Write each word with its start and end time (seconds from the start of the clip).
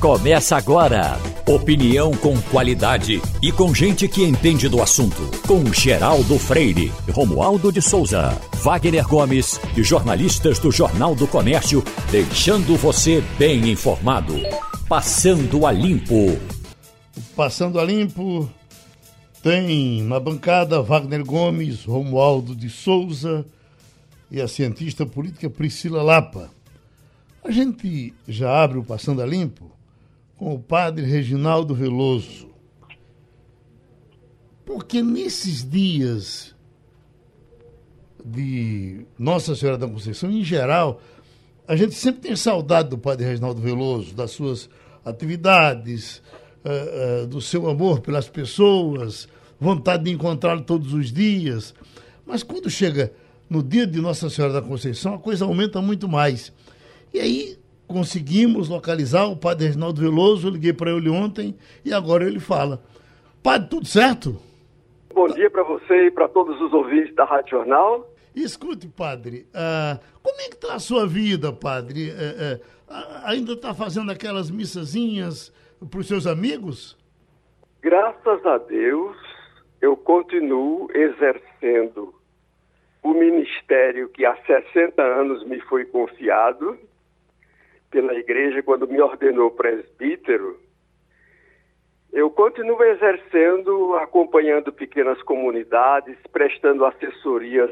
começa 0.00 0.56
agora. 0.56 1.20
Opinião 1.46 2.12
com 2.12 2.34
qualidade 2.50 3.20
e 3.42 3.52
com 3.52 3.74
gente 3.74 4.08
que 4.08 4.24
entende 4.24 4.66
do 4.66 4.80
assunto. 4.80 5.30
Com 5.46 5.70
Geraldo 5.74 6.38
Freire, 6.38 6.90
Romualdo 7.12 7.70
de 7.70 7.82
Souza, 7.82 8.30
Wagner 8.62 9.06
Gomes 9.06 9.60
e 9.76 9.82
jornalistas 9.82 10.58
do 10.58 10.72
Jornal 10.72 11.14
do 11.14 11.26
Comércio, 11.26 11.84
deixando 12.10 12.78
você 12.78 13.22
bem 13.38 13.70
informado. 13.70 14.36
Passando 14.88 15.66
a 15.66 15.72
Limpo. 15.72 16.38
Passando 17.36 17.78
a 17.78 17.84
Limpo 17.84 18.48
tem 19.42 20.02
na 20.02 20.18
bancada 20.18 20.80
Wagner 20.80 21.22
Gomes, 21.22 21.84
Romualdo 21.84 22.56
de 22.56 22.70
Souza 22.70 23.44
e 24.30 24.40
a 24.40 24.48
cientista 24.48 25.04
política 25.04 25.50
Priscila 25.50 26.02
Lapa. 26.02 26.50
A 27.44 27.50
gente 27.50 28.14
já 28.26 28.62
abre 28.62 28.78
o 28.78 28.82
Passando 28.82 29.20
a 29.20 29.26
Limpo 29.26 29.79
com 30.40 30.54
o 30.54 30.58
padre 30.58 31.04
Reginaldo 31.04 31.74
Veloso. 31.74 32.48
Porque 34.64 35.02
nesses 35.02 35.68
dias 35.68 36.56
de 38.24 39.04
Nossa 39.18 39.54
Senhora 39.54 39.76
da 39.76 39.86
Conceição, 39.86 40.30
em 40.30 40.42
geral, 40.42 40.98
a 41.68 41.76
gente 41.76 41.94
sempre 41.94 42.22
tem 42.22 42.34
saudade 42.34 42.88
do 42.88 42.96
padre 42.96 43.26
Reginaldo 43.26 43.60
Veloso, 43.60 44.14
das 44.14 44.30
suas 44.30 44.70
atividades, 45.04 46.22
uh, 46.64 47.24
uh, 47.24 47.26
do 47.26 47.42
seu 47.42 47.68
amor 47.68 48.00
pelas 48.00 48.26
pessoas, 48.26 49.28
vontade 49.60 50.04
de 50.04 50.10
encontrá-lo 50.10 50.62
todos 50.62 50.94
os 50.94 51.12
dias. 51.12 51.74
Mas 52.24 52.42
quando 52.42 52.70
chega 52.70 53.12
no 53.46 53.62
dia 53.62 53.86
de 53.86 54.00
Nossa 54.00 54.30
Senhora 54.30 54.54
da 54.54 54.62
Conceição, 54.62 55.16
a 55.16 55.18
coisa 55.18 55.44
aumenta 55.44 55.82
muito 55.82 56.08
mais. 56.08 56.50
E 57.12 57.20
aí 57.20 57.59
conseguimos 57.90 58.68
localizar 58.68 59.26
o 59.26 59.36
padre 59.36 59.66
Reginaldo 59.66 60.00
Veloso, 60.00 60.46
eu 60.46 60.52
liguei 60.52 60.72
para 60.72 60.92
ele 60.92 61.10
ontem 61.10 61.56
e 61.84 61.92
agora 61.92 62.24
ele 62.24 62.38
fala. 62.38 62.80
Padre, 63.42 63.68
tudo 63.68 63.86
certo? 63.86 64.36
Bom 65.12 65.26
dia 65.26 65.50
para 65.50 65.64
você 65.64 66.06
e 66.06 66.10
para 66.12 66.28
todos 66.28 66.60
os 66.60 66.72
ouvintes 66.72 67.12
da 67.16 67.24
Rádio 67.24 67.50
Jornal. 67.50 68.08
Escute, 68.32 68.86
padre, 68.86 69.44
uh, 69.50 69.98
como 70.22 70.40
é 70.40 70.44
que 70.44 70.54
está 70.54 70.74
a 70.74 70.78
sua 70.78 71.04
vida, 71.04 71.52
padre? 71.52 72.10
Uh, 72.10 72.56
uh, 72.56 72.94
ainda 73.24 73.54
está 73.54 73.74
fazendo 73.74 74.12
aquelas 74.12 74.52
missazinhas 74.52 75.52
para 75.90 75.98
os 75.98 76.06
seus 76.06 76.28
amigos? 76.28 76.96
Graças 77.82 78.46
a 78.46 78.58
Deus, 78.58 79.16
eu 79.80 79.96
continuo 79.96 80.88
exercendo 80.94 82.14
o 83.02 83.12
ministério 83.14 84.08
que 84.10 84.24
há 84.24 84.36
60 84.46 85.02
anos 85.02 85.44
me 85.44 85.60
foi 85.62 85.86
confiado 85.86 86.78
pela 87.90 88.14
igreja 88.14 88.62
quando 88.62 88.86
me 88.86 89.00
ordenou 89.00 89.50
presbítero, 89.50 90.58
eu 92.12 92.30
continuo 92.30 92.82
exercendo, 92.82 93.94
acompanhando 93.96 94.72
pequenas 94.72 95.22
comunidades, 95.22 96.16
prestando 96.32 96.84
assessorias 96.84 97.70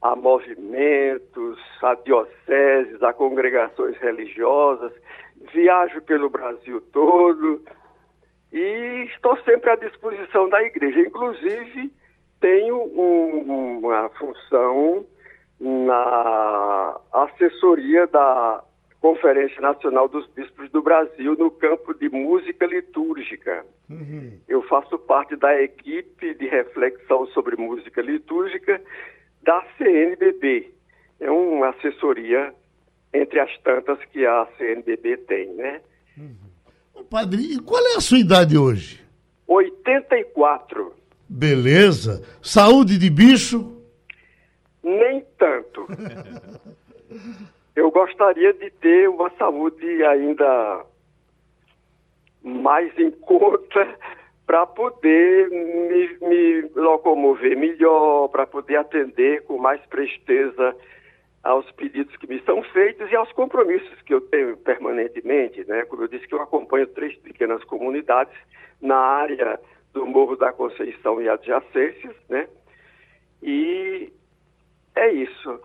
a 0.00 0.14
movimentos, 0.14 1.58
a 1.82 1.94
dioceses, 1.94 3.02
a 3.02 3.12
congregações 3.12 3.96
religiosas, 3.98 4.92
viajo 5.52 6.00
pelo 6.02 6.30
Brasil 6.30 6.80
todo 6.92 7.62
e 8.52 9.08
estou 9.14 9.36
sempre 9.38 9.70
à 9.70 9.76
disposição 9.76 10.48
da 10.48 10.62
igreja. 10.62 11.00
Inclusive, 11.00 11.92
tenho 12.40 12.76
um, 12.76 13.78
uma 13.78 14.08
função 14.10 15.04
na 15.60 17.00
assessoria 17.12 18.06
da 18.06 18.62
Conferência 19.06 19.60
Nacional 19.60 20.08
dos 20.08 20.26
Bispos 20.34 20.68
do 20.72 20.82
Brasil 20.82 21.36
no 21.36 21.48
campo 21.48 21.94
de 21.94 22.08
música 22.08 22.66
litúrgica. 22.66 23.64
Uhum. 23.88 24.36
Eu 24.48 24.62
faço 24.64 24.98
parte 24.98 25.36
da 25.36 25.62
equipe 25.62 26.34
de 26.34 26.48
reflexão 26.48 27.24
sobre 27.28 27.54
música 27.54 28.02
litúrgica 28.02 28.82
da 29.44 29.64
CNBB. 29.78 30.72
É 31.20 31.30
uma 31.30 31.68
assessoria 31.68 32.52
entre 33.14 33.38
as 33.38 33.56
tantas 33.58 33.96
que 34.06 34.26
a 34.26 34.48
CNBB 34.58 35.18
tem, 35.18 35.54
né? 35.54 35.80
Uhum. 36.18 37.04
Padre, 37.08 37.42
e 37.42 37.60
qual 37.60 37.86
é 37.86 37.94
a 37.98 38.00
sua 38.00 38.18
idade 38.18 38.58
hoje? 38.58 39.00
84. 39.46 40.92
Beleza. 41.28 42.24
Saúde 42.42 42.98
de 42.98 43.08
bicho? 43.08 43.80
Nem 44.82 45.24
tanto. 45.38 45.86
eu 47.76 47.90
gostaria 47.90 48.54
de 48.54 48.70
ter 48.70 49.06
uma 49.08 49.30
saúde 49.36 50.02
ainda 50.02 50.86
mais 52.42 52.98
em 52.98 53.10
conta 53.10 53.98
para 54.46 54.66
poder 54.66 55.50
me, 55.50 56.28
me, 56.28 56.62
locomover 56.74 57.56
melhor, 57.56 58.28
para 58.28 58.46
poder 58.46 58.76
atender 58.76 59.44
com 59.44 59.58
mais 59.58 59.84
presteza 59.86 60.74
aos 61.42 61.70
pedidos 61.72 62.16
que 62.16 62.26
me 62.26 62.40
são 62.42 62.62
feitos 62.62 63.10
e 63.10 63.16
aos 63.16 63.30
compromissos 63.32 64.00
que 64.02 64.14
eu 64.14 64.20
tenho 64.22 64.56
permanentemente, 64.56 65.64
né? 65.68 65.84
Como 65.84 66.02
eu 66.02 66.08
disse 66.08 66.26
que 66.26 66.34
eu 66.34 66.40
acompanho 66.40 66.86
três 66.88 67.16
pequenas 67.18 67.62
comunidades 67.64 68.34
na 68.80 68.96
área 68.96 69.60
do 69.92 70.06
Morro 70.06 70.36
da 70.36 70.52
Conceição 70.52 71.20
e 71.20 71.28
adjacências, 71.28 72.16
né? 72.28 72.48
E 73.42 74.12
é 74.94 75.12
isso. 75.12 75.60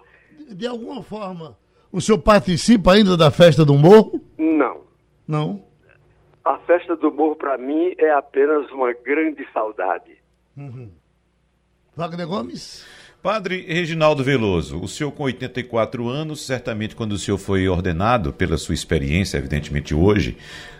De 0.49 0.67
alguma 0.67 1.01
forma, 1.03 1.57
o 1.91 1.99
senhor 1.99 2.19
participa 2.19 2.93
ainda 2.93 3.17
da 3.17 3.29
festa 3.29 3.65
do 3.65 3.73
morro? 3.75 4.21
Não. 4.37 4.81
Não? 5.27 5.63
A 6.43 6.57
festa 6.59 6.95
do 6.95 7.11
morro, 7.11 7.35
para 7.35 7.57
mim, 7.57 7.93
é 7.97 8.11
apenas 8.11 8.69
uma 8.71 8.93
grande 8.93 9.45
saudade. 9.53 10.17
Uhum. 10.57 10.89
Wagner 11.95 12.27
Gomes? 12.27 12.85
Padre 13.21 13.63
Reginaldo 13.67 14.23
Veloso, 14.23 14.81
o 14.81 14.87
senhor 14.87 15.11
com 15.11 15.23
84 15.23 16.09
anos, 16.09 16.43
certamente 16.43 16.95
quando 16.95 17.11
o 17.11 17.19
senhor 17.19 17.37
foi 17.37 17.69
ordenado, 17.69 18.33
pela 18.33 18.57
sua 18.57 18.73
experiência, 18.73 19.37
evidentemente 19.37 19.93
hoje, 19.93 20.35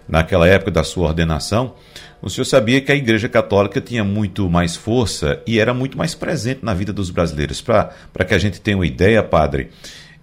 naquela 0.10 0.48
época 0.48 0.72
da 0.72 0.84
sua 0.84 1.10
ordenação, 1.10 1.76
o 2.20 2.32
senhor 2.32 2.46
sabia 2.46 2.82
que 2.82 2.92
a 2.92 2.96
Igreja 2.96 3.30
Católica 3.30 3.80
tinha 3.80 4.04
muito 4.04 4.50
mais 4.50 4.76
força 4.76 5.40
e 5.46 5.60
era 5.60 5.72
muito 5.72 5.96
mais 5.96 6.16
presente 6.16 6.66
na 6.66 6.74
vida 6.74 6.92
dos 6.92 7.12
brasileiros. 7.12 7.62
Para 7.62 8.26
que 8.28 8.34
a 8.34 8.40
gente 8.40 8.60
tenha 8.60 8.78
uma 8.78 8.88
ideia, 8.88 9.22
padre, 9.22 9.70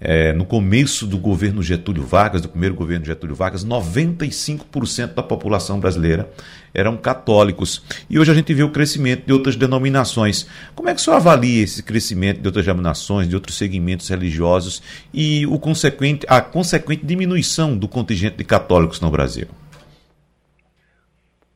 é, 0.00 0.32
no 0.32 0.44
começo 0.44 1.06
do 1.06 1.18
governo 1.18 1.62
Getúlio 1.62 2.02
Vargas, 2.02 2.40
do 2.40 2.48
primeiro 2.48 2.74
governo 2.74 3.04
Getúlio 3.04 3.34
Vargas, 3.34 3.64
95% 3.64 5.14
da 5.14 5.22
população 5.22 5.80
brasileira 5.80 6.30
eram 6.72 6.96
católicos. 6.96 7.84
E 8.08 8.18
hoje 8.18 8.30
a 8.30 8.34
gente 8.34 8.52
vê 8.54 8.62
o 8.62 8.70
crescimento 8.70 9.26
de 9.26 9.32
outras 9.32 9.56
denominações. 9.56 10.48
Como 10.74 10.88
é 10.88 10.94
que 10.94 11.00
o 11.00 11.02
senhor 11.02 11.16
avalia 11.16 11.64
esse 11.64 11.82
crescimento 11.82 12.40
de 12.40 12.46
outras 12.46 12.64
denominações, 12.64 13.28
de 13.28 13.34
outros 13.34 13.56
segmentos 13.56 14.08
religiosos 14.08 14.82
e 15.12 15.46
o 15.46 15.58
consequente, 15.58 16.26
a 16.28 16.40
consequente 16.40 17.04
diminuição 17.04 17.76
do 17.76 17.88
contingente 17.88 18.36
de 18.36 18.44
católicos 18.44 19.00
no 19.00 19.10
Brasil? 19.10 19.48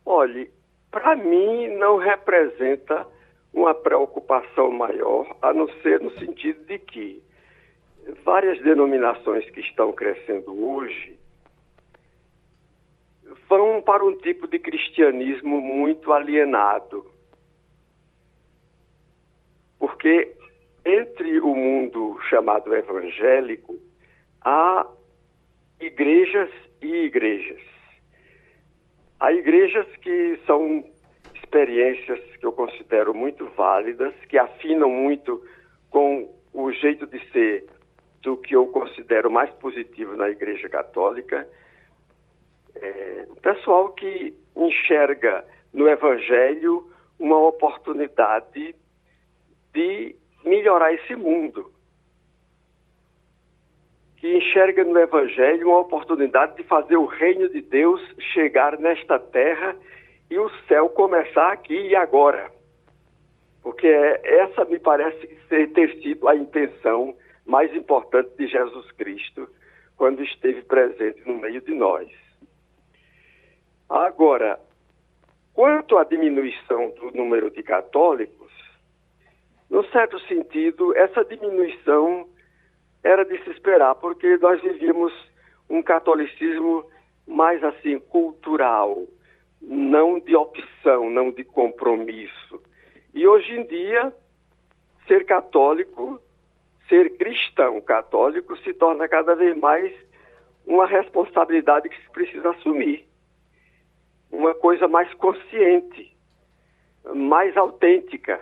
Olhe, 0.04 0.50
para 0.91 1.14
mim 1.14 1.69
não 1.78 1.98
representa 1.98 3.06
uma 3.53 3.74
preocupação 3.74 4.70
maior, 4.70 5.36
a 5.42 5.53
não 5.53 5.69
ser 5.82 6.00
no 6.00 6.10
sentido 6.19 6.64
de 6.66 6.78
que 6.78 7.22
várias 8.24 8.60
denominações 8.62 9.48
que 9.50 9.60
estão 9.60 9.92
crescendo 9.92 10.52
hoje 10.64 11.18
vão 13.48 13.82
para 13.82 14.04
um 14.04 14.16
tipo 14.16 14.46
de 14.46 14.58
cristianismo 14.58 15.60
muito 15.60 16.12
alienado. 16.12 17.04
Porque 19.78 20.34
entre 20.84 21.41
o 21.41 21.54
mundo 21.54 22.18
chamado 22.28 22.74
evangélico 22.74 23.78
há 24.41 24.86
igrejas 25.80 26.50
e 26.80 27.04
igrejas. 27.04 27.60
Há 29.21 29.32
igrejas 29.32 29.86
que 29.97 30.38
são 30.47 30.84
experiências 31.34 32.18
que 32.36 32.47
eu 32.47 32.53
considero 32.53 33.15
muito 33.15 33.47
válidas, 33.56 34.15
que 34.28 34.38
afinam 34.38 34.91
muito 34.91 35.44
com 35.91 36.34
o 36.53 36.72
jeito 36.72 37.06
de 37.06 37.21
ser 37.30 37.66
do 38.22 38.36
que 38.36 38.54
eu 38.54 38.66
considero 38.69 39.30
mais 39.30 39.51
positivo 39.54 40.16
na 40.16 40.30
Igreja 40.30 40.69
Católica. 40.69 41.47
É, 42.74 43.27
pessoal 43.42 43.92
que 43.92 44.34
enxerga 44.57 45.45
no 45.72 45.89
Evangelho 45.89 46.89
uma 47.19 47.39
oportunidade 47.39 48.74
de 49.74 50.16
melhorar 50.45 50.95
esse 50.95 51.16
mundo. 51.16 51.71
Que 54.16 54.36
enxerga 54.36 54.84
no 54.84 54.98
Evangelho 54.98 55.68
uma 55.68 55.80
oportunidade 55.80 56.57
de 56.57 56.63
fazer 56.63 56.97
o 56.97 57.07
reino 57.07 57.48
de 57.48 57.60
Deus 57.60 58.01
chegar 58.33 58.78
nesta 58.78 59.18
terra 59.18 59.77
e 60.30 60.39
o 60.39 60.48
céu 60.68 60.89
começar 60.89 61.53
aqui 61.53 61.75
e 61.75 61.97
agora. 61.97 62.51
Porque 63.63 63.89
essa 63.89 64.65
me 64.65 64.78
parece 64.78 65.27
ter 65.48 66.01
sido 66.01 66.28
a 66.28 66.36
intenção 66.36 67.15
mais 67.44 67.74
importante 67.74 68.30
de 68.36 68.47
Jesus 68.47 68.91
Cristo 68.92 69.48
quando 69.97 70.22
esteve 70.22 70.62
presente 70.62 71.27
no 71.27 71.39
meio 71.39 71.60
de 71.60 71.74
nós. 71.74 72.09
Agora, 73.89 74.59
quanto 75.53 75.98
à 75.98 76.04
diminuição 76.04 76.91
do 76.91 77.10
número 77.12 77.50
de 77.50 77.62
católicos, 77.62 78.50
no 79.68 79.84
certo 79.91 80.18
sentido, 80.21 80.97
essa 80.97 81.24
diminuição 81.24 82.28
era 83.03 83.24
de 83.24 83.42
se 83.42 83.50
esperar, 83.50 83.94
porque 83.97 84.36
nós 84.39 84.60
vivíamos 84.60 85.12
um 85.68 85.83
catolicismo 85.83 86.84
mais 87.27 87.62
assim 87.65 87.98
cultural, 87.98 89.06
não 89.60 90.18
de 90.18 90.36
opção, 90.36 91.09
não 91.10 91.30
de 91.30 91.44
compromisso. 91.44 92.62
E 93.15 93.27
hoje 93.27 93.53
em 93.53 93.66
dia, 93.66 94.12
ser 95.06 95.24
católico, 95.24 96.21
ser 96.88 97.16
cristão 97.16 97.80
católico, 97.80 98.56
se 98.58 98.72
torna 98.74 99.08
cada 99.08 99.34
vez 99.34 99.56
mais 99.58 99.92
uma 100.66 100.86
responsabilidade 100.86 101.88
que 101.88 102.00
se 102.02 102.10
precisa 102.10 102.50
assumir. 102.50 103.06
Uma 104.30 104.54
coisa 104.54 104.88
mais 104.88 105.12
consciente, 105.14 106.16
mais 107.14 107.56
autêntica. 107.56 108.40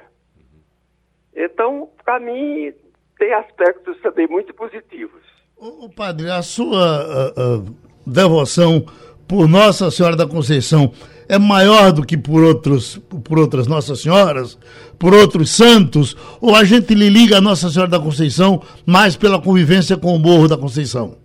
Então, 1.35 1.91
para 2.05 2.21
mim, 2.21 2.73
tem 3.19 3.33
aspectos 3.33 4.01
também 4.01 4.27
muito 4.27 4.53
positivos. 4.55 5.23
O, 5.57 5.91
padre, 5.91 6.31
a 6.31 6.43
sua 6.43 7.33
uh, 7.37 7.59
uh, 7.59 7.77
devoção 8.07 8.85
por 9.31 9.47
Nossa 9.49 9.93
Senhora 9.93 10.17
da 10.17 10.27
Conceição 10.27 10.93
é 11.29 11.39
maior 11.39 11.93
do 11.93 12.05
que 12.05 12.19
por, 12.19 12.43
outros, 12.43 12.99
por 12.99 13.39
outras 13.39 13.69
Nossas 13.69 14.03
Senhoras, 14.03 14.57
por 14.99 15.15
outros 15.15 15.57
santos, 15.57 16.17
ou 16.43 16.57
a 16.57 16.65
gente 16.65 16.93
lhe 16.93 17.09
liga 17.09 17.39
a 17.39 17.41
Nossa 17.41 17.71
Senhora 17.71 17.89
da 17.89 18.01
Conceição 18.01 18.61
mais 18.85 19.17
pela 19.17 19.41
convivência 19.41 19.97
com 19.97 20.17
o 20.17 20.19
Morro 20.19 20.49
da 20.49 20.59
Conceição? 20.59 21.17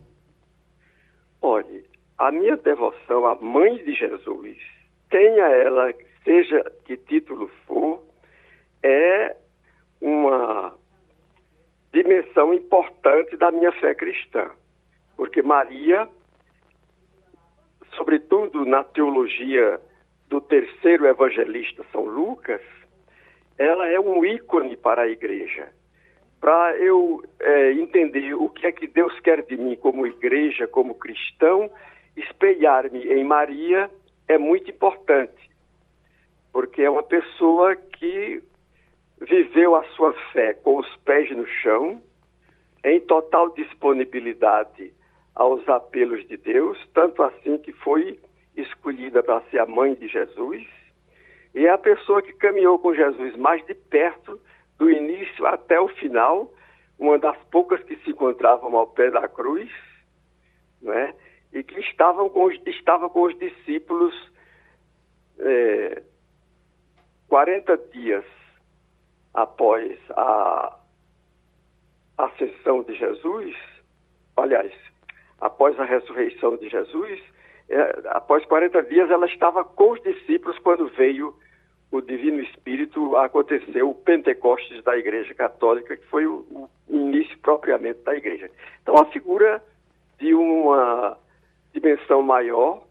Olhe, 1.41 1.83
a 2.19 2.31
minha 2.31 2.55
devoção 2.57 3.25
à 3.25 3.33
Mãe 3.41 3.75
de 3.83 3.95
Jesus, 3.95 4.55
tenha 5.09 5.45
ela, 5.47 5.91
seja 6.23 6.63
que 6.85 6.97
título 6.97 7.49
for, 7.65 8.03
é 8.83 9.35
uma 9.99 10.75
dimensão 11.91 12.53
importante 12.53 13.35
da 13.35 13.51
minha 13.51 13.71
fé 13.71 13.95
cristã. 13.95 14.51
Porque 15.17 15.41
Maria, 15.41 16.07
sobretudo 17.95 18.65
na 18.65 18.83
teologia 18.83 19.79
do 20.27 20.41
terceiro 20.41 21.05
evangelista 21.07 21.85
São 21.91 22.05
Lucas, 22.05 22.61
ela 23.57 23.87
é 23.87 23.99
um 23.99 24.23
ícone 24.25 24.75
para 24.75 25.03
a 25.03 25.07
igreja. 25.07 25.69
Para 26.39 26.77
eu 26.77 27.23
é, 27.39 27.71
entender 27.73 28.33
o 28.33 28.49
que 28.49 28.67
é 28.67 28.71
que 28.71 28.87
Deus 28.87 29.17
quer 29.21 29.43
de 29.43 29.57
mim 29.57 29.75
como 29.75 30.05
igreja, 30.05 30.67
como 30.67 30.95
cristão, 30.95 31.71
espelhar-me 32.15 33.03
em 33.03 33.23
Maria 33.23 33.89
é 34.27 34.37
muito 34.37 34.69
importante, 34.69 35.49
porque 36.51 36.81
é 36.81 36.89
uma 36.89 37.03
pessoa 37.03 37.75
que 37.75 38.41
viveu 39.21 39.75
a 39.75 39.83
sua 39.95 40.13
fé 40.33 40.53
com 40.53 40.77
os 40.77 40.95
pés 40.97 41.29
no 41.31 41.47
chão, 41.47 42.01
em 42.83 42.99
total 42.99 43.53
disponibilidade 43.53 44.93
aos 45.35 45.67
apelos 45.67 46.25
de 46.27 46.37
Deus, 46.37 46.77
tanto 46.93 47.21
assim 47.21 47.57
que 47.57 47.73
foi 47.73 48.19
escolhida 48.55 49.21
para 49.21 49.41
ser 49.49 49.59
a 49.59 49.65
mãe 49.65 49.93
de 49.93 50.07
Jesus, 50.07 50.65
e 51.53 51.65
é 51.65 51.69
a 51.69 51.77
pessoa 51.77 52.21
que 52.21 52.33
caminhou 52.33 52.79
com 52.79 52.93
Jesus 52.93 53.35
mais 53.35 53.65
de 53.65 53.73
perto, 53.73 54.39
do 54.77 54.89
início 54.89 55.45
até 55.45 55.79
o 55.79 55.87
final, 55.87 56.51
uma 56.99 57.17
das 57.17 57.37
poucas 57.45 57.81
que 57.83 57.95
se 57.97 58.09
encontravam 58.09 58.75
ao 58.75 58.87
pé 58.87 59.09
da 59.09 59.27
cruz, 59.27 59.69
né? 60.81 61.13
e 61.53 61.63
que 61.63 61.79
estavam 61.79 62.29
com 62.29 62.45
os, 62.45 62.55
estava 62.65 63.09
com 63.09 63.23
os 63.23 63.37
discípulos 63.39 64.13
é, 65.39 66.03
40 67.29 67.77
dias 67.93 68.25
após 69.33 69.97
a 70.11 70.77
ascensão 72.17 72.83
de 72.83 72.95
Jesus, 72.95 73.55
aliás, 74.35 74.73
após 75.39 75.79
a 75.79 75.85
ressurreição 75.85 76.57
de 76.57 76.69
Jesus, 76.69 77.21
é, 77.69 78.01
após 78.09 78.45
40 78.45 78.83
dias, 78.83 79.09
ela 79.09 79.25
estava 79.25 79.63
com 79.63 79.91
os 79.91 80.01
discípulos 80.01 80.57
quando 80.59 80.87
veio 80.89 81.35
o 81.91 82.01
Divino 82.01 82.41
Espírito, 82.41 83.15
aconteceu 83.15 83.89
o 83.89 83.95
Pentecostes 83.95 84.83
da 84.83 84.97
Igreja 84.97 85.33
Católica, 85.33 85.95
que 85.95 86.05
foi 86.07 86.25
o, 86.25 86.45
o 86.51 86.69
início 86.89 87.37
propriamente 87.39 87.99
da 88.03 88.15
Igreja. 88.15 88.49
Então, 88.81 88.95
a 88.97 89.05
figura 89.05 89.63
de 90.19 90.33
uma 90.33 91.17
dimensão 91.73 92.21
maior 92.21 92.83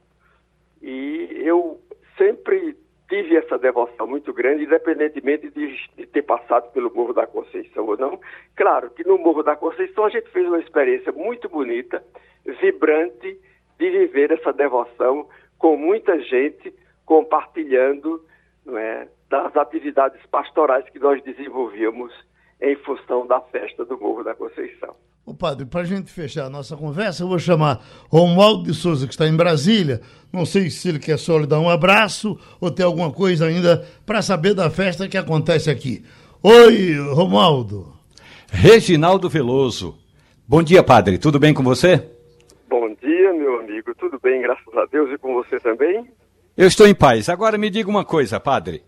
e 0.83 1.43
eu 1.43 1.81
sempre 2.19 2.77
tive 3.09 3.37
essa 3.37 3.59
devoção 3.59 4.07
muito 4.07 4.33
grande, 4.33 4.65
independentemente 4.65 5.51
de, 5.51 5.77
de, 5.97 6.07
ter 6.07 6.23
passado 6.23 6.71
pelo 6.73 6.95
Morro 6.95 7.13
da 7.13 7.27
Conceição 7.27 7.87
ou 7.87 7.97
não. 7.97 8.21
Claro 8.55 8.91
que 8.91 9.07
no 9.07 9.19
Morro 9.19 9.43
da 9.43 9.57
Conceição 9.57 10.05
a 10.05 10.11
gente 10.11 10.31
fez 10.31 10.47
uma 10.47 10.59
experiência 10.59 11.13
muito 11.13 11.49
bonita, 11.49 12.05
vibrante, 12.45 13.39
de 13.79 13.91
viver 13.91 14.31
essa 14.33 14.53
devoção 14.53 15.29
com 15.59 15.77
muita 15.77 16.21
gente 16.21 16.73
compartilhando 17.05 18.23
não 18.65 18.79
é, 18.79 19.09
das 19.29 19.55
atividades 19.57 20.21
pastorais 20.31 20.89
que 20.91 20.99
nós 20.99 21.23
desenvolvíamos 21.23 22.13
em 22.61 22.77
função 22.77 23.27
da 23.27 23.41
festa 23.41 23.85
do 23.85 23.99
Morro 23.99 24.23
da 24.23 24.35
Conceição. 24.35 24.95
O 25.27 25.35
padre, 25.35 25.65
para 25.65 25.81
a 25.81 25.85
gente 25.85 26.13
fechar 26.13 26.45
a 26.45 26.51
nossa 26.51 26.77
conversa, 26.77 27.23
eu 27.23 27.29
vou 27.29 27.39
chamar 27.39 27.83
Romualdo 28.11 28.65
de 28.65 28.75
Souza, 28.75 29.07
que 29.07 29.13
está 29.13 29.27
em 29.27 29.37
Brasília. 29.37 30.03
Não 30.33 30.45
sei 30.45 30.69
se 30.69 30.89
ele 30.89 30.99
quer 30.99 31.19
só 31.19 31.39
lhe 31.39 31.47
dar 31.47 31.61
um 31.61 31.69
abraço 31.69 32.39
ou 32.61 32.71
ter 32.71 32.83
alguma 32.83 33.11
coisa 33.11 33.47
ainda 33.47 33.87
para 34.05 34.21
saber 34.21 34.55
da 34.55 34.69
festa 34.69 35.09
que 35.09 35.17
acontece 35.17 35.71
aqui. 35.71 36.05
Oi, 36.43 36.99
Romualdo. 37.15 37.95
Reginaldo 38.51 39.31
Veloso. 39.31 39.99
Bom 40.47 40.63
dia, 40.63 40.83
padre. 40.83 41.17
Tudo 41.17 41.41
bem 41.41 41.55
com 41.55 41.63
você? 41.63 42.14
Tudo 43.93 44.19
bem, 44.23 44.41
graças 44.41 44.75
a 44.77 44.87
Deus. 44.87 45.11
E 45.13 45.19
com 45.19 45.35
você 45.35 45.61
também? 45.61 46.09
Eu 46.57 46.67
estou 46.67 46.87
em 46.87 46.95
paz. 46.95 47.29
Agora 47.29 47.59
me 47.59 47.69
diga 47.69 47.91
uma 47.91 48.05
coisa, 48.05 48.41
padre. 48.41 48.83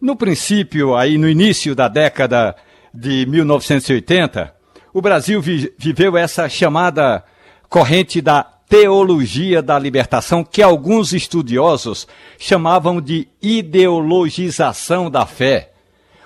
No 0.00 0.16
princípio, 0.16 0.96
aí 0.96 1.16
no 1.16 1.28
início 1.28 1.74
da 1.74 1.86
década 1.86 2.56
de 2.92 3.24
1980, 3.26 4.54
o 4.92 5.00
Brasil 5.00 5.40
vi 5.40 5.72
viveu 5.78 6.16
essa 6.16 6.48
chamada 6.48 7.24
corrente 7.68 8.20
da 8.20 8.42
teologia 8.42 9.62
da 9.62 9.78
libertação, 9.78 10.42
que 10.42 10.62
alguns 10.62 11.12
estudiosos 11.12 12.08
chamavam 12.38 13.00
de 13.00 13.28
ideologização 13.40 15.10
da 15.10 15.26
fé. 15.26 15.72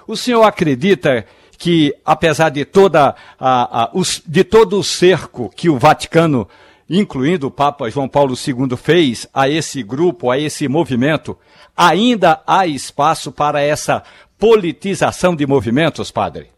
O 0.07 0.17
senhor 0.17 0.45
acredita 0.45 1.27
que, 1.59 1.95
apesar 2.05 2.51
de, 2.51 2.65
toda 2.65 3.15
a, 3.39 3.83
a, 3.83 3.91
os, 3.93 4.23
de 4.25 4.45
todo 4.45 4.79
o 4.79 4.85
cerco 4.85 5.51
que 5.55 5.69
o 5.69 5.79
Vaticano 5.79 6.49
incluindo 6.89 7.49
o 7.49 7.51
Papa 7.51 7.91
João 7.91 8.09
Paulo 8.09 8.35
II, 8.35 8.77
fez 8.77 9.29
a 9.35 9.49
esse 9.49 9.83
grupo, 9.83 10.31
a 10.31 10.39
esse 10.39 10.69
movimento, 10.69 11.39
ainda 11.77 12.43
há 12.47 12.67
espaço 12.67 13.33
para 13.33 13.61
essa 13.61 14.03
politização 14.39 15.35
de 15.35 15.47
movimentos, 15.47 16.11
padre? 16.11 16.49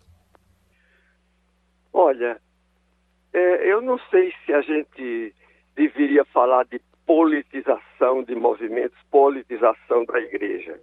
Olha, 1.93 2.39
é, 3.33 3.73
eu 3.73 3.81
não 3.81 3.99
sei 4.11 4.33
se 4.45 4.53
a 4.53 4.61
gente 4.61 5.35
deveria 5.75 6.25
falar 6.27 6.65
de 6.65 6.81
politização 7.07 8.23
de 8.23 8.35
movimentos, 8.35 8.99
politização 9.11 10.05
da 10.05 10.21
igreja. 10.21 10.79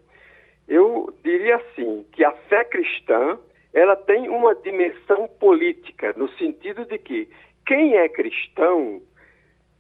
Eu 0.68 1.14
diria 1.24 1.58
assim, 1.58 2.06
que 2.12 2.24
a 2.24 2.32
fé 2.50 2.64
cristã, 2.64 3.38
ela 3.74 3.96
tem 3.96 4.28
uma 4.30 4.56
dimensão 4.56 5.28
política, 5.40 6.14
no 6.18 6.28
sentido 6.38 6.86
de 6.86 6.98
que 6.98 7.30
quem 7.66 7.96
é 7.96 8.10
cristão 8.10 9.02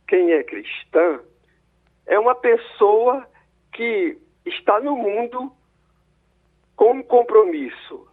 quem 0.07 0.31
é 0.31 0.43
cristã 0.43 1.19
é 2.05 2.19
uma 2.19 2.35
pessoa 2.35 3.27
que 3.73 4.17
está 4.45 4.79
no 4.79 4.95
mundo 4.95 5.51
com 6.75 6.93
um 6.93 7.03
compromisso 7.03 8.07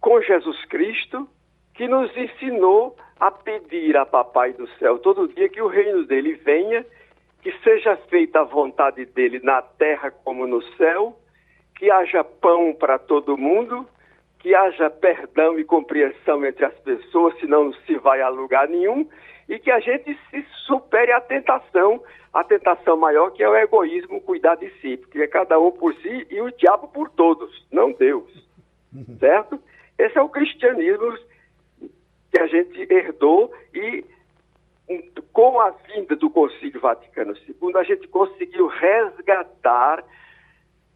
com 0.00 0.20
Jesus 0.22 0.64
Cristo, 0.66 1.28
que 1.74 1.86
nos 1.86 2.14
ensinou 2.16 2.96
a 3.18 3.30
pedir 3.30 3.96
a 3.96 4.06
Papai 4.06 4.52
do 4.52 4.68
céu 4.78 4.98
todo 4.98 5.28
dia 5.28 5.48
que 5.48 5.60
o 5.60 5.68
reino 5.68 6.04
dele 6.06 6.34
venha, 6.34 6.84
que 7.42 7.52
seja 7.58 7.96
feita 8.08 8.40
a 8.40 8.44
vontade 8.44 9.04
dele 9.06 9.40
na 9.42 9.60
terra 9.62 10.10
como 10.10 10.46
no 10.46 10.62
céu, 10.76 11.16
que 11.76 11.90
haja 11.90 12.24
pão 12.24 12.74
para 12.74 12.98
todo 12.98 13.36
mundo, 13.36 13.86
que 14.38 14.54
haja 14.54 14.90
perdão 14.90 15.58
e 15.58 15.64
compreensão 15.64 16.44
entre 16.44 16.64
as 16.64 16.74
pessoas, 16.80 17.38
senão 17.38 17.64
não 17.66 17.72
se 17.72 17.96
vai 17.96 18.20
a 18.20 18.28
lugar 18.28 18.68
nenhum, 18.68 19.08
e 19.48 19.58
que 19.58 19.70
a 19.70 19.80
gente 19.80 20.18
se 20.30 20.44
supere 20.66 21.12
a 21.12 21.20
tentação, 21.20 22.02
a 22.32 22.44
tentação 22.44 22.96
maior 22.96 23.30
que 23.30 23.42
é 23.42 23.48
o 23.48 23.56
egoísmo, 23.56 24.20
cuidar 24.20 24.56
de 24.56 24.70
si, 24.80 24.96
porque 24.96 25.22
é 25.22 25.26
cada 25.26 25.58
um 25.58 25.70
por 25.70 25.94
si 25.94 26.26
e 26.30 26.40
o 26.40 26.50
diabo 26.52 26.88
por 26.88 27.08
todos, 27.10 27.66
não 27.72 27.92
Deus. 27.92 28.46
Certo? 29.18 29.60
Esse 29.98 30.18
é 30.18 30.22
o 30.22 30.28
cristianismo 30.28 31.16
que 32.30 32.40
a 32.40 32.46
gente 32.46 32.86
herdou 32.92 33.52
e 33.74 34.04
com 35.32 35.60
a 35.60 35.70
vinda 35.70 36.16
do 36.16 36.30
Concílio 36.30 36.80
Vaticano 36.80 37.34
II, 37.34 37.76
a 37.76 37.82
gente 37.82 38.08
conseguiu 38.08 38.66
resgatar 38.66 40.02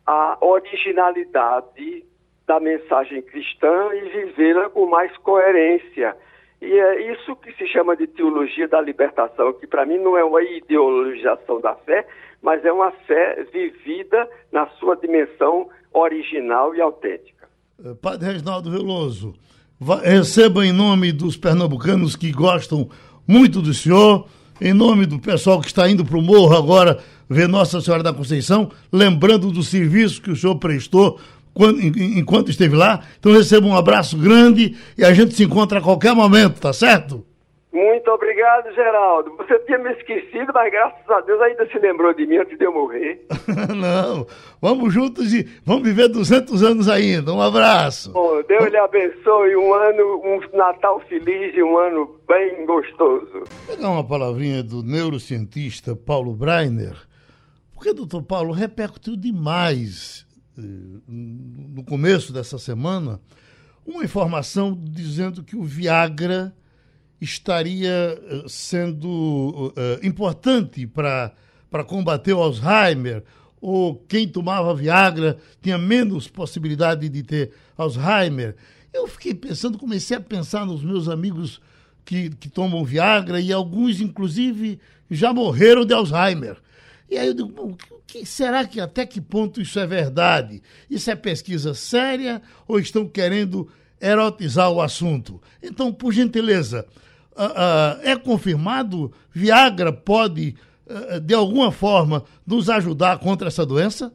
a 0.06 0.38
originalidade 0.40 2.04
da 2.46 2.58
mensagem 2.58 3.22
cristã 3.22 3.90
e 3.94 4.08
vivê-la 4.08 4.70
com 4.70 4.86
mais 4.86 5.14
coerência. 5.18 6.16
E 6.62 6.78
é 6.78 7.12
isso 7.12 7.34
que 7.34 7.52
se 7.54 7.66
chama 7.66 7.96
de 7.96 8.06
teologia 8.06 8.68
da 8.68 8.80
libertação, 8.80 9.52
que 9.54 9.66
para 9.66 9.84
mim 9.84 9.98
não 9.98 10.16
é 10.16 10.22
uma 10.22 10.40
ideologização 10.44 11.60
da 11.60 11.74
fé, 11.74 12.06
mas 12.40 12.64
é 12.64 12.72
uma 12.72 12.92
fé 13.04 13.44
vivida 13.52 14.28
na 14.52 14.68
sua 14.78 14.94
dimensão 14.94 15.68
original 15.92 16.72
e 16.72 16.80
autêntica. 16.80 17.48
Eh, 17.84 17.94
Padre 18.00 18.34
Reginaldo 18.34 18.70
Veloso, 18.70 19.34
receba 20.04 20.64
em 20.64 20.70
nome 20.70 21.10
dos 21.10 21.36
pernambucanos 21.36 22.14
que 22.14 22.30
gostam 22.30 22.88
muito 23.26 23.60
do 23.60 23.74
senhor, 23.74 24.28
em 24.60 24.72
nome 24.72 25.04
do 25.04 25.18
pessoal 25.18 25.60
que 25.60 25.66
está 25.66 25.90
indo 25.90 26.04
para 26.04 26.16
o 26.16 26.22
morro 26.22 26.56
agora 26.56 26.96
ver 27.28 27.48
Nossa 27.48 27.80
Senhora 27.80 28.04
da 28.04 28.14
Conceição, 28.14 28.70
lembrando 28.92 29.50
do 29.50 29.64
serviço 29.64 30.22
que 30.22 30.30
o 30.30 30.36
senhor 30.36 30.54
prestou 30.60 31.18
quando, 31.54 31.80
enquanto 31.80 32.50
esteve 32.50 32.76
lá. 32.76 33.00
Então 33.18 33.32
receba 33.32 33.66
um 33.66 33.76
abraço 33.76 34.16
grande 34.18 34.76
e 34.96 35.04
a 35.04 35.12
gente 35.12 35.34
se 35.34 35.44
encontra 35.44 35.78
a 35.78 35.82
qualquer 35.82 36.14
momento, 36.14 36.60
tá 36.60 36.72
certo? 36.72 37.24
Muito 37.72 38.10
obrigado, 38.10 38.70
Geraldo. 38.74 39.34
Você 39.38 39.58
tinha 39.60 39.78
me 39.78 39.90
esquecido, 39.92 40.52
mas 40.52 40.70
graças 40.70 41.08
a 41.08 41.22
Deus 41.22 41.40
ainda 41.40 41.66
se 41.66 41.78
lembrou 41.78 42.12
de 42.12 42.26
mim 42.26 42.36
antes 42.36 42.58
de 42.58 42.64
eu 42.64 42.72
morrer. 42.72 43.24
Não, 43.74 44.26
vamos 44.60 44.92
juntos 44.92 45.32
e 45.32 45.48
vamos 45.64 45.82
viver 45.84 46.08
200 46.08 46.62
anos 46.62 46.86
ainda. 46.86 47.32
Um 47.32 47.40
abraço. 47.40 48.12
Bom, 48.12 48.42
Deus 48.42 48.66
lhe 48.66 48.76
abençoe. 48.76 49.56
Um 49.56 49.72
ano, 49.72 50.20
um 50.22 50.56
Natal 50.56 51.00
feliz 51.08 51.56
e 51.56 51.62
um 51.62 51.78
ano 51.78 52.14
bem 52.28 52.66
gostoso. 52.66 53.44
Vou 53.66 53.76
pegar 53.76 53.88
uma 53.88 54.06
palavrinha 54.06 54.62
do 54.62 54.82
neurocientista 54.82 55.96
Paulo 55.96 56.34
Breiner, 56.34 56.94
porque, 57.72 57.94
doutor 57.94 58.22
Paulo, 58.22 58.52
repercutiu 58.52 59.16
demais 59.16 60.26
no 60.56 61.82
começo 61.84 62.32
dessa 62.32 62.58
semana 62.58 63.20
uma 63.86 64.04
informação 64.04 64.78
dizendo 64.80 65.42
que 65.42 65.56
o 65.56 65.64
Viagra 65.64 66.54
estaria 67.20 67.90
eh, 67.90 68.44
sendo 68.48 69.72
uh, 69.76 70.06
importante 70.06 70.86
para 70.86 71.32
combater 71.86 72.32
o 72.32 72.42
Alzheimer, 72.42 73.22
ou 73.60 73.94
quem 74.08 74.26
tomava 74.26 74.74
Viagra 74.74 75.36
tinha 75.60 75.78
menos 75.78 76.26
possibilidade 76.26 77.08
de 77.08 77.22
ter 77.22 77.52
Alzheimer. 77.76 78.56
Eu 78.92 79.06
fiquei 79.06 79.34
pensando, 79.34 79.78
comecei 79.78 80.16
a 80.16 80.20
pensar 80.20 80.66
nos 80.66 80.82
meus 80.82 81.08
amigos 81.08 81.60
que, 82.04 82.30
que 82.30 82.48
tomam 82.48 82.84
Viagra 82.84 83.40
e 83.40 83.52
alguns, 83.52 84.00
inclusive, 84.00 84.80
já 85.08 85.32
morreram 85.32 85.84
de 85.84 85.94
Alzheimer. 85.94 86.56
E 87.08 87.16
aí 87.16 87.28
eu 87.28 87.34
digo, 87.34 87.52
o 87.90 87.91
que, 88.12 88.26
será 88.26 88.66
que 88.66 88.78
até 88.78 89.06
que 89.06 89.22
ponto 89.22 89.58
isso 89.58 89.80
é 89.80 89.86
verdade? 89.86 90.62
Isso 90.90 91.10
é 91.10 91.16
pesquisa 91.16 91.72
séria 91.72 92.42
ou 92.68 92.78
estão 92.78 93.08
querendo 93.08 93.68
erotizar 93.98 94.70
o 94.70 94.82
assunto? 94.82 95.40
Então, 95.62 95.90
por 95.90 96.12
gentileza, 96.12 96.86
uh, 97.32 97.42
uh, 97.42 98.00
é 98.02 98.14
confirmado? 98.14 99.10
Viagra 99.30 99.90
pode, 99.90 100.54
uh, 100.86 101.18
de 101.20 101.32
alguma 101.32 101.72
forma, 101.72 102.22
nos 102.46 102.68
ajudar 102.68 103.18
contra 103.18 103.48
essa 103.48 103.64
doença? 103.64 104.12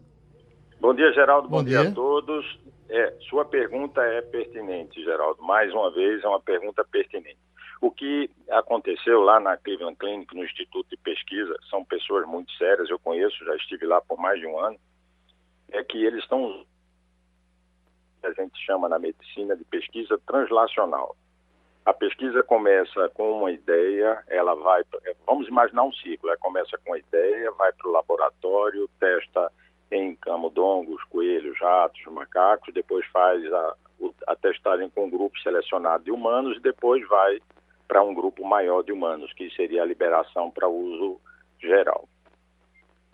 Bom 0.80 0.94
dia, 0.94 1.12
Geraldo. 1.14 1.50
Bom, 1.50 1.58
Bom 1.58 1.64
dia. 1.64 1.80
dia. 1.82 1.90
a 1.90 1.92
todos. 1.92 2.46
É, 2.90 3.16
sua 3.28 3.46
pergunta 3.46 4.00
é 4.02 4.22
pertinente, 4.22 5.04
Geraldo. 5.04 5.42
Mais 5.42 5.74
uma 5.74 5.92
vez, 5.92 6.24
é 6.24 6.28
uma 6.28 6.40
pergunta 6.40 6.86
pertinente. 6.86 7.47
O 7.80 7.92
que 7.92 8.30
aconteceu 8.50 9.22
lá 9.22 9.40
na 9.40 9.56
Cleveland 9.58 9.98
Clinic, 9.98 10.36
no 10.36 10.44
Instituto 10.44 10.90
de 10.90 10.98
Pesquisa, 10.98 11.56
são 11.70 11.86
pessoas 11.86 12.26
muito 12.28 12.52
sérias, 12.54 12.90
eu 12.90 12.98
conheço, 12.98 13.46
já 13.46 13.56
estive 13.56 13.86
lá 13.86 14.02
por 14.02 14.18
mais 14.18 14.40
de 14.40 14.48
um 14.48 14.60
ano, 14.60 14.78
é 15.70 15.84
que 15.84 16.04
eles 16.04 16.24
estão, 16.24 16.66
a 18.24 18.32
gente 18.32 18.58
chama 18.66 18.90
na 18.90 18.98
medicina 18.98 19.56
de 19.56 19.64
pesquisa 19.66 20.20
translacional. 20.26 21.16
A 21.86 21.94
pesquisa 21.94 22.44
começa 22.44 23.10
com 23.10 23.40
uma 23.40 23.52
ideia, 23.52 24.22
ela 24.28 24.56
vai, 24.56 24.84
vamos 25.26 25.48
imaginar 25.48 25.84
um 25.84 25.94
ciclo, 25.94 26.30
ela 26.30 26.38
começa 26.38 26.78
com 26.80 26.94
a 26.94 27.00
ideia, 27.00 27.52
vai 27.52 27.72
para 27.72 27.88
o 27.88 27.92
laboratório, 27.92 28.90
testa 29.00 29.52
em 29.92 30.16
camundongos, 30.16 31.02
coelhos, 31.06 31.58
ratos, 31.60 32.04
macacos, 32.12 32.74
depois 32.74 33.06
faz 33.08 33.42
a, 33.54 33.76
a 34.28 34.36
testagem 34.36 34.90
com 34.90 35.06
um 35.06 35.10
grupo 35.10 35.40
selecionado 35.40 36.04
de 36.04 36.12
humanos 36.12 36.58
e 36.58 36.62
depois 36.62 37.08
vai 37.08 37.40
para 37.88 38.04
um 38.04 38.14
grupo 38.14 38.46
maior 38.46 38.84
de 38.84 38.92
humanos, 38.92 39.32
que 39.34 39.50
seria 39.56 39.82
a 39.82 39.86
liberação 39.86 40.52
para 40.52 40.68
uso 40.68 41.20
geral. 41.60 42.08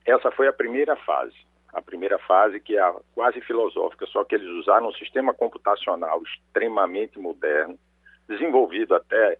Essa 0.05 0.31
foi 0.31 0.47
a 0.47 0.53
primeira 0.53 0.95
fase. 0.97 1.35
A 1.71 1.81
primeira 1.81 2.19
fase 2.19 2.59
que 2.59 2.77
é 2.77 2.93
quase 3.15 3.41
filosófica, 3.41 4.05
só 4.07 4.23
que 4.23 4.35
eles 4.35 4.47
usaram 4.47 4.89
um 4.89 4.93
sistema 4.93 5.33
computacional 5.33 6.21
extremamente 6.21 7.17
moderno, 7.17 7.79
desenvolvido 8.27 8.93
até 8.93 9.37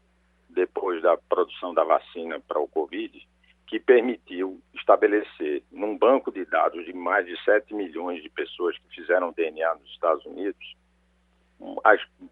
depois 0.50 1.02
da 1.02 1.16
produção 1.18 1.74
da 1.74 1.84
vacina 1.84 2.40
para 2.40 2.60
o 2.60 2.68
Covid, 2.68 3.28
que 3.68 3.80
permitiu 3.80 4.60
estabelecer 4.74 5.64
num 5.72 5.98
banco 5.98 6.32
de 6.32 6.46
dados 6.46 6.86
de 6.86 6.94
mais 6.94 7.26
de 7.26 7.36
7 7.44 7.74
milhões 7.74 8.22
de 8.22 8.30
pessoas 8.30 8.78
que 8.78 8.96
fizeram 8.96 9.32
DNA 9.32 9.76
nos 9.76 9.90
Estados 9.92 10.26
Unidos, 10.26 10.76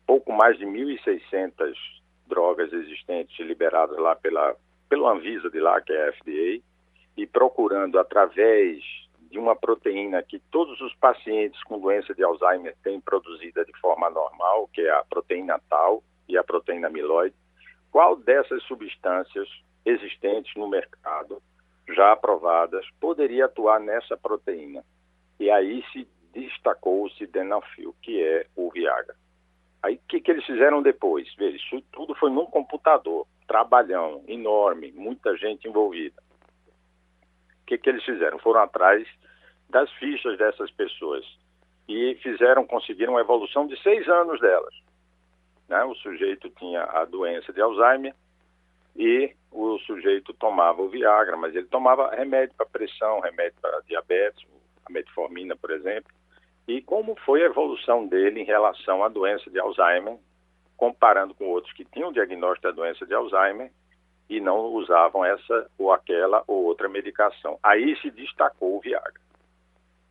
pouco 0.06 0.32
mais 0.34 0.58
de 0.58 0.66
1.600 0.66 1.74
drogas 2.32 2.72
existentes 2.72 3.38
liberadas 3.46 3.98
lá 3.98 4.16
pela, 4.16 4.56
pelo 4.90 5.08
Anvisa 5.08 5.50
de 5.50 5.60
lá, 5.60 5.82
que 5.82 5.92
é 5.92 6.08
a 6.08 6.14
FDA, 6.14 6.64
e 7.18 7.28
procurando 7.28 8.00
através 8.00 8.82
de 9.30 9.38
uma 9.38 9.56
proteína 9.56 10.24
que 10.24 10.40
todos 10.50 10.80
os 10.80 10.96
pacientes 10.96 11.62
com 11.64 11.80
doença 11.80 12.16
de 12.16 12.24
Alzheimer 12.24 12.76
têm 12.82 13.02
produzida 13.02 13.66
de 13.66 13.78
forma 13.80 14.10
normal, 14.10 14.70
que 14.74 14.82
é 14.82 14.92
a 14.92 15.04
proteína 15.04 15.60
tal, 15.70 16.02
e 16.28 16.38
a 16.38 16.44
proteína 16.44 16.88
amiloide, 16.88 17.36
qual 17.92 18.16
dessas 18.16 18.64
substâncias 18.64 19.48
existentes 19.86 20.56
no 20.56 20.70
mercado, 20.70 21.42
já 21.90 22.14
aprovadas, 22.14 22.86
poderia 23.02 23.46
atuar 23.46 23.80
nessa 23.80 24.16
proteína. 24.16 24.84
E 25.38 25.50
aí 25.50 25.84
se 25.92 26.08
destacou 26.34 27.04
o 27.04 27.10
sildenafil, 27.12 27.94
que 28.02 28.24
é 28.24 28.46
o 28.56 28.72
Viagra. 28.72 29.16
Aí 29.84 29.96
o 29.96 30.00
que, 30.08 30.22
que 30.22 30.32
eles 30.32 30.46
fizeram 30.46 30.82
depois? 30.82 31.34
Veja, 31.36 31.58
isso 31.58 31.82
tudo 31.92 32.14
foi 32.16 32.30
num 32.30 32.46
computador, 32.46 33.26
trabalhão 33.48 34.24
enorme, 34.28 34.92
muita 34.92 35.36
gente 35.38 35.68
envolvida. 35.68 36.22
O 37.62 37.66
que, 37.66 37.78
que 37.78 37.90
eles 37.90 38.04
fizeram? 38.04 38.38
Foram 38.40 38.62
atrás 38.62 39.08
das 39.70 39.92
fichas 39.94 40.38
dessas 40.38 40.70
pessoas 40.72 41.26
e 41.88 42.16
fizeram, 42.22 42.66
conseguiram 42.66 43.14
uma 43.14 43.22
evolução 43.22 43.66
de 43.66 43.82
seis 43.82 44.08
anos 44.08 44.40
delas. 44.40 44.74
Né? 45.68 45.84
O 45.86 45.96
sujeito 45.96 46.50
tinha 46.52 46.84
a 46.84 47.06
doença 47.06 47.52
de 47.52 47.62
Alzheimer 47.62 48.14
e 48.96 49.34
o 49.52 49.80
sujeito 49.80 50.34
tomava 50.34 50.82
o 50.82 50.90
Viagra, 50.90 51.38
mas 51.38 51.56
ele 51.56 51.68
tomava 51.68 52.14
remédio 52.14 52.56
para 52.56 52.66
pressão, 52.66 53.20
remédio 53.22 53.58
para 53.62 53.80
diabetes, 53.88 54.46
a 54.86 54.92
metformina, 54.92 55.56
por 55.56 55.72
exemplo. 55.72 56.12
E 56.72 56.82
como 56.82 57.16
foi 57.26 57.44
a 57.44 57.48
evolução 57.48 58.08
dele 58.08 58.42
em 58.42 58.46
relação 58.46 59.04
à 59.04 59.10
doença 59.10 59.50
de 59.50 59.60
Alzheimer, 59.60 60.18
comparando 60.78 61.34
com 61.34 61.50
outros 61.50 61.74
que 61.74 61.86
tinham 61.86 62.12
diagnóstico 62.12 62.68
da 62.68 62.72
doença 62.72 63.06
de 63.06 63.14
Alzheimer 63.14 63.72
e 64.30 64.40
não 64.40 64.60
usavam 64.74 65.24
essa 65.26 65.70
ou 65.78 65.92
aquela 65.92 66.44
ou 66.48 66.64
outra 66.64 66.88
medicação. 66.88 67.60
Aí 67.62 67.96
se 68.02 68.10
destacou 68.10 68.78
o 68.78 68.80
Viagra. 68.80 69.22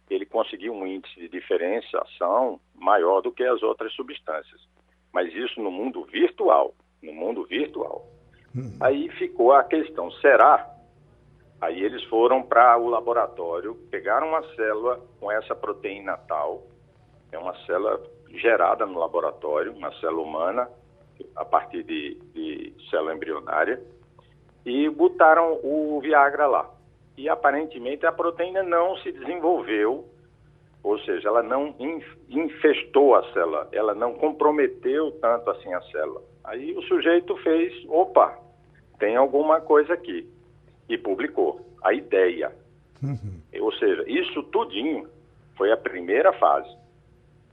Ele 0.08 0.26
conseguiu 0.26 0.72
um 0.72 0.86
índice 0.86 1.18
de 1.18 1.28
diferenciação 1.28 2.60
maior 2.74 3.20
do 3.20 3.32
que 3.32 3.44
as 3.44 3.62
outras 3.62 3.92
substâncias 3.94 4.60
mas 5.12 5.32
isso 5.34 5.60
no 5.60 5.70
mundo 5.70 6.04
virtual, 6.04 6.74
no 7.02 7.12
mundo 7.12 7.44
virtual. 7.44 8.06
Uhum. 8.54 8.76
Aí 8.80 9.08
ficou 9.10 9.52
a 9.52 9.64
questão, 9.64 10.10
será? 10.12 10.68
Aí 11.60 11.82
eles 11.82 12.02
foram 12.04 12.42
para 12.42 12.76
o 12.78 12.88
laboratório, 12.88 13.74
pegaram 13.90 14.28
uma 14.28 14.42
célula 14.54 15.00
com 15.18 15.30
essa 15.30 15.54
proteína 15.54 16.16
tal, 16.28 16.62
é 17.30 17.38
uma 17.38 17.54
célula 17.66 18.00
gerada 18.30 18.86
no 18.86 18.98
laboratório, 18.98 19.72
uma 19.72 19.92
célula 20.00 20.22
humana, 20.22 20.70
a 21.36 21.44
partir 21.44 21.82
de, 21.82 22.14
de 22.32 22.72
célula 22.88 23.14
embrionária, 23.14 23.82
e 24.64 24.88
botaram 24.88 25.60
o 25.62 26.00
Viagra 26.00 26.46
lá. 26.46 26.70
E 27.16 27.28
aparentemente 27.28 28.06
a 28.06 28.12
proteína 28.12 28.62
não 28.62 28.96
se 28.98 29.12
desenvolveu 29.12 30.08
ou 30.82 30.98
seja, 31.00 31.28
ela 31.28 31.42
não 31.42 31.74
infestou 32.28 33.14
a 33.14 33.32
célula, 33.32 33.68
ela 33.72 33.94
não 33.94 34.14
comprometeu 34.14 35.12
tanto 35.20 35.50
assim 35.50 35.72
a 35.74 35.80
célula. 35.82 36.22
Aí 36.44 36.72
o 36.72 36.82
sujeito 36.82 37.36
fez, 37.38 37.72
opa, 37.88 38.38
tem 38.98 39.16
alguma 39.16 39.60
coisa 39.60 39.92
aqui, 39.92 40.26
e 40.94 40.98
publicou 40.98 41.60
a 41.82 41.92
ideia. 41.92 42.52
Uhum. 43.02 43.40
Ou 43.60 43.72
seja, 43.72 44.04
isso 44.06 44.42
tudinho 44.44 45.08
foi 45.56 45.72
a 45.72 45.76
primeira 45.76 46.32
fase. 46.34 46.68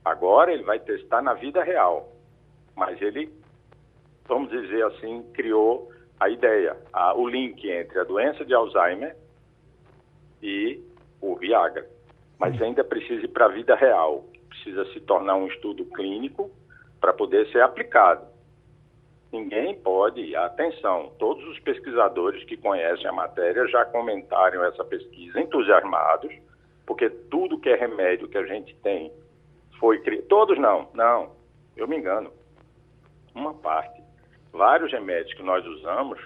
Agora 0.03 0.51
ele 0.51 0.63
vai 0.63 0.79
testar 0.79 1.21
na 1.21 1.33
vida 1.33 1.63
real, 1.63 2.11
mas 2.75 3.01
ele, 3.01 3.29
vamos 4.27 4.49
dizer 4.49 4.83
assim, 4.85 5.23
criou 5.33 5.91
a 6.19 6.29
ideia, 6.29 6.75
a, 6.91 7.13
o 7.13 7.27
link 7.27 7.69
entre 7.69 7.99
a 7.99 8.03
doença 8.03 8.43
de 8.45 8.53
Alzheimer 8.53 9.15
e 10.41 10.81
o 11.21 11.35
Viagra. 11.35 11.87
Mas 12.39 12.59
ainda 12.61 12.83
precisa 12.83 13.25
ir 13.25 13.29
para 13.29 13.45
a 13.45 13.49
vida 13.49 13.75
real, 13.75 14.25
precisa 14.49 14.85
se 14.93 14.99
tornar 15.01 15.35
um 15.35 15.47
estudo 15.47 15.85
clínico 15.85 16.49
para 16.99 17.13
poder 17.13 17.47
ser 17.51 17.61
aplicado. 17.61 18.25
Ninguém 19.31 19.75
pode, 19.75 20.35
atenção, 20.35 21.11
todos 21.19 21.45
os 21.47 21.59
pesquisadores 21.59 22.43
que 22.45 22.55
conhecem 22.55 23.07
a 23.07 23.11
matéria 23.11 23.67
já 23.67 23.83
comentaram 23.85 24.63
essa 24.63 24.85
pesquisa 24.85 25.39
entusiasmados, 25.39 26.33
porque 26.85 27.09
tudo 27.09 27.59
que 27.59 27.69
é 27.69 27.75
remédio 27.75 28.29
que 28.29 28.37
a 28.37 28.45
gente 28.45 28.73
tem 28.77 29.11
foi 29.79 29.99
criado. 29.99 30.25
Todos 30.27 30.57
não, 30.57 30.89
não, 30.93 31.31
eu 31.75 31.87
me 31.87 31.97
engano. 31.97 32.31
Uma 33.35 33.53
parte. 33.53 34.01
Vários 34.53 34.91
remédios 34.91 35.33
que 35.35 35.43
nós 35.43 35.65
usamos 35.65 36.19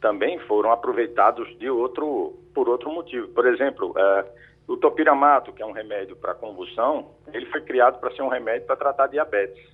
também 0.00 0.38
foram 0.40 0.70
aproveitados 0.70 1.48
de 1.58 1.68
outro, 1.70 2.38
por 2.54 2.68
outro 2.68 2.92
motivo. 2.92 3.26
Por 3.28 3.46
exemplo, 3.46 3.94
é, 3.98 4.24
o 4.68 4.76
topiramato, 4.76 5.52
que 5.52 5.62
é 5.62 5.66
um 5.66 5.72
remédio 5.72 6.14
para 6.14 6.34
convulsão, 6.34 7.10
ele 7.32 7.46
foi 7.46 7.62
criado 7.62 7.98
para 7.98 8.14
ser 8.14 8.22
um 8.22 8.28
remédio 8.28 8.66
para 8.66 8.76
tratar 8.76 9.06
diabetes. 9.06 9.73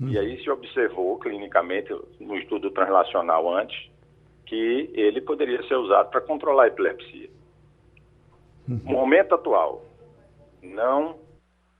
Hum. 0.00 0.08
E 0.08 0.18
aí 0.18 0.42
se 0.42 0.50
observou 0.50 1.18
clinicamente, 1.18 1.94
no 2.20 2.36
estudo 2.36 2.70
translacional 2.70 3.52
antes, 3.52 3.90
que 4.46 4.90
ele 4.94 5.20
poderia 5.20 5.62
ser 5.66 5.76
usado 5.76 6.10
para 6.10 6.20
controlar 6.20 6.64
a 6.64 6.68
epilepsia. 6.68 7.30
Hum. 8.68 8.80
No 8.84 8.92
momento 8.92 9.34
atual, 9.34 9.84
não 10.62 11.18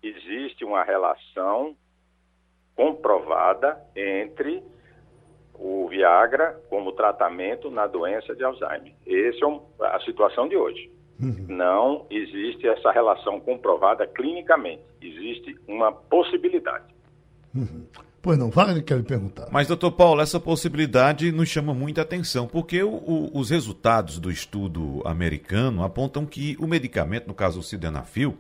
existe 0.03 0.65
uma 0.65 0.83
relação 0.83 1.77
comprovada 2.75 3.79
entre 3.95 4.63
o 5.55 5.87
Viagra 5.89 6.61
como 6.69 6.93
tratamento 6.93 7.71
na 7.71 7.87
doença 7.87 8.35
de 8.35 8.43
Alzheimer. 8.43 8.93
Essa 9.07 9.47
é 9.47 9.97
a 9.97 10.01
situação 10.01 10.49
de 10.49 10.57
hoje. 10.57 10.91
Uhum. 11.21 11.47
Não 11.49 12.07
existe 12.11 12.67
essa 12.67 12.91
relação 12.91 13.39
comprovada 13.39 14.07
clinicamente. 14.07 14.83
Existe 15.01 15.57
uma 15.69 15.93
possibilidade. 15.93 16.93
Uhum. 17.55 17.87
Pois 18.23 18.39
não, 18.39 18.51
Wagner 18.51 18.85
quer 18.85 18.99
lhe 18.99 19.03
perguntar. 19.03 19.49
Mas, 19.51 19.67
doutor 19.67 19.91
Paulo, 19.91 20.21
essa 20.21 20.39
possibilidade 20.39 21.33
nos 21.33 21.49
chama 21.49 21.75
muita 21.75 22.03
atenção, 22.03 22.47
porque 22.47 22.81
o, 22.81 22.89
o, 22.89 23.37
os 23.37 23.51
resultados 23.51 24.21
do 24.21 24.31
estudo 24.31 25.03
americano 25.05 25.83
apontam 25.83 26.25
que 26.25 26.57
o 26.61 26.69
medicamento, 26.69 27.27
no 27.27 27.35
caso 27.35 27.59
o 27.59 27.63
sildenafil, 27.65 28.39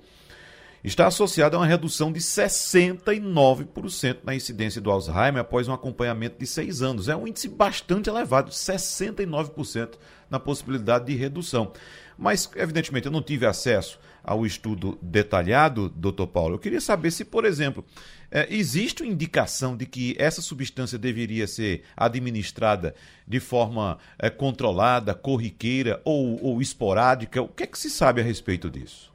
está 0.84 1.08
associado 1.08 1.56
a 1.56 1.58
uma 1.58 1.66
redução 1.66 2.12
de 2.12 2.20
69% 2.20 4.18
na 4.22 4.36
incidência 4.36 4.80
do 4.80 4.88
Alzheimer 4.88 5.38
após 5.38 5.66
um 5.66 5.72
acompanhamento 5.72 6.38
de 6.38 6.46
seis 6.46 6.80
anos. 6.80 7.08
É 7.08 7.16
um 7.16 7.26
índice 7.26 7.48
bastante 7.48 8.08
elevado, 8.08 8.52
69% 8.52 9.94
na 10.30 10.38
possibilidade 10.38 11.06
de 11.06 11.16
redução. 11.16 11.72
Mas, 12.16 12.48
evidentemente, 12.54 13.06
eu 13.06 13.12
não 13.12 13.22
tive 13.22 13.46
acesso 13.46 13.98
ao 14.22 14.46
estudo 14.46 14.96
detalhado, 15.02 15.88
doutor 15.88 16.28
Paulo. 16.28 16.54
Eu 16.54 16.58
queria 16.58 16.80
saber 16.80 17.10
se, 17.10 17.24
por 17.24 17.44
exemplo, 17.44 17.84
é, 18.32 18.46
existe 18.50 19.06
indicação 19.06 19.76
de 19.76 19.84
que 19.84 20.16
essa 20.18 20.40
substância 20.40 20.98
deveria 20.98 21.46
ser 21.46 21.84
administrada 21.94 22.94
de 23.28 23.38
forma 23.38 23.98
é, 24.18 24.30
controlada, 24.30 25.14
corriqueira 25.14 26.00
ou, 26.04 26.42
ou 26.42 26.60
esporádica. 26.62 27.42
O 27.42 27.48
que 27.48 27.64
é 27.64 27.66
que 27.66 27.78
se 27.78 27.90
sabe 27.90 28.22
a 28.22 28.24
respeito 28.24 28.70
disso? 28.70 29.12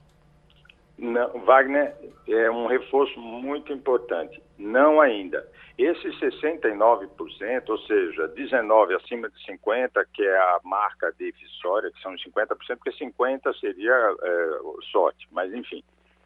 Não, 0.97 1.39
Wagner, 1.45 1.95
é 2.27 2.49
um 2.51 2.67
reforço 2.67 3.19
muito 3.19 3.73
importante. 3.73 4.41
Não 4.57 5.01
ainda. 5.01 5.47
Esses 5.77 6.19
69%, 6.19 7.69
ou 7.69 7.77
seja, 7.79 8.27
19 8.29 8.95
acima 8.95 9.29
de 9.29 9.45
50, 9.45 10.05
que 10.13 10.23
é 10.23 10.37
a 10.37 10.59
marca 10.63 11.11
decisória, 11.17 11.91
que 11.91 12.01
são 12.01 12.13
50%, 12.13 12.55
porque 12.77 12.91
50 12.91 13.53
seria 13.53 13.93
é, 13.93 14.59
sorte, 14.91 15.27
mas 15.31 15.53
enfim, 15.53 15.83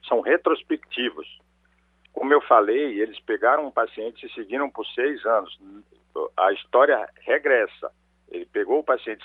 são 0.08 0.22
retrospectivos. 0.22 1.28
Como 2.14 2.34
eu 2.34 2.42
falei, 2.42 3.00
eles 3.00 3.20
pegaram 3.22 3.68
um 3.68 3.72
paciente 3.72 4.26
e 4.26 4.34
seguiram 4.34 4.70
por 4.70 4.86
seis 4.88 5.26
anos. 5.26 5.60
A 6.38 6.52
história 6.54 7.08
regressa. 7.22 7.92
Ele 8.30 8.46
pegou 8.46 8.80
o 8.80 8.84
paciente 8.84 9.24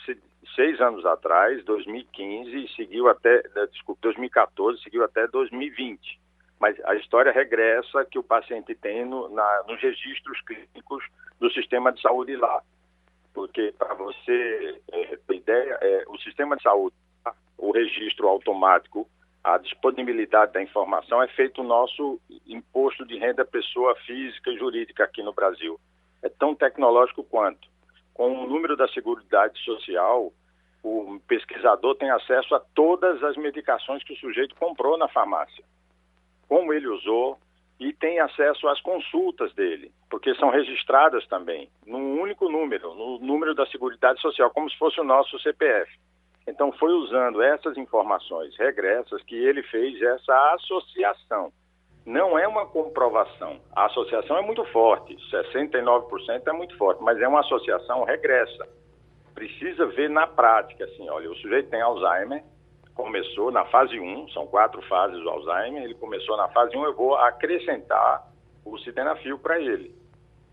seis 0.55 0.81
anos 0.81 1.05
atrás, 1.05 1.65
2015, 1.65 2.57
e 2.57 2.69
seguiu 2.75 3.09
até, 3.09 3.43
desculpa, 3.71 4.01
2014, 4.03 4.83
seguiu 4.83 5.05
até 5.05 5.27
2020 5.27 6.27
mas 6.59 6.77
a 6.85 6.95
história 6.95 7.33
regressa 7.33 8.05
que 8.05 8.19
o 8.19 8.23
paciente 8.23 8.75
tem 8.75 9.05
no, 9.05 9.29
na, 9.29 9.65
nos 9.69 9.81
registros 9.81 10.41
clínicos 10.43 11.05
do 11.39 11.51
sistema 11.51 11.93
de 11.93 12.01
saúde 12.01 12.35
lá. 12.37 12.63
Porque, 13.35 13.75
para 13.79 13.95
você 13.95 14.81
é, 14.91 15.19
ter 15.27 15.35
ideia, 15.35 15.79
é, 15.83 16.05
o 16.09 16.19
sistema 16.19 16.57
de 16.57 16.63
saúde, 16.63 16.97
o 17.59 17.71
registro 17.71 18.29
automático, 18.29 19.07
a 19.47 19.59
disponibilidade 19.59 20.53
da 20.53 20.63
informação 20.63 21.23
é 21.23 21.29
feito 21.29 21.61
o 21.61 21.65
nosso 21.65 22.21
imposto 22.47 23.07
de 23.07 23.17
renda 23.17 23.45
pessoa 23.45 23.95
física 24.07 24.51
e 24.51 24.59
jurídica 24.59 25.05
aqui 25.05 25.23
no 25.23 25.33
Brasil. 25.33 25.79
É 26.23 26.29
tão 26.29 26.55
tecnológico 26.55 27.23
quanto. 27.23 27.69
Com 28.13 28.33
o 28.33 28.47
número 28.47 28.77
da 28.77 28.89
Seguridade 28.89 29.59
Social, 29.61 30.33
o 30.83 31.21
pesquisador 31.29 31.95
tem 31.95 32.11
acesso 32.11 32.55
a 32.55 32.61
todas 32.75 33.23
as 33.23 33.37
medicações 33.37 34.03
que 34.03 34.15
o 34.15 34.17
sujeito 34.17 34.55
comprou 34.57 34.99
na 34.99 35.09
farmácia 35.09 35.65
como 36.49 36.73
ele 36.73 36.89
usou 36.89 37.39
e 37.79 37.93
tem 37.93 38.19
acesso 38.21 38.67
às 38.69 38.81
consultas 38.81 39.53
dele, 39.55 39.93
porque 40.09 40.35
são 40.37 40.49
registradas 40.49 41.27
também 41.27 41.69
num 41.87 42.21
único 42.21 42.49
número, 42.49 42.95
no 42.95 43.19
número 43.19 43.55
da 43.55 43.67
Seguridade 43.67 44.21
Social, 44.21 44.51
como 44.51 44.71
se 44.71 44.79
fosse 44.79 44.99
o 45.01 45.05
nosso 45.05 45.39
CPF. 45.41 45.91
Então 46.47 46.71
foi 46.73 46.93
usando 46.93 47.43
essas 47.43 47.77
informações 47.77 48.57
regressas 48.57 49.23
que 49.25 49.35
ele 49.35 49.63
fez 49.65 50.01
essa 50.01 50.55
associação. 50.55 51.53
Não 52.05 52.39
é 52.39 52.47
uma 52.47 52.67
comprovação. 52.67 53.59
A 53.75 53.87
associação 53.87 54.39
é 54.39 54.43
muito 54.43 54.65
forte, 54.67 55.17
69% 55.29 56.47
é 56.47 56.53
muito 56.53 56.77
forte, 56.79 57.03
mas 57.03 57.21
é 57.21 57.27
uma 57.27 57.41
associação 57.41 58.05
regressa. 58.05 58.69
Precisa 59.35 59.87
ver 59.87 60.09
na 60.09 60.27
prática, 60.27 60.85
assim, 60.85 61.11
olha, 61.11 61.31
o 61.31 61.35
sujeito 61.37 61.69
tem 61.69 61.83
Alzheimer, 61.83 62.45
começou 62.95 63.51
na 63.51 63.65
fase 63.67 63.99
1, 63.99 64.29
são 64.29 64.47
quatro 64.47 64.81
fases 64.83 65.21
do 65.21 65.29
Alzheimer, 65.29 65.83
ele 65.83 65.95
começou 65.95 66.37
na 66.37 66.49
fase 66.49 66.77
1, 66.77 66.85
eu 66.85 66.95
vou 66.95 67.17
acrescentar 67.17 68.25
o 68.65 68.79
sildenafil 68.79 69.39
para 69.39 69.61
ele. 69.61 69.95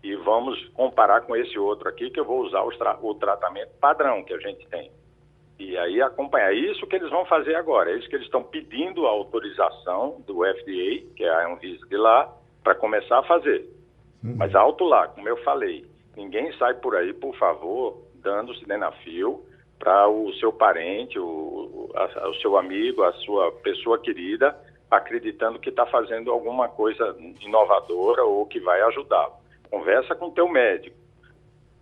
E 0.02 0.14
vamos 0.16 0.62
comparar 0.70 1.22
com 1.22 1.34
esse 1.34 1.58
outro 1.58 1.88
aqui, 1.88 2.10
que 2.10 2.20
eu 2.20 2.24
vou 2.24 2.42
usar 2.42 2.62
o, 2.62 2.70
tra 2.76 2.98
o 3.00 3.14
tratamento 3.14 3.70
padrão 3.80 4.22
que 4.24 4.34
a 4.34 4.38
gente 4.38 4.66
tem. 4.68 4.90
E 5.58 5.76
aí 5.76 6.02
acompanhar. 6.02 6.52
É 6.52 6.56
isso 6.56 6.86
que 6.86 6.96
eles 6.96 7.10
vão 7.10 7.24
fazer 7.26 7.54
agora. 7.54 7.90
É 7.90 7.96
isso 7.96 8.08
que 8.08 8.16
eles 8.16 8.26
estão 8.26 8.42
pedindo 8.42 9.06
a 9.06 9.10
autorização 9.10 10.20
do 10.26 10.44
FDA, 10.44 11.06
que 11.16 11.24
é 11.24 11.28
a 11.28 11.52
Anvisa 11.52 11.86
de 11.86 11.96
lá, 11.96 12.32
para 12.62 12.74
começar 12.74 13.18
a 13.18 13.22
fazer. 13.24 13.68
Uhum. 14.22 14.36
Mas 14.36 14.54
alto 14.54 14.84
lá, 14.84 15.06
como 15.08 15.28
eu 15.28 15.36
falei, 15.38 15.84
ninguém 16.16 16.52
sai 16.54 16.74
por 16.74 16.96
aí, 16.96 17.12
por 17.12 17.36
favor, 17.36 18.02
dando 18.14 18.54
sildenafil 18.54 19.44
para 19.78 20.08
o 20.08 20.32
seu 20.34 20.52
parente, 20.52 21.18
o, 21.18 21.90
a, 21.94 22.28
o 22.28 22.34
seu 22.36 22.56
amigo, 22.56 23.02
a 23.02 23.12
sua 23.12 23.52
pessoa 23.52 23.98
querida, 23.98 24.56
acreditando 24.90 25.58
que 25.58 25.68
está 25.68 25.84
fazendo 25.86 26.30
alguma 26.30 26.68
coisa 26.68 27.16
inovadora 27.40 28.24
ou 28.24 28.46
que 28.46 28.60
vai 28.60 28.80
ajudá-lo. 28.82 29.34
Conversa 29.70 30.14
com 30.14 30.26
o 30.26 30.32
teu 30.32 30.48
médico. 30.48 30.96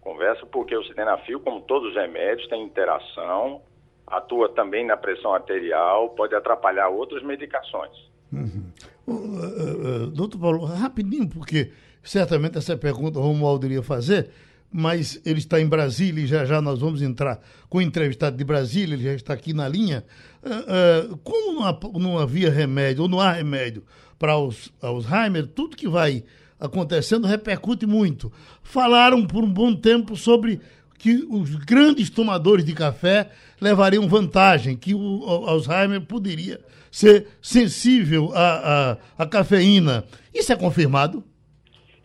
Conversa 0.03 0.45
porque 0.47 0.77
o 0.77 0.83
sildenafil, 0.85 1.39
como 1.41 1.61
todos 1.61 1.91
os 1.91 1.95
remédios, 1.95 2.49
tem 2.49 2.65
interação, 2.65 3.63
atua 4.05 4.49
também 4.49 4.85
na 4.85 4.97
pressão 4.97 5.33
arterial, 5.33 6.11
pode 6.11 6.35
atrapalhar 6.35 6.89
outras 6.89 7.23
medicações. 7.23 7.93
Uhum. 8.33 8.65
Uh, 9.07 9.13
uh, 9.13 10.05
uh, 10.05 10.07
doutor 10.09 10.41
Paulo, 10.41 10.65
rapidinho, 10.65 11.29
porque 11.29 11.71
certamente 12.03 12.59
essa 12.59 12.77
pergunta 12.77 13.21
o 13.21 13.23
Romualdo 13.23 13.65
iria 13.67 13.83
fazer 13.83 14.31
mas 14.75 15.21
ele 15.27 15.39
está 15.39 15.61
em 15.61 15.67
Brasília 15.67 16.25
e 16.25 16.27
já 16.27 16.47
já 16.47 16.63
nós 16.63 16.81
vamos 16.81 17.03
entrar 17.03 17.39
com 17.69 17.77
o 17.77 17.83
entrevistado 17.83 18.39
de 18.39 18.43
Brasília, 18.43 18.95
ele 18.95 19.05
já 19.05 19.13
está 19.13 19.35
aqui 19.35 19.53
na 19.53 19.69
linha. 19.69 20.03
Como 21.23 21.61
não, 21.61 21.93
não, 22.01 22.19
havia 22.19 22.51
remédio, 22.51 23.03
ou 23.03 23.09
não 23.09 23.21
há 23.21 23.33
remédio 23.33 23.85
para 24.19 24.39
os 24.39 24.73
Alzheimer, 24.81 25.47
tudo 25.47 25.77
que 25.77 25.87
vai 25.87 26.25
acontecendo 26.63 27.27
repercute 27.27 27.87
muito. 27.87 28.33
Falaram 28.63 29.27
por 29.27 29.43
um 29.43 29.53
bom 29.53 29.75
tempo 29.75 30.17
sobre 30.17 30.61
que 30.97 31.27
os 31.29 31.57
grandes 31.57 32.09
tomadores 32.09 32.65
de 32.65 32.73
café 32.73 33.31
levariam 33.61 34.09
vantagem, 34.09 34.77
que 34.77 34.95
o 34.95 35.25
Alzheimer 35.25 36.01
poderia 36.01 36.61
ser 36.93 37.27
sensível 37.43 38.31
à, 38.33 38.93
à, 39.19 39.25
à 39.25 39.27
cafeína. 39.27 40.05
Isso 40.33 40.53
é 40.53 40.57
confirmado? 40.57 41.25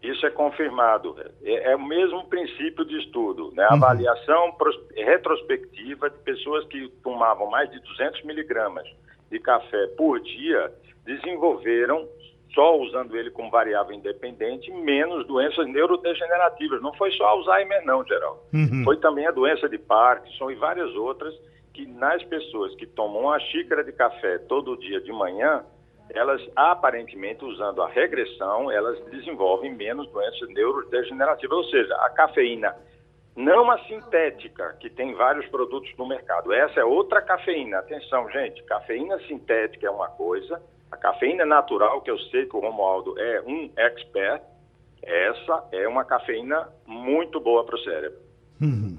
Isso 0.02 0.26
é 0.26 0.32
confirmado. 0.32 1.15
É, 1.43 1.74
é 1.74 1.76
o 1.76 1.86
mesmo 1.86 2.26
princípio 2.26 2.84
de 2.86 2.98
estudo, 3.00 3.52
né? 3.56 3.67
Uhum. 3.67 3.76
Avaliação 3.76 4.56
retrospectiva 4.96 6.10
de 6.10 6.17
pessoas 6.20 6.65
que 6.67 6.88
tomavam 7.04 7.50
mais 7.52 7.70
de 7.70 7.80
200 7.80 8.24
miligramas 8.24 8.88
de 9.30 9.39
café 9.39 9.88
por 9.96 10.20
dia 10.22 10.72
desenvolveram 11.06 12.08
só 12.54 12.78
usando 12.78 13.16
ele 13.16 13.32
como 13.32 13.52
variável 13.52 13.96
independente, 13.96 14.72
menos 14.72 15.26
doenças 15.28 15.68
neurodegenerativas. 15.68 16.82
Não 16.82 16.94
foi 16.94 17.12
só 17.12 17.26
Alzheimer, 17.26 17.86
não, 17.86 18.06
Geraldo. 18.06 18.40
Uhum. 18.54 18.84
Foi 18.84 18.98
também 18.98 19.28
a 19.28 19.32
doença 19.32 19.68
de 19.68 19.78
Parkinson 19.78 20.52
e 20.52 20.56
várias 20.56 20.94
outras 20.96 21.34
que 21.74 21.86
nas 21.86 22.24
pessoas 22.24 22.74
que 22.76 22.88
tomam 22.88 23.24
uma 23.24 23.40
xícara 23.40 23.84
de 23.84 23.92
café 23.92 24.40
todo 24.40 24.78
dia 24.78 25.00
de 25.00 25.12
manhã, 25.12 25.64
elas 26.10 26.42
aparentemente 26.56 27.46
usando 27.46 27.84
a 27.84 27.88
regressão, 27.88 28.72
elas 28.72 29.00
desenvolvem 29.12 29.76
menos 29.76 30.10
doenças 30.10 30.50
neurodegenerativas, 30.50 31.58
ou 31.58 31.64
seja, 31.66 31.94
a 31.98 32.10
cafeína 32.10 32.76
não 33.38 33.70
a 33.70 33.78
sintética, 33.84 34.76
que 34.80 34.90
tem 34.90 35.14
vários 35.14 35.46
produtos 35.50 35.96
no 35.96 36.08
mercado. 36.08 36.52
Essa 36.52 36.80
é 36.80 36.84
outra 36.84 37.22
cafeína. 37.22 37.78
Atenção, 37.78 38.28
gente, 38.32 38.64
cafeína 38.64 39.20
sintética 39.28 39.86
é 39.86 39.92
uma 39.92 40.08
coisa, 40.08 40.60
a 40.91 40.97
cafeína 40.97 41.45
natural, 41.45 42.02
que 42.02 42.12
eu 42.12 42.17
sei 42.32 42.45
que 42.45 42.56
o 42.56 42.60
Romualdo 42.60 43.17
é 43.19 43.41
um 43.45 43.69
expert, 43.78 44.41
essa 45.04 45.63
é 45.71 45.88
uma 45.88 46.04
cafeína 46.04 46.69
muito 46.86 47.39
boa 47.39 47.63
para 47.65 47.76
o 47.76 47.80
cérebro. 47.80 48.19
Uhum. 48.62 48.97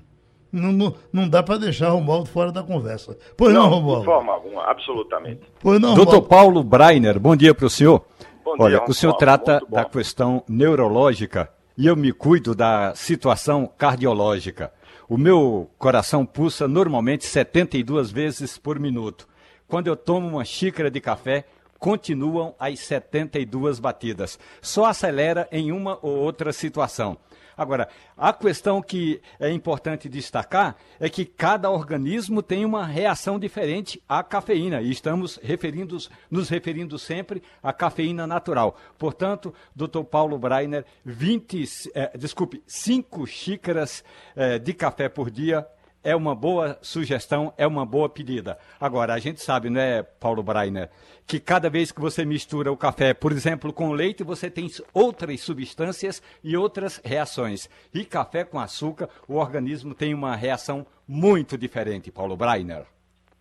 Não, 0.50 0.72
não, 0.72 0.94
não, 1.12 1.28
dá 1.28 1.42
para 1.42 1.58
deixar 1.58 1.90
o 1.90 1.96
Romualdo 1.96 2.28
fora 2.28 2.50
da 2.50 2.62
conversa. 2.62 3.18
Pois 3.36 3.52
não, 3.52 3.64
não 3.64 3.70
Romualdo? 3.70 4.00
De 4.00 4.06
forma 4.06 4.32
alguma, 4.32 4.64
absolutamente. 4.64 5.42
Pois 5.60 5.80
não, 5.80 5.94
Doutor 5.94 6.22
Paulo 6.22 6.62
Breiner, 6.62 7.18
bom 7.20 7.36
dia 7.36 7.54
para 7.54 7.66
o 7.66 7.70
senhor. 7.70 8.02
Bom 8.44 8.56
Olha, 8.58 8.78
dia, 8.78 8.86
o 8.88 8.94
senhor 8.94 9.12
trata 9.14 9.60
da 9.68 9.84
questão 9.84 10.42
neurológica 10.48 11.52
e 11.76 11.86
eu 11.86 11.94
me 11.94 12.12
cuido 12.12 12.54
da 12.54 12.94
situação 12.94 13.70
cardiológica. 13.76 14.72
O 15.08 15.18
meu 15.18 15.70
coração 15.78 16.24
pulsa 16.24 16.66
normalmente 16.66 17.24
72 17.26 18.10
vezes 18.10 18.56
por 18.58 18.78
minuto. 18.78 19.28
Quando 19.66 19.86
eu 19.86 19.96
tomo 19.96 20.26
uma 20.26 20.44
xícara 20.44 20.90
de 20.90 21.00
café, 21.00 21.44
continuam 21.78 22.54
as 22.58 22.80
72 22.80 23.78
batidas. 23.78 24.38
Só 24.60 24.86
acelera 24.86 25.48
em 25.52 25.72
uma 25.72 25.98
ou 26.02 26.16
outra 26.16 26.52
situação. 26.52 27.18
Agora, 27.58 27.88
a 28.16 28.32
questão 28.32 28.80
que 28.80 29.20
é 29.40 29.50
importante 29.50 30.08
destacar 30.08 30.76
é 31.00 31.08
que 31.08 31.24
cada 31.24 31.68
organismo 31.68 32.40
tem 32.40 32.64
uma 32.64 32.86
reação 32.86 33.36
diferente 33.36 34.00
à 34.08 34.22
cafeína 34.22 34.80
e 34.80 34.92
estamos 34.92 35.40
referindo, 35.42 35.98
nos 36.30 36.48
referindo 36.48 36.96
sempre 37.00 37.42
à 37.60 37.72
cafeína 37.72 38.28
natural. 38.28 38.76
Portanto, 38.96 39.52
Dr. 39.74 40.04
Paulo 40.04 40.38
Breiner, 40.38 40.84
20, 41.04 41.90
eh, 41.96 42.12
desculpe, 42.16 42.62
5 42.64 43.26
xícaras 43.26 44.04
eh, 44.36 44.60
de 44.60 44.72
café 44.72 45.08
por 45.08 45.28
dia 45.28 45.66
é 46.08 46.16
uma 46.16 46.34
boa 46.34 46.78
sugestão, 46.80 47.52
é 47.58 47.66
uma 47.66 47.84
boa 47.84 48.08
pedida. 48.08 48.58
Agora, 48.80 49.12
a 49.12 49.18
gente 49.18 49.42
sabe, 49.42 49.68
não 49.68 49.78
é, 49.78 50.02
Paulo 50.02 50.42
Breiner, 50.42 50.88
que 51.26 51.38
cada 51.38 51.68
vez 51.68 51.92
que 51.92 52.00
você 52.00 52.24
mistura 52.24 52.72
o 52.72 52.78
café, 52.78 53.12
por 53.12 53.30
exemplo, 53.30 53.74
com 53.74 53.92
leite, 53.92 54.24
você 54.24 54.50
tem 54.50 54.68
outras 54.94 55.42
substâncias 55.42 56.22
e 56.42 56.56
outras 56.56 56.96
reações. 57.04 57.68
E 57.92 58.06
café 58.06 58.42
com 58.42 58.58
açúcar, 58.58 59.10
o 59.28 59.34
organismo 59.36 59.94
tem 59.94 60.14
uma 60.14 60.34
reação 60.34 60.86
muito 61.06 61.58
diferente, 61.58 62.10
Paulo 62.10 62.38
Breiner. 62.38 62.86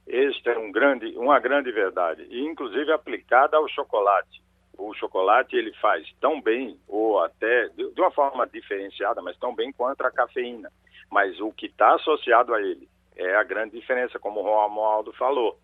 Este 0.06 0.50
é 0.50 0.60
um 0.60 0.70
grande, 0.70 1.18
uma 1.18 1.40
grande 1.40 1.72
verdade, 1.72 2.28
e 2.30 2.46
inclusive 2.46 2.92
aplicada 2.92 3.56
ao 3.56 3.70
chocolate. 3.70 4.44
O 4.78 4.94
chocolate 4.94 5.56
ele 5.56 5.72
faz 5.82 6.06
tão 6.20 6.42
bem, 6.42 6.78
ou 6.86 7.24
até 7.24 7.70
de 7.70 8.02
uma 8.02 8.12
forma 8.12 8.46
diferenciada, 8.46 9.22
mas 9.22 9.38
tão 9.38 9.56
bem 9.56 9.72
quanto 9.72 10.02
a 10.02 10.12
cafeína 10.12 10.70
mas 11.12 11.40
o 11.40 11.52
que 11.52 11.68
está 11.68 11.96
associado 11.96 12.54
a 12.54 12.62
ele 12.62 12.88
é 13.16 13.36
a 13.36 13.44
grande 13.44 13.80
diferença, 13.80 14.20
como 14.20 14.40
o 14.40 14.44
Romualdo 14.44 15.12
falou. 15.14 15.58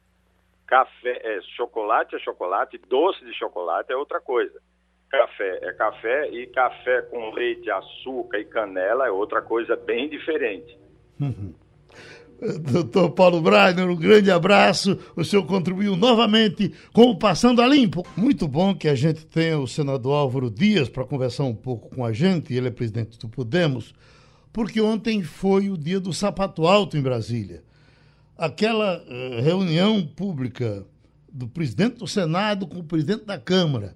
Café, 0.65 1.21
é, 1.23 1.41
chocolate 1.55 2.15
é 2.15 2.19
chocolate, 2.19 2.79
doce 2.89 3.23
de 3.23 3.33
chocolate 3.33 3.91
é 3.91 3.95
outra 3.95 4.19
coisa. 4.19 4.59
Café 5.09 5.59
é 5.61 5.73
café 5.73 6.29
e 6.29 6.47
café 6.47 7.03
com 7.03 7.31
leite, 7.31 7.69
açúcar 7.69 8.39
e 8.39 8.45
canela 8.45 9.05
é 9.05 9.11
outra 9.11 9.41
coisa 9.41 9.75
bem 9.75 10.09
diferente. 10.09 10.75
Doutor 12.71 13.11
Paulo 13.11 13.39
Breiner, 13.39 13.87
um 13.87 13.95
grande 13.95 14.31
abraço. 14.31 14.99
O 15.15 15.23
senhor 15.23 15.45
contribuiu 15.45 15.95
novamente 15.95 16.73
com 16.91 17.03
o 17.03 17.17
Passando 17.17 17.61
a 17.61 17.67
Limpo. 17.67 18.03
Muito 18.17 18.47
bom 18.47 18.75
que 18.75 18.87
a 18.87 18.95
gente 18.95 19.25
tenha 19.25 19.59
o 19.59 19.67
senador 19.67 20.15
Álvaro 20.15 20.49
Dias 20.49 20.89
para 20.89 21.05
conversar 21.05 21.43
um 21.43 21.55
pouco 21.55 21.95
com 21.95 22.03
a 22.03 22.11
gente. 22.11 22.53
Ele 22.53 22.67
é 22.67 22.71
presidente 22.71 23.17
do 23.19 23.29
Podemos 23.29 23.93
porque 24.53 24.79
ontem 24.79 25.23
foi 25.23 25.71
o 25.71 25.77
dia 25.77 25.99
do 25.99 26.13
sapato 26.13 26.67
alto 26.67 26.95
em 26.95 27.01
Brasília. 27.01 27.63
Aquela 28.37 29.01
uh, 29.01 29.41
reunião 29.41 30.05
pública 30.05 30.85
do 31.31 31.47
presidente 31.47 31.97
do 31.97 32.07
Senado 32.07 32.67
com 32.67 32.77
o 32.77 32.83
presidente 32.83 33.25
da 33.25 33.39
Câmara. 33.39 33.95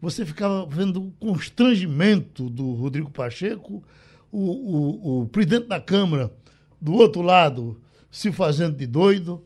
Você 0.00 0.26
ficava 0.26 0.66
vendo 0.66 1.02
o 1.02 1.10
constrangimento 1.12 2.50
do 2.50 2.74
Rodrigo 2.74 3.10
Pacheco, 3.10 3.82
o, 4.30 4.38
o, 4.38 5.22
o 5.22 5.28
presidente 5.28 5.68
da 5.68 5.80
Câmara 5.80 6.30
do 6.78 6.92
outro 6.92 7.22
lado 7.22 7.80
se 8.10 8.30
fazendo 8.30 8.76
de 8.76 8.86
doido. 8.86 9.42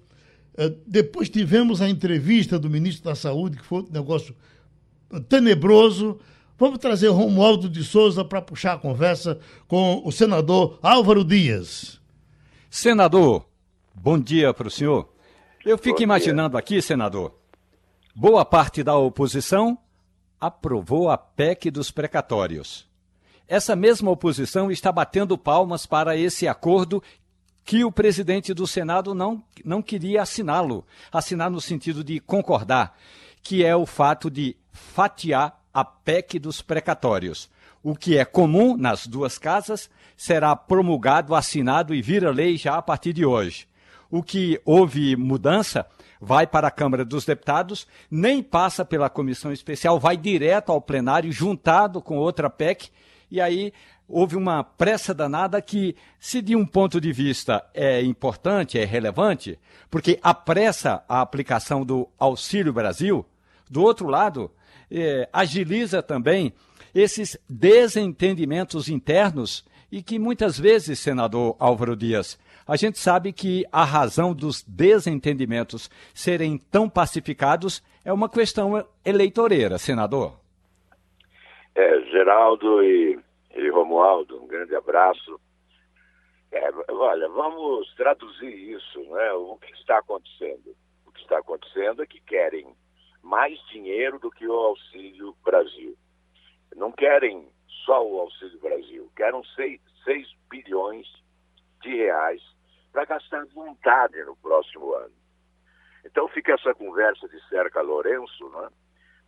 Uh, 0.54 0.76
depois 0.84 1.28
tivemos 1.28 1.80
a 1.80 1.88
entrevista 1.88 2.58
do 2.58 2.68
ministro 2.68 3.04
da 3.04 3.14
Saúde, 3.14 3.58
que 3.58 3.64
foi 3.64 3.82
um 3.82 3.88
negócio 3.92 4.34
tenebroso. 5.28 6.18
Vamos 6.60 6.78
trazer 6.78 7.08
Romualdo 7.08 7.70
de 7.70 7.82
Souza 7.82 8.22
para 8.22 8.42
puxar 8.42 8.74
a 8.74 8.78
conversa 8.78 9.40
com 9.66 10.02
o 10.04 10.12
senador 10.12 10.78
Álvaro 10.82 11.24
Dias. 11.24 11.98
Senador, 12.68 13.48
bom 13.94 14.20
dia 14.20 14.52
para 14.52 14.68
o 14.68 14.70
senhor. 14.70 15.10
Eu 15.64 15.78
fico 15.78 15.96
bom 15.96 16.02
imaginando 16.02 16.50
dia. 16.50 16.58
aqui, 16.58 16.82
senador, 16.82 17.34
boa 18.14 18.44
parte 18.44 18.82
da 18.82 18.94
oposição 18.94 19.78
aprovou 20.38 21.08
a 21.08 21.16
PEC 21.16 21.70
dos 21.70 21.90
precatórios. 21.90 22.86
Essa 23.48 23.74
mesma 23.74 24.10
oposição 24.10 24.70
está 24.70 24.92
batendo 24.92 25.38
palmas 25.38 25.86
para 25.86 26.14
esse 26.14 26.46
acordo 26.46 27.02
que 27.64 27.86
o 27.86 27.90
presidente 27.90 28.52
do 28.52 28.66
Senado 28.66 29.14
não, 29.14 29.42
não 29.64 29.80
queria 29.80 30.20
assiná-lo, 30.20 30.84
assinar 31.10 31.50
no 31.50 31.58
sentido 31.58 32.04
de 32.04 32.20
concordar, 32.20 32.98
que 33.42 33.64
é 33.64 33.74
o 33.74 33.86
fato 33.86 34.30
de 34.30 34.54
fatiar 34.70 35.59
a 35.72 35.85
PEC 35.85 36.38
dos 36.38 36.62
precatórios. 36.62 37.50
O 37.83 37.94
que 37.94 38.18
é 38.18 38.24
comum 38.24 38.76
nas 38.76 39.06
duas 39.06 39.38
casas 39.38 39.88
será 40.16 40.54
promulgado, 40.54 41.35
assinado 41.35 41.94
e 41.94 42.02
vira 42.02 42.30
lei 42.30 42.56
já 42.56 42.76
a 42.76 42.83
partir 42.83 43.12
de 43.12 43.24
hoje. 43.24 43.66
O 44.11 44.22
que 44.22 44.61
houve 44.64 45.16
mudança 45.16 45.87
vai 46.20 46.46
para 46.46 46.68
a 46.68 46.70
Câmara 46.70 47.04
dos 47.04 47.24
Deputados, 47.24 47.87
nem 48.11 48.42
passa 48.42 48.85
pela 48.85 49.09
comissão 49.09 49.52
especial, 49.52 49.98
vai 49.98 50.16
direto 50.16 50.70
ao 50.70 50.80
plenário, 50.80 51.33
juntado 51.33 52.02
com 52.02 52.18
outra 52.18 52.50
PEC, 52.50 52.90
e 53.30 53.40
aí 53.40 53.72
houve 54.06 54.37
uma 54.37 54.64
pressa 54.64 55.14
danada 55.14 55.62
que, 55.62 55.96
se 56.18 56.42
de 56.42 56.56
um 56.56 56.66
ponto 56.66 57.00
de 57.00 57.12
vista 57.12 57.64
é 57.72 58.02
importante, 58.02 58.78
é 58.78 58.85
relevante, 58.85 59.59
porque 59.88 60.18
apressa 60.20 61.02
a 61.09 61.20
aplicação 61.20 61.87
do 61.87 62.09
Auxílio 62.18 62.72
Brasil, 62.72 63.24
do 63.70 63.83
outro 63.83 64.09
lado, 64.09 64.50
é, 64.90 65.29
agiliza 65.33 66.03
também 66.03 66.53
esses 66.94 67.38
desentendimentos 67.48 68.88
internos 68.88 69.64
e 69.90 70.03
que 70.03 70.18
muitas 70.18 70.59
vezes, 70.59 70.98
senador 70.98 71.57
Álvaro 71.59 71.96
Dias, 71.96 72.38
a 72.66 72.76
gente 72.76 72.98
sabe 72.98 73.33
que 73.33 73.64
a 73.72 73.85
razão 73.85 74.33
dos 74.33 74.62
desentendimentos 74.62 75.90
serem 76.14 76.57
tão 76.57 76.88
pacificados 76.88 77.83
é 78.05 78.12
uma 78.12 78.29
questão 78.29 78.87
eleitoreira, 79.05 79.79
senador. 79.79 80.38
É, 81.74 82.00
Geraldo 82.03 82.83
e, 82.83 83.18
e 83.57 83.70
Romualdo, 83.70 84.42
um 84.42 84.46
grande 84.46 84.74
abraço. 84.74 85.40
É, 86.53 86.70
olha, 86.88 87.29
vamos 87.29 87.92
traduzir 87.94 88.53
isso, 88.76 89.00
né? 89.11 89.33
O 89.33 89.57
que 89.57 89.72
está 89.72 89.98
acontecendo? 89.98 90.74
O 91.07 91.12
que 91.12 91.20
está 91.20 91.38
acontecendo 91.38 92.03
é 92.03 92.07
que 92.07 92.20
querem 92.20 92.74
mais 93.22 93.59
dinheiro 93.68 94.18
do 94.18 94.30
que 94.30 94.46
o 94.46 94.52
Auxílio 94.52 95.35
Brasil. 95.44 95.96
Não 96.74 96.92
querem 96.92 97.48
só 97.85 98.06
o 98.06 98.20
Auxílio 98.20 98.59
Brasil, 98.61 99.11
querem 99.16 99.42
6, 99.54 99.80
6 100.04 100.28
bilhões 100.50 101.06
de 101.83 101.94
reais 101.94 102.42
para 102.92 103.04
gastar 103.04 103.46
vontade 103.46 104.22
no 104.24 104.37
próximo 104.37 104.92
ano. 104.94 105.14
Então 106.04 106.28
fica 106.28 106.54
essa 106.54 106.74
conversa 106.74 107.28
de 107.28 107.40
Cerca 107.48 107.83
Lourenço 107.83 108.48
né, 108.50 108.68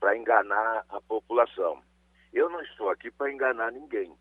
para 0.00 0.16
enganar 0.16 0.84
a 0.88 1.00
população. 1.00 1.82
Eu 2.32 2.48
não 2.48 2.62
estou 2.62 2.88
aqui 2.90 3.10
para 3.10 3.30
enganar 3.30 3.70
ninguém. 3.72 4.12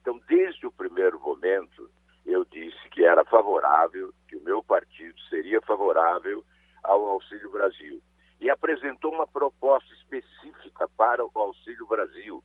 Então, 0.00 0.18
desde 0.28 0.66
o 0.66 0.72
primeiro 0.72 1.20
momento, 1.20 1.90
eu 2.24 2.44
disse 2.44 2.88
que 2.90 3.04
era 3.04 3.24
favorável, 3.24 4.14
que 4.28 4.36
o 4.36 4.42
meu 4.42 4.62
partido 4.62 5.18
seria 5.28 5.60
favorável 5.60 6.44
ao 6.82 7.04
Auxílio 7.06 7.50
Brasil 7.50 8.00
e 8.40 8.48
apresentou 8.48 9.12
uma 9.12 9.26
proposta 9.26 9.92
específica 9.94 10.88
para 10.96 11.24
o 11.24 11.30
Auxílio 11.34 11.86
Brasil, 11.86 12.42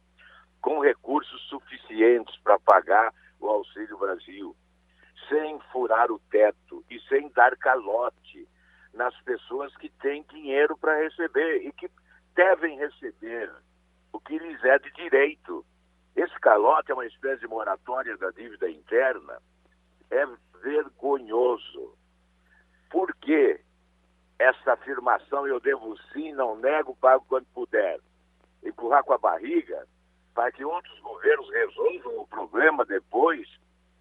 com 0.61 0.79
recursos 0.79 1.41
suficientes 1.47 2.35
para 2.43 2.59
pagar 2.59 3.13
o 3.39 3.47
Auxílio 3.47 3.97
Brasil, 3.97 4.55
sem 5.29 5.59
furar 5.71 6.11
o 6.11 6.19
teto 6.29 6.83
e 6.89 6.99
sem 7.01 7.29
dar 7.29 7.55
calote 7.57 8.47
nas 8.93 9.15
pessoas 9.21 9.75
que 9.77 9.89
têm 9.89 10.23
dinheiro 10.29 10.77
para 10.77 10.97
receber 10.97 11.65
e 11.65 11.71
que 11.71 11.89
devem 12.33 12.77
receber 12.77 13.51
o 14.11 14.19
que 14.19 14.37
lhes 14.37 14.63
é 14.63 14.77
de 14.79 14.91
direito. 14.93 15.65
Esse 16.15 16.37
calote 16.39 16.91
é 16.91 16.93
uma 16.93 17.05
espécie 17.05 17.41
de 17.41 17.47
moratória 17.47 18.17
da 18.17 18.31
dívida 18.31 18.69
interna. 18.69 19.41
É 20.09 20.25
vergonhoso. 20.61 21.97
Por 22.89 23.13
que 23.15 23.59
essa 24.37 24.73
afirmação 24.73 25.47
eu 25.47 25.59
devo 25.59 25.97
sim, 26.11 26.33
não 26.33 26.55
nego, 26.57 26.95
pago 26.95 27.25
quando 27.27 27.45
puder? 27.53 27.99
Empurrar 28.63 29.03
com 29.03 29.13
a 29.13 29.17
barriga 29.17 29.87
para 30.33 30.51
que 30.51 30.65
outros 30.65 30.99
governos 30.99 31.49
resolvam 31.49 32.19
o 32.19 32.27
problema 32.27 32.83
depois 32.85 33.47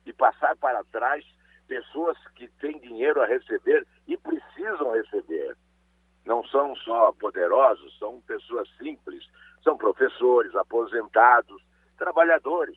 e 0.04 0.12
passar 0.12 0.56
para 0.56 0.82
trás 0.84 1.24
pessoas 1.68 2.18
que 2.34 2.48
têm 2.60 2.78
dinheiro 2.80 3.22
a 3.22 3.26
receber 3.26 3.86
e 4.06 4.16
precisam 4.16 4.92
receber. 4.92 5.56
Não 6.24 6.44
são 6.46 6.74
só 6.76 7.12
poderosos, 7.12 7.96
são 7.98 8.20
pessoas 8.22 8.68
simples, 8.76 9.24
são 9.62 9.76
professores, 9.76 10.54
aposentados, 10.56 11.62
trabalhadores 11.96 12.76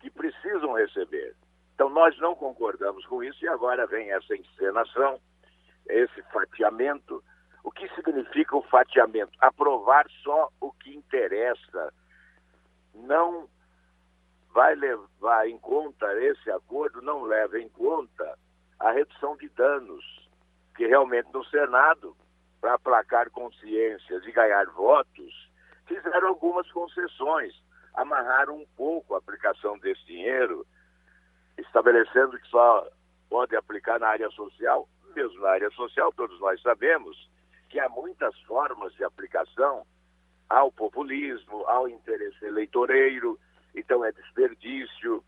que 0.00 0.10
precisam 0.10 0.74
receber. 0.74 1.34
Então 1.74 1.88
nós 1.88 2.16
não 2.18 2.34
concordamos 2.34 3.04
com 3.06 3.22
isso 3.22 3.44
e 3.44 3.48
agora 3.48 3.86
vem 3.86 4.10
essa 4.10 4.36
encenação, 4.36 5.20
esse 5.88 6.22
fatiamento. 6.32 7.22
O 7.64 7.70
que 7.70 7.88
significa 7.94 8.56
o 8.56 8.62
fatiamento? 8.62 9.32
Aprovar 9.40 10.06
só 10.22 10.48
o 10.60 10.72
que 10.72 10.94
interessa. 10.94 11.92
Não 12.94 13.48
vai 14.52 14.74
levar 14.74 15.48
em 15.48 15.58
conta 15.58 16.06
esse 16.22 16.50
acordo, 16.50 17.02
não 17.02 17.22
leva 17.22 17.58
em 17.58 17.68
conta 17.68 18.38
a 18.80 18.92
redução 18.92 19.36
de 19.36 19.48
danos, 19.50 20.04
que 20.76 20.86
realmente 20.86 21.28
no 21.32 21.44
Senado, 21.46 22.16
para 22.60 22.74
aplacar 22.74 23.30
consciências 23.30 24.24
e 24.24 24.32
ganhar 24.32 24.66
votos, 24.70 25.50
fizeram 25.86 26.28
algumas 26.28 26.70
concessões, 26.72 27.54
amarraram 27.94 28.56
um 28.56 28.66
pouco 28.76 29.14
a 29.14 29.18
aplicação 29.18 29.78
desse 29.78 30.04
dinheiro, 30.06 30.66
estabelecendo 31.56 32.38
que 32.38 32.48
só 32.48 32.88
pode 33.28 33.56
aplicar 33.56 33.98
na 33.98 34.08
área 34.08 34.30
social, 34.30 34.88
mesmo 35.14 35.40
na 35.40 35.50
área 35.50 35.70
social, 35.70 36.12
todos 36.12 36.38
nós 36.40 36.60
sabemos 36.62 37.28
que 37.68 37.78
há 37.78 37.88
muitas 37.88 38.38
formas 38.42 38.92
de 38.94 39.04
aplicação 39.04 39.86
ao 40.48 40.72
populismo, 40.72 41.64
ao 41.66 41.88
interesse 41.88 42.44
eleitoreiro, 42.44 43.38
então 43.74 44.04
é 44.04 44.10
desperdício, 44.12 45.22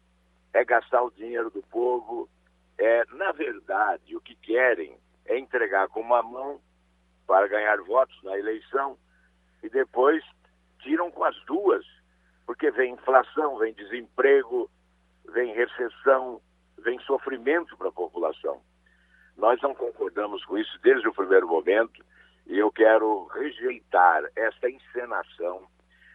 é 0.52 0.64
gastar 0.64 1.02
o 1.02 1.10
dinheiro 1.10 1.50
do 1.50 1.62
povo. 1.64 2.28
É, 2.78 3.04
na 3.12 3.30
verdade, 3.32 4.16
o 4.16 4.20
que 4.20 4.34
querem 4.34 4.96
é 5.26 5.38
entregar 5.38 5.88
com 5.88 6.00
uma 6.00 6.22
mão 6.22 6.60
para 7.26 7.46
ganhar 7.46 7.76
votos 7.82 8.20
na 8.22 8.38
eleição 8.38 8.98
e 9.62 9.68
depois 9.68 10.24
tiram 10.80 11.10
com 11.10 11.22
as 11.24 11.36
duas, 11.44 11.84
porque 12.46 12.70
vem 12.70 12.94
inflação, 12.94 13.58
vem 13.58 13.74
desemprego, 13.74 14.70
vem 15.32 15.54
recessão, 15.54 16.40
vem 16.78 16.98
sofrimento 17.00 17.76
para 17.76 17.88
a 17.88 17.92
população. 17.92 18.62
Nós 19.40 19.60
não 19.62 19.74
concordamos 19.74 20.44
com 20.44 20.56
isso 20.56 20.78
desde 20.82 21.08
o 21.08 21.14
primeiro 21.14 21.48
momento 21.48 22.04
e 22.46 22.58
eu 22.58 22.70
quero 22.70 23.26
rejeitar 23.34 24.24
essa 24.36 24.70
encenação 24.70 25.66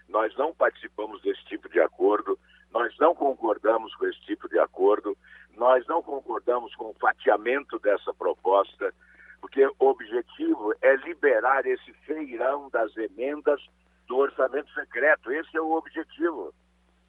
nós 0.07 0.35
não 0.37 0.53
participamos 0.53 1.21
desse 1.21 1.43
tipo 1.45 1.69
de 1.69 1.79
acordo, 1.79 2.37
nós 2.71 2.95
não 2.99 3.15
concordamos 3.15 3.93
com 3.95 4.05
esse 4.05 4.19
tipo 4.21 4.47
de 4.47 4.59
acordo, 4.59 5.17
nós 5.55 5.85
não 5.87 6.01
concordamos 6.01 6.75
com 6.75 6.89
o 6.89 6.95
fatiamento 6.99 7.79
dessa 7.79 8.13
proposta, 8.13 8.93
porque 9.39 9.65
o 9.65 9.75
objetivo 9.79 10.73
é 10.81 10.95
liberar 10.97 11.65
esse 11.65 11.93
feirão 12.05 12.69
das 12.69 12.95
emendas 12.97 13.61
do 14.07 14.17
orçamento 14.17 14.71
secreto. 14.73 15.31
Esse 15.31 15.55
é 15.55 15.61
o 15.61 15.71
objetivo. 15.71 16.53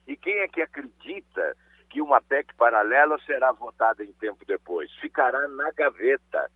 E 0.07 0.17
quem 0.17 0.39
é 0.39 0.49
que 0.49 0.63
acredita 0.63 1.57
que 1.91 2.01
uma 2.01 2.21
PEC 2.21 2.55
paralela 2.57 3.19
será 3.25 3.53
votada 3.53 4.05
em 4.05 4.13
tempo 4.15 4.45
depois? 4.47 4.91
Ficará 5.01 5.47
na 5.49 5.71
gaveta. 5.73 6.51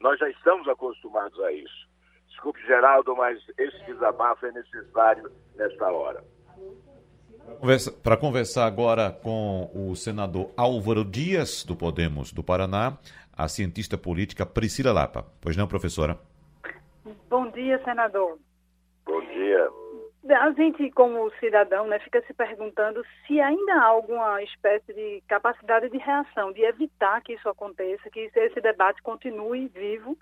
Nós 0.00 0.18
já 0.18 0.28
estamos 0.28 0.68
acostumados 0.68 1.38
a 1.40 1.52
isso. 1.52 1.88
Desculpe, 2.28 2.60
Geraldo, 2.66 3.16
mas 3.16 3.38
esse 3.56 3.84
desabafo 3.84 4.44
é 4.46 4.52
necessário 4.52 5.30
nesta 5.56 5.90
hora. 5.90 6.22
Para 8.02 8.16
conversar 8.16 8.66
agora 8.66 9.10
com 9.10 9.70
o 9.74 9.94
senador 9.94 10.50
Álvaro 10.56 11.04
Dias, 11.04 11.64
do 11.64 11.76
Podemos 11.76 12.32
do 12.32 12.42
Paraná, 12.42 12.98
a 13.32 13.48
cientista 13.48 13.96
política 13.96 14.46
Priscila 14.46 14.92
Lapa. 14.92 15.26
Pois 15.40 15.56
não, 15.56 15.68
professora? 15.68 16.18
Bom 17.28 17.50
dia, 17.50 17.82
senador. 17.84 18.38
Bom 19.04 19.20
dia. 19.20 19.68
A 20.26 20.50
gente, 20.52 20.90
como 20.92 21.30
cidadão, 21.38 21.86
né, 21.86 21.98
fica 21.98 22.22
se 22.22 22.32
perguntando 22.32 23.04
se 23.26 23.38
ainda 23.40 23.74
há 23.74 23.84
alguma 23.84 24.42
espécie 24.42 24.92
de 24.94 25.22
capacidade 25.28 25.90
de 25.90 25.98
reação, 25.98 26.50
de 26.50 26.62
evitar 26.62 27.20
que 27.20 27.34
isso 27.34 27.46
aconteça, 27.46 28.08
que 28.08 28.30
esse 28.34 28.60
debate 28.60 29.02
continue 29.02 29.68
vivo 29.68 30.16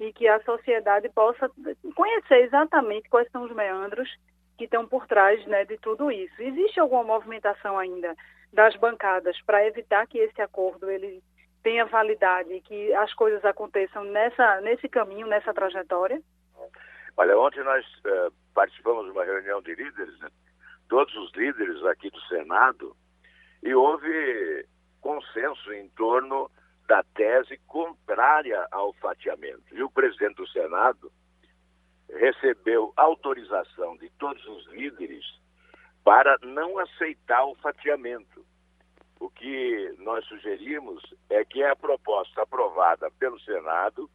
e 0.00 0.12
que 0.12 0.26
a 0.26 0.42
sociedade 0.42 1.08
possa 1.10 1.48
conhecer 1.94 2.42
exatamente 2.42 3.08
quais 3.08 3.30
são 3.30 3.44
os 3.44 3.54
meandros 3.54 4.08
que 4.58 4.64
estão 4.64 4.86
por 4.88 5.06
trás 5.06 5.44
né, 5.46 5.64
de 5.64 5.78
tudo 5.78 6.10
isso. 6.10 6.34
Existe 6.40 6.80
alguma 6.80 7.04
movimentação 7.04 7.78
ainda 7.78 8.14
das 8.52 8.74
bancadas 8.76 9.40
para 9.42 9.66
evitar 9.66 10.06
que 10.06 10.18
esse 10.18 10.40
acordo 10.42 10.90
ele 10.90 11.22
tenha 11.62 11.86
validade 11.86 12.60
que 12.60 12.92
as 12.94 13.12
coisas 13.14 13.44
aconteçam 13.44 14.04
nessa, 14.04 14.60
nesse 14.60 14.88
caminho, 14.88 15.26
nessa 15.26 15.54
trajetória? 15.54 16.20
Olha, 17.16 17.38
ontem 17.38 17.62
nós 17.62 17.84
uh, 17.86 18.32
participamos 18.54 19.04
de 19.04 19.10
uma 19.12 19.24
reunião 19.24 19.62
de 19.62 19.74
líderes, 19.74 20.18
né? 20.18 20.28
todos 20.88 21.14
os 21.16 21.32
líderes 21.32 21.82
aqui 21.84 22.10
do 22.10 22.20
Senado, 22.22 22.96
e 23.62 23.74
houve 23.74 24.66
consenso 25.00 25.72
em 25.72 25.88
torno 25.90 26.50
da 26.86 27.02
tese 27.14 27.58
contrária 27.66 28.66
ao 28.70 28.92
fatiamento. 28.94 29.64
E 29.72 29.82
o 29.82 29.90
presidente 29.90 30.36
do 30.36 30.48
Senado 30.48 31.10
recebeu 32.10 32.92
autorização 32.96 33.96
de 33.96 34.10
todos 34.18 34.44
os 34.46 34.66
líderes 34.72 35.24
para 36.02 36.36
não 36.42 36.78
aceitar 36.78 37.44
o 37.44 37.54
fatiamento. 37.56 38.44
O 39.18 39.30
que 39.30 39.94
nós 39.98 40.24
sugerimos 40.26 41.02
é 41.30 41.44
que 41.44 41.62
a 41.62 41.74
proposta 41.74 42.42
aprovada 42.42 43.10
pelo 43.12 43.40
Senado 43.40 44.10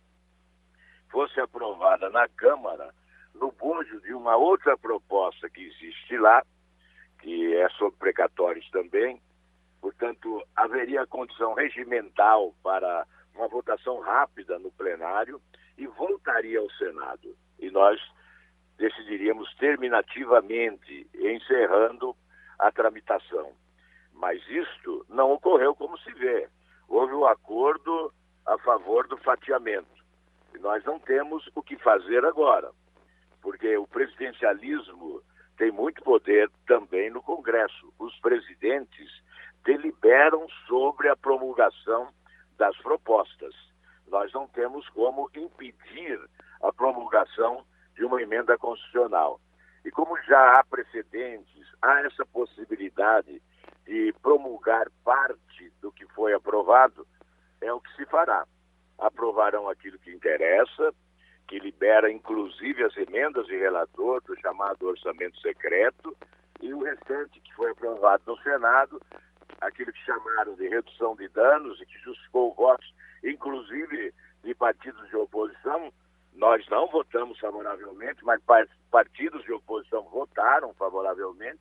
fosse 1.09 1.39
aprovada 1.39 2.09
na 2.09 2.27
Câmara 2.29 2.93
no 3.35 3.51
bojo 3.51 4.01
de 4.01 4.13
uma 4.13 4.35
outra 4.35 4.77
proposta 4.77 5.49
que 5.49 5.61
existe 5.61 6.17
lá, 6.17 6.43
que 7.21 7.55
é 7.55 7.69
sobre 7.69 7.97
precatórios 7.97 8.69
também, 8.71 9.21
Portanto, 9.81 10.43
haveria 10.55 11.07
condição 11.07 11.53
regimental 11.53 12.53
para 12.61 13.05
uma 13.35 13.47
votação 13.47 13.99
rápida 14.01 14.59
no 14.59 14.71
plenário 14.71 15.41
e 15.77 15.87
voltaria 15.87 16.59
ao 16.59 16.69
Senado. 16.71 17.35
E 17.57 17.69
nós 17.71 17.99
decidiríamos 18.77 19.53
terminativamente, 19.55 21.09
encerrando 21.15 22.15
a 22.57 22.71
tramitação. 22.71 23.53
Mas 24.13 24.41
isto 24.49 25.05
não 25.07 25.31
ocorreu 25.31 25.73
como 25.75 25.97
se 25.99 26.11
vê. 26.13 26.49
Houve 26.87 27.13
um 27.13 27.25
acordo 27.25 28.13
a 28.45 28.57
favor 28.57 29.07
do 29.07 29.17
fatiamento. 29.17 29.98
Nós 30.59 30.83
não 30.83 30.99
temos 30.99 31.49
o 31.55 31.61
que 31.61 31.77
fazer 31.77 32.25
agora, 32.25 32.71
porque 33.41 33.77
o 33.77 33.87
presidencialismo 33.87 35.21
tem 35.57 35.71
muito 35.71 36.01
poder 36.03 36.49
também 36.65 37.09
no 37.09 37.21
Congresso. 37.21 37.93
Os 37.99 38.17
presidentes 38.19 39.09
deliberam 39.63 40.47
sobre 40.67 41.09
a 41.09 41.15
promulgação 41.15 42.09
das 42.57 42.75
propostas. 42.77 43.53
Nós 44.07 44.31
não 44.33 44.47
temos 44.47 44.87
como 44.89 45.29
impedir 45.35 46.19
a 46.61 46.73
promulgação 46.73 47.63
de 47.95 48.03
uma 48.03 48.21
emenda 48.21 48.57
constitucional. 48.57 49.39
E 49.85 49.91
como 49.91 50.17
já 50.23 50.59
há 50.59 50.63
precedentes, 50.63 51.67
há 51.81 52.01
essa 52.01 52.25
possibilidade 52.25 53.41
de 53.85 54.13
promulgar 54.21 54.87
parte 55.03 55.71
do 55.81 55.91
que 55.91 56.05
foi 56.13 56.33
aprovado, 56.33 57.07
é 57.61 57.71
o 57.71 57.79
que 57.79 57.95
se 57.95 58.05
fará. 58.05 58.45
Aprovarão 58.99 59.69
aquilo 59.69 59.97
que 59.99 60.11
interessa, 60.11 60.93
que 61.47 61.59
libera 61.59 62.11
inclusive 62.11 62.83
as 62.83 62.95
emendas 62.97 63.45
de 63.47 63.57
relator 63.57 64.21
do 64.23 64.39
chamado 64.39 64.87
orçamento 64.87 65.39
secreto, 65.39 66.15
e 66.61 66.73
o 66.73 66.83
restante 66.83 67.39
que 67.39 67.53
foi 67.55 67.71
aprovado 67.71 68.23
no 68.27 68.37
Senado 68.41 69.01
aquilo 69.61 69.91
que 69.91 70.05
chamaram 70.05 70.55
de 70.55 70.67
redução 70.67 71.15
de 71.15 71.27
danos 71.29 71.79
e 71.81 71.85
que 71.85 71.97
justificou 71.99 72.53
votos, 72.53 72.93
inclusive 73.23 74.13
de 74.43 74.55
partidos 74.55 75.07
de 75.09 75.15
oposição. 75.15 75.91
Nós 76.33 76.65
não 76.69 76.87
votamos 76.87 77.39
favoravelmente, 77.39 78.23
mas 78.23 78.41
partidos 78.89 79.43
de 79.43 79.51
oposição 79.51 80.03
votaram 80.03 80.73
favoravelmente, 80.75 81.59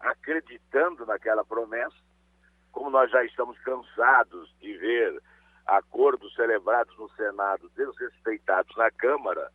acreditando 0.00 1.04
naquela 1.06 1.44
promessa. 1.44 1.96
Como 2.70 2.90
nós 2.90 3.10
já 3.10 3.24
estamos 3.24 3.58
cansados 3.60 4.54
de 4.60 4.76
ver 4.76 5.20
acordos 5.70 6.34
celebrados 6.34 6.96
no 6.98 7.08
Senado 7.10 7.70
desrespeitados 7.76 8.76
na 8.76 8.90
Câmara, 8.90 9.50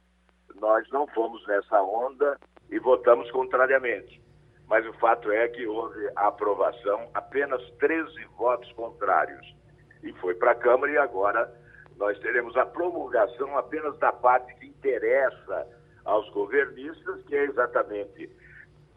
nós 0.55 0.89
não 0.89 1.05
fomos 1.07 1.45
nessa 1.45 1.81
onda 1.81 2.39
e 2.69 2.79
votamos 2.79 3.29
contrariamente. 3.31 4.23
mas 4.67 4.83
o 4.87 4.93
fato 4.93 5.31
é 5.31 5.47
que 5.47 5.67
houve 5.67 6.09
aprovação, 6.15 7.07
apenas 7.13 7.61
13 7.77 8.25
votos 8.35 8.71
contrários. 8.71 9.55
E 10.01 10.11
foi 10.13 10.33
para 10.33 10.51
a 10.51 10.55
Câmara 10.55 10.91
e 10.91 10.97
agora 10.97 11.53
nós 11.97 12.17
teremos 12.19 12.57
a 12.57 12.65
promulgação 12.65 13.55
apenas 13.55 13.95
da 13.99 14.11
parte 14.11 14.55
que 14.55 14.65
interessa 14.65 15.67
aos 16.03 16.27
governistas, 16.31 17.21
que 17.25 17.35
é 17.35 17.43
exatamente 17.43 18.27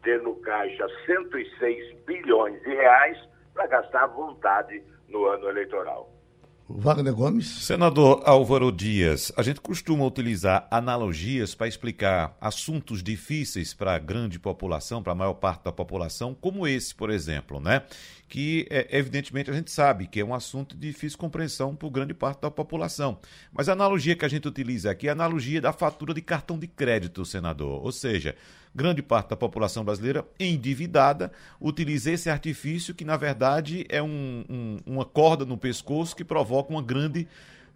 ter 0.01 0.19
no 0.23 0.35
caixa 0.37 0.87
106 1.05 1.99
bilhões 2.05 2.59
de 2.63 2.69
reais 2.69 3.29
para 3.53 3.67
gastar 3.67 4.05
à 4.05 4.07
vontade 4.07 4.83
no 5.07 5.25
ano 5.27 5.49
eleitoral. 5.49 6.09
Wagner 6.71 7.15
Gomes. 7.15 7.47
Senador 7.47 8.21
Álvaro 8.25 8.71
Dias, 8.71 9.31
a 9.35 9.41
gente 9.41 9.59
costuma 9.59 10.05
utilizar 10.05 10.67
analogias 10.69 11.55
para 11.55 11.67
explicar 11.67 12.37
assuntos 12.39 13.01
difíceis 13.01 13.73
para 13.73 13.95
a 13.95 13.99
grande 13.99 14.37
população, 14.37 15.01
para 15.01 15.13
a 15.13 15.15
maior 15.15 15.33
parte 15.33 15.63
da 15.63 15.71
população, 15.71 16.35
como 16.39 16.67
esse, 16.67 16.93
por 16.93 17.09
exemplo, 17.09 17.59
né? 17.59 17.81
Que, 18.27 18.67
é, 18.69 18.87
evidentemente, 18.95 19.49
a 19.49 19.53
gente 19.53 19.71
sabe 19.71 20.05
que 20.05 20.19
é 20.19 20.23
um 20.23 20.33
assunto 20.33 20.77
de 20.77 20.87
difícil 20.87 21.17
compreensão 21.17 21.75
por 21.75 21.89
grande 21.89 22.13
parte 22.13 22.41
da 22.41 22.51
população. 22.51 23.17
Mas 23.51 23.67
a 23.67 23.71
analogia 23.71 24.15
que 24.15 24.23
a 24.23 24.29
gente 24.29 24.47
utiliza 24.47 24.91
aqui 24.91 25.07
é 25.07 25.09
a 25.09 25.13
analogia 25.13 25.59
da 25.59 25.73
fatura 25.73 26.13
de 26.13 26.21
cartão 26.21 26.59
de 26.59 26.67
crédito, 26.67 27.25
senador. 27.25 27.83
Ou 27.83 27.91
seja, 27.91 28.35
grande 28.73 29.01
parte 29.01 29.29
da 29.29 29.35
população 29.35 29.83
brasileira 29.83 30.25
endividada 30.39 31.31
utiliza 31.59 32.11
esse 32.11 32.29
artifício 32.29 32.93
que, 32.93 33.03
na 33.03 33.17
verdade, 33.17 33.85
é 33.89 34.01
um, 34.01 34.45
um, 34.49 34.77
uma 34.85 35.05
corda 35.05 35.45
no 35.45 35.57
pescoço 35.57 36.15
que 36.15 36.23
provoca 36.23 36.71
uma 36.71 36.81
grande 36.81 37.27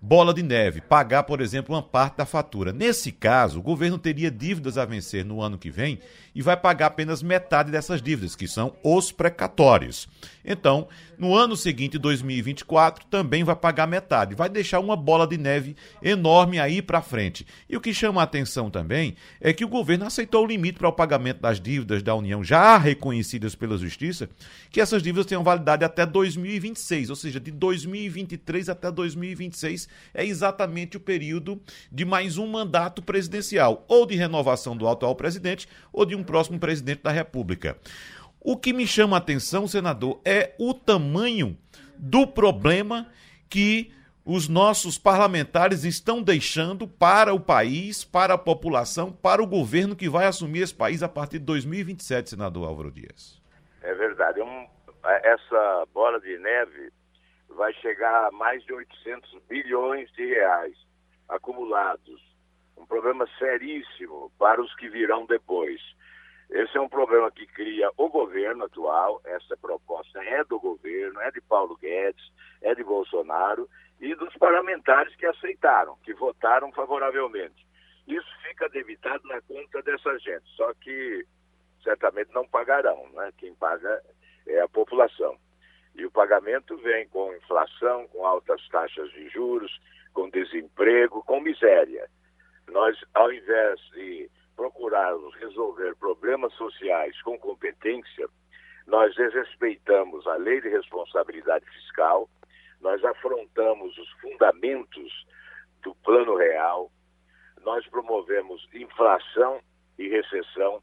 bola 0.06 0.34
de 0.34 0.44
neve, 0.44 0.82
pagar, 0.82 1.24
por 1.24 1.40
exemplo, 1.40 1.74
uma 1.74 1.82
parte 1.82 2.18
da 2.18 2.26
fatura. 2.26 2.74
Nesse 2.74 3.10
caso, 3.10 3.60
o 3.60 3.62
governo 3.62 3.98
teria 3.98 4.30
dívidas 4.30 4.78
a 4.78 4.84
vencer 4.84 5.24
no 5.24 5.42
ano 5.42 5.58
que 5.58 5.72
vem 5.72 5.98
e 6.36 6.42
vai 6.42 6.58
pagar 6.58 6.88
apenas 6.88 7.24
metade 7.24 7.72
dessas 7.72 8.02
dívidas, 8.02 8.36
que 8.36 8.46
são 8.46 8.76
os 8.84 9.14
precatórios. 9.14 10.10
Então, 10.44 10.90
no 11.18 11.34
ano 11.34 11.56
seguinte, 11.56 11.98
2024, 11.98 13.06
também 13.06 13.46
vai 13.46 13.56
pagar 13.56 13.88
metade. 13.88 14.36
Vai 14.36 14.50
deixar 14.50 14.82
uma 14.82 14.98
bola 14.98 15.26
de 15.26 15.38
neve 15.38 15.74
enorme 16.02 16.60
aí 16.60 16.82
para 16.82 17.02
frente. 17.02 17.48
E 17.70 17.78
o 17.78 17.82
que 17.82 17.94
chama 17.94 18.20
a 18.20 18.26
atenção 18.26 18.70
também 18.70 19.16
é 19.40 19.54
que 19.54 19.64
o 19.64 19.70
governo 19.70 20.06
aceitou 20.06 20.44
o 20.44 20.48
limite 20.48 20.80
para 20.80 20.90
o 20.90 20.94
pagamento 20.94 21.40
das 21.40 21.62
dívidas 21.62 22.04
da 22.04 22.14
União 22.14 22.44
já 22.44 22.78
reconhecidas 22.78 23.56
pela 23.56 23.78
Justiça, 23.78 24.30
que 24.70 24.82
essas 24.82 25.02
dívidas 25.02 25.28
tenham 25.28 25.46
validade 25.46 25.86
até 25.86 26.06
2026, 26.06 27.10
ou 27.10 27.16
seja, 27.16 27.40
de 27.40 27.52
2023 27.52 28.68
até 28.68 28.92
2026 28.92 29.93
é 30.14 30.26
exatamente 30.26 30.98
o 30.98 31.00
período 31.00 31.62
de 31.92 32.06
mais 32.06 32.38
um 32.38 32.48
mandato 32.48 33.02
presidencial, 33.02 33.86
ou 33.88 34.06
de 34.06 34.16
renovação 34.16 34.76
do 34.76 34.88
atual 34.88 35.16
presidente, 35.16 35.68
ou 35.92 36.06
de 36.06 36.16
um 36.16 36.24
próximo 36.24 36.60
presidente 36.60 37.04
da 37.04 37.12
República. 37.12 37.78
O 38.40 38.58
que 38.58 38.74
me 38.74 38.86
chama 38.86 39.18
a 39.18 39.20
atenção, 39.20 39.68
senador, 39.68 40.20
é 40.26 40.54
o 40.60 40.74
tamanho 40.74 41.58
do 41.98 42.28
problema 42.28 43.08
que 43.50 43.94
os 44.26 44.48
nossos 44.48 44.98
parlamentares 44.98 45.84
estão 45.84 46.22
deixando 46.22 46.88
para 46.88 47.34
o 47.34 47.40
país, 47.40 48.04
para 48.04 48.34
a 48.36 48.38
população, 48.38 49.12
para 49.12 49.44
o 49.44 49.48
governo 49.48 49.96
que 49.96 50.10
vai 50.10 50.26
assumir 50.26 50.62
esse 50.62 50.74
país 50.74 51.04
a 51.04 51.10
partir 51.10 51.40
de 51.40 51.46
2027, 51.46 52.32
senador 52.32 52.68
Álvaro 52.68 52.92
Dias. 52.92 53.42
É 53.82 53.94
verdade. 53.94 54.42
Um, 54.42 54.68
essa 55.04 55.86
bola 55.94 56.20
de 56.22 56.38
neve 56.38 56.92
vai 57.54 57.74
chegar 57.76 58.28
a 58.28 58.32
mais 58.32 58.64
de 58.64 58.74
800 58.74 59.42
bilhões 59.48 60.12
de 60.14 60.26
reais 60.26 60.76
acumulados. 61.30 62.22
Um 62.78 62.86
problema 62.86 63.28
seríssimo 63.38 64.32
para 64.38 64.62
os 64.62 64.74
que 64.76 64.90
virão 64.90 65.26
depois. 65.26 65.80
Esse 66.50 66.78
é 66.78 66.82
um 66.82 66.90
problema 66.90 67.32
que 67.32 67.48
cria 67.48 67.90
o 67.98 68.10
governo 68.10 68.66
atual, 68.66 69.22
essa 69.26 69.58
proposta 69.58 70.24
é 70.24 70.44
do 70.44 70.60
governo, 70.60 71.20
é 71.22 71.32
de 71.32 71.42
Paulo 71.42 71.76
Guedes, 71.78 72.32
é 72.62 72.76
de 72.76 72.84
Bolsonaro 72.84 73.68
e 74.00 74.14
dos 74.16 74.36
parlamentares 74.36 75.16
que 75.16 75.26
aceitaram, 75.26 75.98
que 76.04 76.14
votaram 76.14 76.72
favoravelmente. 76.72 77.66
Isso 78.06 78.28
fica 78.44 78.68
debitado 78.70 79.26
na 79.28 79.42
conta 79.42 79.82
dessa 79.82 80.18
gente, 80.20 80.46
só 80.56 80.74
que 80.76 81.26
certamente 81.82 82.34
não 82.34 82.48
pagarão, 82.48 83.10
né? 83.14 83.32
Quem 83.38 83.56
paga 83.56 84.02
é 84.46 84.60
a 84.62 84.68
população. 84.68 85.38
E 85.96 86.06
o 86.06 86.12
pagamento 86.12 86.76
vem 86.78 87.08
com 87.10 87.34
inflação, 87.34 88.08
com 88.08 88.26
altas 88.26 88.68
taxas 88.70 89.12
de 89.12 89.30
juros, 89.30 89.80
com 90.14 90.30
desemprego, 90.30 91.24
com 91.24 91.40
miséria. 91.40 92.10
Nós, 92.68 92.98
ao 93.14 93.32
invés 93.32 93.80
de 93.94 94.30
procurarmos 94.56 95.36
resolver 95.36 95.96
problemas 95.96 96.54
sociais 96.54 97.20
com 97.22 97.38
competência, 97.38 98.28
nós 98.88 99.16
desrespeitamos 99.16 100.26
a 100.28 100.36
lei 100.36 100.62
de 100.62 100.70
responsabilidade 100.70 101.66
fiscal, 101.66 102.30
nós 102.82 103.04
afrontamos 103.04 103.98
os 103.98 104.10
fundamentos 104.22 105.26
do 105.82 105.96
plano 105.96 106.36
real, 106.36 106.92
nós 107.64 107.88
promovemos 107.88 108.68
inflação 108.74 109.62
e 109.98 110.08
recessão, 110.10 110.82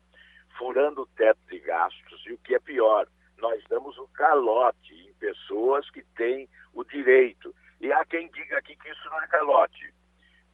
furando 0.56 1.02
o 1.02 1.06
teto 1.06 1.40
de 1.50 1.58
gastos 1.58 2.22
e 2.26 2.32
o 2.32 2.38
que 2.38 2.54
é 2.54 2.58
pior, 2.58 3.06
nós 3.40 3.62
damos 3.68 3.96
o 3.98 4.04
um 4.04 4.08
calote 4.08 4.94
em 4.94 5.12
pessoas 5.14 5.88
que 5.90 6.02
têm 6.16 6.48
o 6.74 6.84
direito. 6.84 7.54
E 7.80 7.92
há 7.92 8.04
quem 8.04 8.28
diga 8.30 8.58
aqui 8.58 8.76
que 8.76 8.90
isso 8.90 9.08
não 9.08 9.20
é 9.22 9.26
calote. 9.26 9.94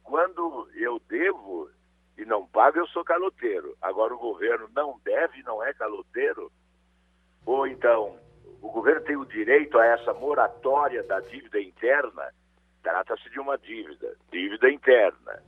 Quando 0.03 0.69
eu 0.75 0.99
devo, 1.07 1.69
e 2.17 2.25
não 2.25 2.47
paga, 2.47 2.79
eu 2.79 2.87
sou 2.87 3.03
caloteiro. 3.03 3.75
Agora 3.81 4.13
o 4.13 4.19
governo 4.19 4.69
não 4.75 4.99
deve, 5.03 5.43
não 5.43 5.63
é 5.63 5.73
caloteiro? 5.73 6.51
Ou 7.45 7.67
então, 7.67 8.17
o 8.61 8.71
governo 8.71 9.01
tem 9.01 9.15
o 9.15 9.25
direito 9.25 9.77
a 9.77 9.85
essa 9.85 10.13
moratória 10.13 11.03
da 11.03 11.19
dívida 11.19 11.61
interna? 11.61 12.33
Trata-se 12.81 13.29
de 13.29 13.39
uma 13.39 13.57
dívida, 13.57 14.15
dívida 14.31 14.69
interna. 14.71 15.43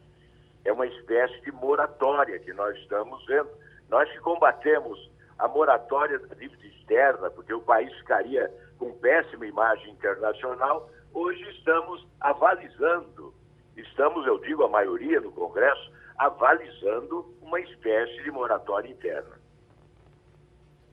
É 0.66 0.72
uma 0.72 0.86
espécie 0.86 1.40
de 1.42 1.52
moratória 1.52 2.38
que 2.40 2.54
nós 2.54 2.78
estamos 2.78 3.26
vendo. 3.26 3.50
Nós 3.90 4.10
que 4.12 4.20
combatemos 4.20 5.10
a 5.40 5.48
moratória 5.48 6.20
da 6.20 6.36
dívida 6.36 6.66
externa, 6.68 7.30
porque 7.32 7.54
o 7.54 7.62
país 7.62 7.92
ficaria 8.00 8.54
com 8.78 8.92
péssima 8.94 9.46
imagem 9.48 9.92
internacional, 9.92 10.90
hoje 11.14 11.42
estamos 11.58 12.06
avalizando, 12.20 13.34
estamos, 13.76 14.28
eu 14.28 14.38
digo, 14.40 14.64
a 14.64 14.70
maioria 14.70 15.20
do 15.22 15.32
Congresso, 15.32 15.92
avalizando 16.18 17.34
uma 17.42 17.60
espécie 17.62 18.24
de 18.24 18.32
moratória 18.32 18.90
interna. 18.90 19.40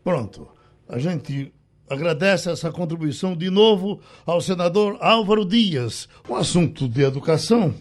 Pronto. 0.05 0.49
A 0.89 0.99
gente 0.99 1.53
agradece 1.91 2.49
essa 2.49 2.71
contribuição 2.71 3.37
de 3.37 3.51
novo 3.51 4.01
ao 4.25 4.41
senador 4.41 4.97
Álvaro 5.01 5.45
Dias. 5.45 6.09
Um 6.29 6.37
assunto 6.37 6.89
de 6.89 7.03
educação 7.03 7.75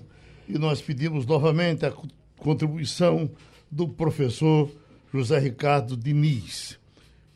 e 0.48 0.58
nós 0.58 0.82
pedimos 0.82 1.26
novamente 1.26 1.86
a 1.86 1.94
contribuição 2.38 3.30
do 3.72 3.88
professor 3.88 4.70
José 5.16 5.40
Ricardo 5.40 5.96
Diniz. 5.96 6.80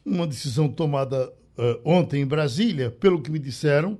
Uma 0.06 0.28
decisão 0.28 0.68
tomada 0.68 1.30
uh, 1.58 1.80
ontem 1.84 2.22
em 2.22 2.26
Brasília, 2.26 2.92
pelo 2.92 3.22
que 3.22 3.32
me 3.32 3.40
disseram, 3.40 3.98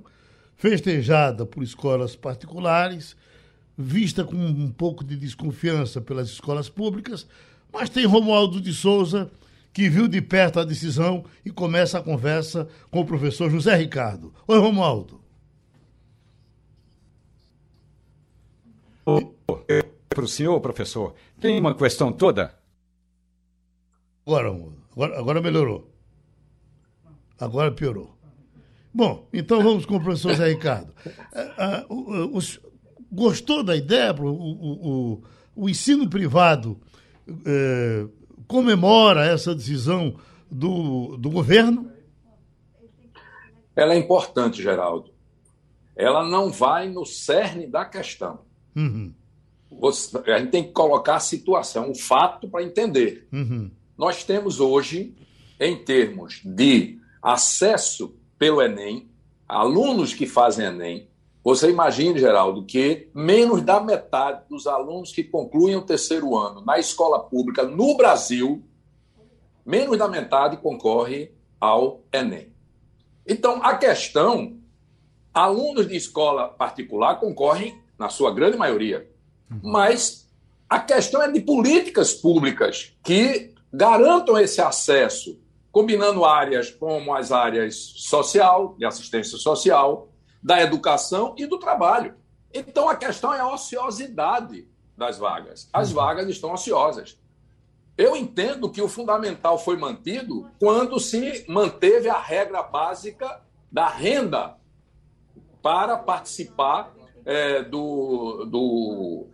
festejada 0.56 1.46
por 1.46 1.62
escolas 1.62 2.14
particulares, 2.14 3.16
vista 3.76 4.24
com 4.24 4.36
um 4.36 4.70
pouco 4.70 5.02
de 5.02 5.16
desconfiança 5.16 6.00
pelas 6.00 6.28
escolas 6.28 6.68
públicas, 6.68 7.26
mas 7.72 7.88
tem 7.88 8.04
Romualdo 8.04 8.60
de 8.60 8.72
Souza, 8.72 9.30
que 9.72 9.88
viu 9.88 10.06
de 10.08 10.20
perto 10.20 10.60
a 10.60 10.64
decisão 10.64 11.24
e 11.44 11.50
começa 11.50 11.98
a 11.98 12.02
conversa 12.02 12.68
com 12.90 13.00
o 13.00 13.06
professor 13.06 13.50
José 13.50 13.74
Ricardo. 13.76 14.34
Oi, 14.46 14.58
Romualdo. 14.58 15.20
Para 20.08 20.24
o 20.24 20.28
senhor, 20.28 20.60
professor, 20.60 21.14
tem 21.40 21.58
uma 21.58 21.74
questão 21.74 22.12
toda? 22.12 22.59
Agora, 24.30 24.48
agora, 24.92 25.18
agora 25.18 25.42
melhorou. 25.42 25.90
Agora 27.36 27.72
piorou. 27.72 28.16
Bom, 28.94 29.28
então 29.32 29.60
vamos 29.60 29.84
com 29.84 29.96
o 29.96 30.00
professor 30.00 30.30
José 30.30 30.50
Ricardo. 30.50 30.94
Os, 32.32 32.60
gostou 33.10 33.64
da 33.64 33.74
ideia? 33.74 34.14
O, 34.14 34.28
o, 34.28 35.12
o, 35.14 35.22
o 35.56 35.68
ensino 35.68 36.08
privado 36.08 36.80
é, 37.44 38.06
comemora 38.46 39.26
essa 39.26 39.52
decisão 39.52 40.14
do, 40.48 41.16
do 41.16 41.28
governo? 41.28 41.90
Ela 43.74 43.94
é 43.94 43.98
importante, 43.98 44.62
Geraldo. 44.62 45.10
Ela 45.96 46.24
não 46.24 46.52
vai 46.52 46.88
no 46.88 47.04
cerne 47.04 47.66
da 47.66 47.84
questão. 47.84 48.42
Uhum. 48.76 49.12
Você, 49.72 50.16
a 50.30 50.38
gente 50.38 50.52
tem 50.52 50.62
que 50.62 50.70
colocar 50.70 51.16
a 51.16 51.20
situação, 51.20 51.90
o 51.90 51.96
fato, 51.96 52.48
para 52.48 52.62
entender. 52.62 53.26
Uhum. 53.32 53.72
Nós 54.00 54.24
temos 54.24 54.60
hoje, 54.60 55.14
em 55.60 55.76
termos 55.76 56.40
de 56.42 56.98
acesso 57.22 58.16
pelo 58.38 58.62
Enem, 58.62 59.10
alunos 59.46 60.14
que 60.14 60.26
fazem 60.26 60.64
Enem, 60.64 61.10
você 61.44 61.68
imagine, 61.68 62.18
Geraldo, 62.18 62.64
que 62.64 63.10
menos 63.14 63.60
da 63.60 63.78
metade 63.78 64.48
dos 64.48 64.66
alunos 64.66 65.12
que 65.12 65.22
concluem 65.22 65.76
o 65.76 65.82
terceiro 65.82 66.34
ano 66.34 66.64
na 66.64 66.78
escola 66.78 67.18
pública 67.18 67.62
no 67.64 67.94
Brasil, 67.94 68.64
menos 69.66 69.98
da 69.98 70.08
metade 70.08 70.56
concorre 70.56 71.34
ao 71.60 72.02
Enem. 72.10 72.54
Então, 73.26 73.62
a 73.62 73.76
questão, 73.76 74.56
alunos 75.34 75.86
de 75.86 75.94
escola 75.94 76.48
particular 76.48 77.20
concorrem, 77.20 77.78
na 77.98 78.08
sua 78.08 78.32
grande 78.32 78.56
maioria, 78.56 79.10
mas 79.62 80.26
a 80.70 80.80
questão 80.80 81.20
é 81.20 81.30
de 81.30 81.40
políticas 81.42 82.14
públicas 82.14 82.96
que 83.04 83.59
garantam 83.72 84.38
esse 84.38 84.60
acesso, 84.60 85.40
combinando 85.70 86.24
áreas 86.24 86.70
como 86.70 87.14
as 87.14 87.30
áreas 87.30 87.76
social, 87.76 88.74
de 88.76 88.84
assistência 88.84 89.38
social, 89.38 90.08
da 90.42 90.60
educação 90.60 91.34
e 91.38 91.46
do 91.46 91.58
trabalho. 91.58 92.14
Então, 92.52 92.88
a 92.88 92.96
questão 92.96 93.32
é 93.32 93.40
a 93.40 93.52
ociosidade 93.52 94.66
das 94.96 95.18
vagas. 95.18 95.68
As 95.72 95.92
vagas 95.92 96.28
estão 96.28 96.52
ociosas. 96.52 97.18
Eu 97.96 98.16
entendo 98.16 98.70
que 98.70 98.80
o 98.80 98.88
fundamental 98.88 99.58
foi 99.58 99.76
mantido 99.76 100.50
quando 100.58 100.98
se 100.98 101.44
manteve 101.48 102.08
a 102.08 102.18
regra 102.18 102.62
básica 102.62 103.42
da 103.70 103.88
renda 103.88 104.56
para 105.62 105.96
participar 105.96 106.94
é, 107.24 107.62
do, 107.62 108.46
do, 108.46 109.26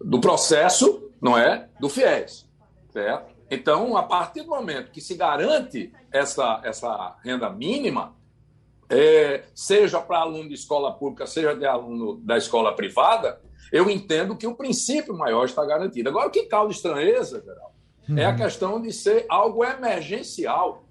do, 0.00 0.20
processo, 0.20 1.10
não 1.20 1.38
é, 1.38 1.68
do 1.78 1.88
FIES, 1.88 2.48
certo? 2.90 3.29
Então, 3.50 3.96
a 3.96 4.02
partir 4.04 4.42
do 4.42 4.50
momento 4.50 4.92
que 4.92 5.00
se 5.00 5.16
garante 5.16 5.92
essa, 6.12 6.60
essa 6.62 7.16
renda 7.24 7.50
mínima, 7.50 8.14
é, 8.88 9.44
seja 9.54 10.00
para 10.00 10.18
aluno 10.18 10.48
de 10.48 10.54
escola 10.54 10.92
pública, 10.92 11.26
seja 11.26 11.54
de 11.54 11.66
aluno 11.66 12.16
da 12.16 12.38
escola 12.38 12.74
privada, 12.74 13.40
eu 13.72 13.90
entendo 13.90 14.36
que 14.36 14.46
o 14.46 14.54
princípio 14.54 15.16
maior 15.16 15.44
está 15.44 15.64
garantido. 15.64 16.08
Agora, 16.08 16.28
o 16.28 16.30
que 16.30 16.44
causa 16.44 16.72
estranheza, 16.72 17.40
geral, 17.40 17.74
uhum. 18.08 18.18
é 18.18 18.24
a 18.24 18.30
uhum. 18.30 18.36
questão 18.36 18.80
de 18.80 18.92
ser 18.92 19.26
algo 19.28 19.64
emergencial, 19.64 20.84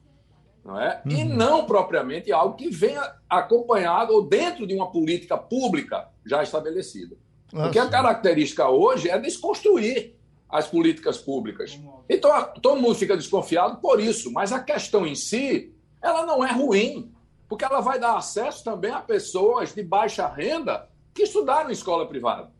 não 0.64 0.80
é? 0.80 1.02
Uhum. 1.06 1.12
E 1.12 1.24
não 1.24 1.66
propriamente 1.66 2.32
algo 2.32 2.56
que 2.56 2.70
venha 2.70 3.02
acompanhado 3.30 4.14
ou 4.14 4.28
dentro 4.28 4.68
de 4.68 4.76
uma 4.76 4.92
política 4.92 5.38
pública 5.38 6.10
já 6.26 6.44
estabelecida. 6.44 7.16
Nossa. 7.52 7.66
Porque 7.66 7.80
a 7.80 7.90
característica 7.90 8.70
hoje 8.70 9.10
é 9.10 9.18
desconstruir 9.18 10.19
as 10.50 10.68
políticas 10.68 11.18
públicas. 11.18 11.80
Então, 12.10 12.32
todo 12.62 12.82
mundo 12.82 12.96
fica 12.96 13.16
desconfiado 13.16 13.78
por 13.78 14.00
isso, 14.00 14.32
mas 14.32 14.52
a 14.52 14.60
questão 14.60 15.06
em 15.06 15.14
si, 15.14 15.72
ela 16.02 16.26
não 16.26 16.44
é 16.44 16.52
ruim, 16.52 17.14
porque 17.48 17.64
ela 17.64 17.82
vai 17.82 18.00
dar 18.00 18.18
acesso 18.18 18.64
também 18.64 18.92
a 18.92 19.00
pessoas 19.00 19.74
de 19.74 19.84
baixa 19.84 20.28
renda 20.28 20.90
que 21.14 21.24
estudaram 21.24 21.70
em 21.70 21.74
escola 21.74 22.08
privada. 22.08 22.52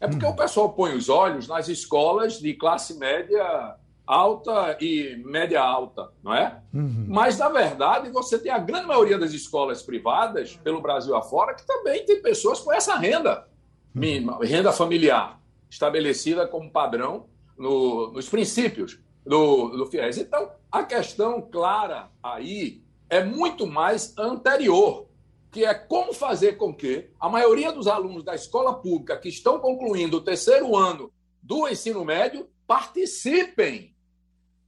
É 0.00 0.06
porque 0.06 0.24
uhum. 0.24 0.32
o 0.32 0.36
pessoal 0.36 0.72
põe 0.72 0.94
os 0.94 1.08
olhos 1.08 1.48
nas 1.48 1.68
escolas 1.68 2.38
de 2.38 2.54
classe 2.54 2.98
média 2.98 3.76
alta 4.04 4.76
e 4.80 5.22
média 5.24 5.62
alta, 5.62 6.10
não 6.22 6.34
é? 6.34 6.60
Uhum. 6.74 7.06
Mas, 7.08 7.38
na 7.38 7.48
verdade, 7.48 8.10
você 8.10 8.38
tem 8.38 8.50
a 8.50 8.58
grande 8.58 8.86
maioria 8.86 9.16
das 9.16 9.32
escolas 9.32 9.80
privadas, 9.82 10.56
pelo 10.56 10.80
Brasil 10.80 11.14
afora, 11.14 11.54
que 11.54 11.64
também 11.64 12.04
tem 12.04 12.20
pessoas 12.20 12.60
com 12.60 12.72
essa 12.72 12.96
renda 12.96 13.46
mínima, 13.94 14.34
uhum. 14.34 14.44
renda 14.44 14.72
familiar, 14.72 15.40
estabelecida 15.70 16.46
como 16.46 16.70
padrão 16.70 17.26
no, 17.56 18.12
nos 18.12 18.28
princípios 18.28 18.98
do, 19.24 19.68
do 19.70 19.86
FIES. 19.86 20.18
Então, 20.18 20.50
a 20.70 20.82
questão 20.82 21.40
clara 21.40 22.10
aí 22.22 22.82
é 23.08 23.22
muito 23.22 23.66
mais 23.66 24.16
anterior 24.18 25.06
que 25.52 25.66
é 25.66 25.74
como 25.74 26.14
fazer 26.14 26.54
com 26.56 26.74
que 26.74 27.10
a 27.20 27.28
maioria 27.28 27.70
dos 27.70 27.86
alunos 27.86 28.24
da 28.24 28.34
escola 28.34 28.74
pública 28.74 29.18
que 29.18 29.28
estão 29.28 29.58
concluindo 29.58 30.16
o 30.16 30.20
terceiro 30.22 30.74
ano 30.74 31.12
do 31.42 31.68
ensino 31.68 32.02
médio 32.06 32.48
participem 32.66 33.94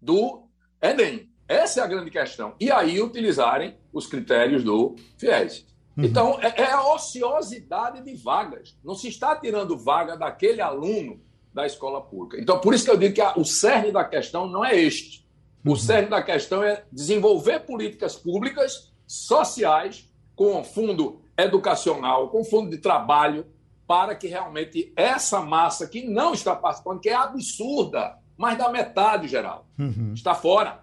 do 0.00 0.46
Enem. 0.82 1.30
Essa 1.48 1.80
é 1.80 1.84
a 1.84 1.86
grande 1.86 2.10
questão. 2.10 2.54
E 2.60 2.70
aí 2.70 3.00
utilizarem 3.00 3.78
os 3.94 4.06
critérios 4.06 4.62
do 4.62 4.94
FIES. 5.16 5.66
Uhum. 5.96 6.04
Então, 6.04 6.38
é, 6.42 6.60
é 6.60 6.70
a 6.70 6.92
ociosidade 6.92 8.02
de 8.02 8.14
vagas. 8.14 8.78
Não 8.84 8.94
se 8.94 9.08
está 9.08 9.34
tirando 9.36 9.78
vaga 9.78 10.16
daquele 10.16 10.60
aluno 10.60 11.18
da 11.54 11.64
escola 11.64 12.00
pública. 12.00 12.40
Então, 12.40 12.58
por 12.58 12.74
isso 12.74 12.84
que 12.84 12.90
eu 12.90 12.96
digo 12.96 13.14
que 13.14 13.20
a, 13.20 13.34
o 13.36 13.44
cerne 13.44 13.92
da 13.92 14.04
questão 14.04 14.48
não 14.48 14.64
é 14.64 14.76
este. 14.76 15.24
O 15.64 15.70
uhum. 15.70 15.76
cerne 15.76 16.08
da 16.08 16.22
questão 16.22 16.62
é 16.62 16.84
desenvolver 16.92 17.60
políticas 17.60 18.16
públicas 18.16 18.92
sociais 19.06 20.10
com 20.34 20.64
fundo 20.64 21.22
educacional, 21.38 22.28
com 22.28 22.44
fundo 22.44 22.70
de 22.70 22.78
trabalho, 22.78 23.46
para 23.86 24.14
que 24.14 24.26
realmente 24.26 24.92
essa 24.96 25.40
massa 25.40 25.86
que 25.86 26.02
não 26.02 26.34
está 26.34 26.56
participando, 26.56 27.00
que 27.00 27.08
é 27.08 27.14
absurda, 27.14 28.18
mais 28.36 28.58
da 28.58 28.68
metade 28.68 29.28
geral, 29.28 29.66
uhum. 29.78 30.12
está 30.14 30.34
fora 30.34 30.82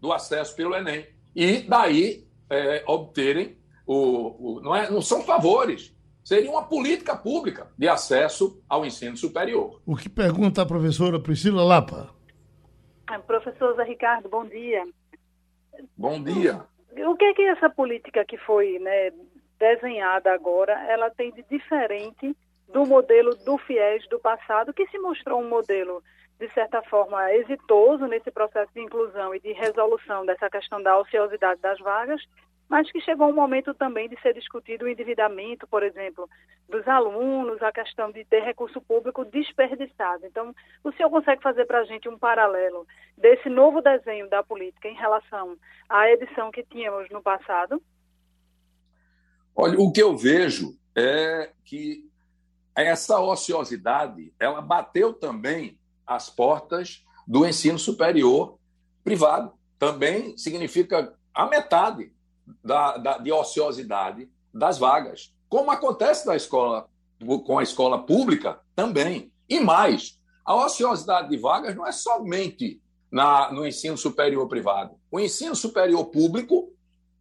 do 0.00 0.12
acesso 0.12 0.54
pelo 0.54 0.74
Enem. 0.74 1.06
E 1.34 1.62
daí 1.62 2.26
é, 2.48 2.84
obterem 2.86 3.56
o, 3.86 4.56
o, 4.56 4.60
não, 4.60 4.74
é, 4.74 4.90
não 4.90 5.02
são 5.02 5.22
favores, 5.22 5.92
seria 6.26 6.50
uma 6.50 6.66
política 6.66 7.14
pública 7.14 7.68
de 7.78 7.86
acesso 7.88 8.60
ao 8.68 8.84
ensino 8.84 9.16
superior. 9.16 9.80
O 9.86 9.94
que 9.94 10.08
pergunta 10.08 10.62
a 10.62 10.66
professora 10.66 11.20
Priscila 11.20 11.62
Lapa? 11.62 12.10
Ah, 13.06 13.20
professor 13.20 13.76
Zé 13.76 13.84
Ricardo, 13.84 14.28
bom 14.28 14.44
dia. 14.44 14.82
Bom 15.96 16.20
dia 16.20 16.66
o 17.04 17.16
que 17.16 17.24
é 17.24 17.34
que 17.34 17.42
essa 17.42 17.68
política 17.68 18.24
que 18.24 18.38
foi 18.38 18.78
né, 18.78 19.12
desenhada 19.58 20.32
agora, 20.32 20.72
ela 20.90 21.10
tem 21.10 21.32
de 21.32 21.42
diferente 21.50 22.34
do 22.72 22.86
modelo 22.86 23.34
do 23.44 23.58
FIES 23.58 24.08
do 24.08 24.18
passado, 24.18 24.72
que 24.72 24.86
se 24.88 24.98
mostrou 24.98 25.40
um 25.40 25.48
modelo, 25.48 26.02
de 26.38 26.52
certa 26.52 26.82
forma, 26.82 27.32
exitoso 27.32 28.06
nesse 28.06 28.30
processo 28.30 28.72
de 28.74 28.80
inclusão 28.80 29.34
e 29.34 29.40
de 29.40 29.52
resolução 29.52 30.26
dessa 30.26 30.50
questão 30.50 30.82
da 30.82 30.98
ociosidade 30.98 31.60
das 31.60 31.78
vagas, 31.78 32.22
mas 32.68 32.90
que 32.90 33.00
chegou 33.00 33.28
um 33.28 33.34
momento 33.34 33.72
também 33.74 34.08
de 34.08 34.20
ser 34.20 34.34
discutido 34.34 34.84
o 34.84 34.88
endividamento, 34.88 35.66
por 35.66 35.82
exemplo, 35.82 36.28
dos 36.68 36.86
alunos, 36.86 37.62
a 37.62 37.72
questão 37.72 38.10
de 38.10 38.24
ter 38.24 38.42
recurso 38.42 38.80
público 38.80 39.24
desperdiçado. 39.24 40.26
Então, 40.26 40.54
o 40.82 40.92
senhor 40.92 41.08
consegue 41.10 41.42
fazer 41.42 41.64
para 41.64 41.80
a 41.80 41.84
gente 41.84 42.08
um 42.08 42.18
paralelo 42.18 42.86
desse 43.16 43.48
novo 43.48 43.80
desenho 43.80 44.28
da 44.28 44.42
política 44.42 44.88
em 44.88 44.96
relação 44.96 45.56
à 45.88 46.10
edição 46.10 46.50
que 46.50 46.64
tínhamos 46.64 47.08
no 47.10 47.22
passado? 47.22 47.80
Olha, 49.54 49.78
o 49.78 49.92
que 49.92 50.02
eu 50.02 50.16
vejo 50.16 50.76
é 50.94 51.50
que 51.64 52.04
essa 52.74 53.18
ociosidade, 53.20 54.34
ela 54.38 54.60
bateu 54.60 55.14
também 55.14 55.78
as 56.06 56.30
portas 56.30 57.04
do 57.26 57.46
ensino 57.46 57.78
superior 57.78 58.58
privado. 59.02 59.52
Também 59.78 60.36
significa 60.38 61.14
a 61.34 61.46
metade 61.46 62.12
da, 62.62 62.96
da, 62.96 63.18
de 63.18 63.32
ociosidade 63.32 64.30
das 64.52 64.78
vagas, 64.78 65.34
como 65.48 65.70
acontece 65.70 66.26
na 66.26 66.36
escola, 66.36 66.88
com 67.44 67.58
a 67.58 67.62
escola 67.62 68.04
pública 68.04 68.60
também. 68.74 69.32
E 69.48 69.60
mais, 69.60 70.18
a 70.44 70.54
ociosidade 70.54 71.28
de 71.28 71.36
vagas 71.36 71.74
não 71.74 71.86
é 71.86 71.92
somente 71.92 72.80
na, 73.10 73.52
no 73.52 73.66
ensino 73.66 73.96
superior 73.96 74.48
privado. 74.48 74.96
O 75.10 75.20
ensino 75.20 75.54
superior 75.54 76.06
público 76.06 76.72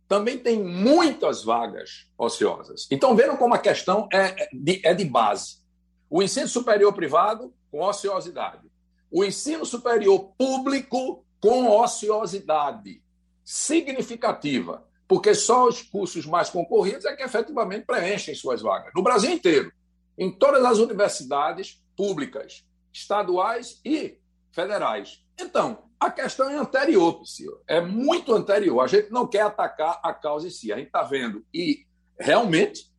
também 0.07 0.37
tem 0.37 0.63
muitas 0.63 1.43
vagas 1.43 2.07
ociosas. 2.17 2.87
Então, 2.91 3.15
vejam 3.15 3.37
como 3.37 3.53
a 3.53 3.59
questão 3.59 4.07
é, 4.13 4.43
é 4.43 4.49
de, 4.53 4.81
é 4.83 4.93
de 4.93 5.05
base. 5.05 5.57
O 6.09 6.21
ensino 6.21 6.47
superior 6.47 6.93
privado 6.93 7.53
com 7.71 7.81
ociosidade. 7.81 8.67
O 9.15 9.23
ensino 9.23 9.65
superior 9.65 10.33
público 10.37 11.23
com 11.39 11.69
ociosidade 11.69 13.01
significativa 13.43 14.85
porque 15.07 15.33
só 15.35 15.67
os 15.67 15.81
cursos 15.81 16.25
mais 16.25 16.49
concorridos 16.49 17.05
é 17.05 17.15
que 17.15 17.23
efetivamente 17.23 17.85
preenchem 17.85 18.33
suas 18.33 18.61
vagas. 18.61 18.91
No 18.95 19.03
Brasil 19.03 19.31
inteiro, 19.31 19.71
em 20.17 20.31
todas 20.31 20.63
as 20.65 20.79
universidades 20.79 21.81
públicas, 21.95 22.65
estaduais 22.91 23.79
e 23.85 24.17
federais. 24.51 25.23
Então, 25.39 25.83
a 25.99 26.09
questão 26.09 26.49
é 26.49 26.57
anterior, 26.57 27.19
Priscila. 27.19 27.57
É 27.67 27.79
muito 27.79 28.33
anterior. 28.33 28.81
A 28.81 28.87
gente 28.87 29.11
não 29.11 29.27
quer 29.27 29.41
atacar 29.41 29.99
a 30.01 30.13
causa 30.13 30.47
em 30.47 30.51
si. 30.51 30.71
A 30.71 30.77
gente 30.77 30.87
está 30.87 31.03
vendo. 31.03 31.45
E 31.53 31.85
realmente 32.19 32.91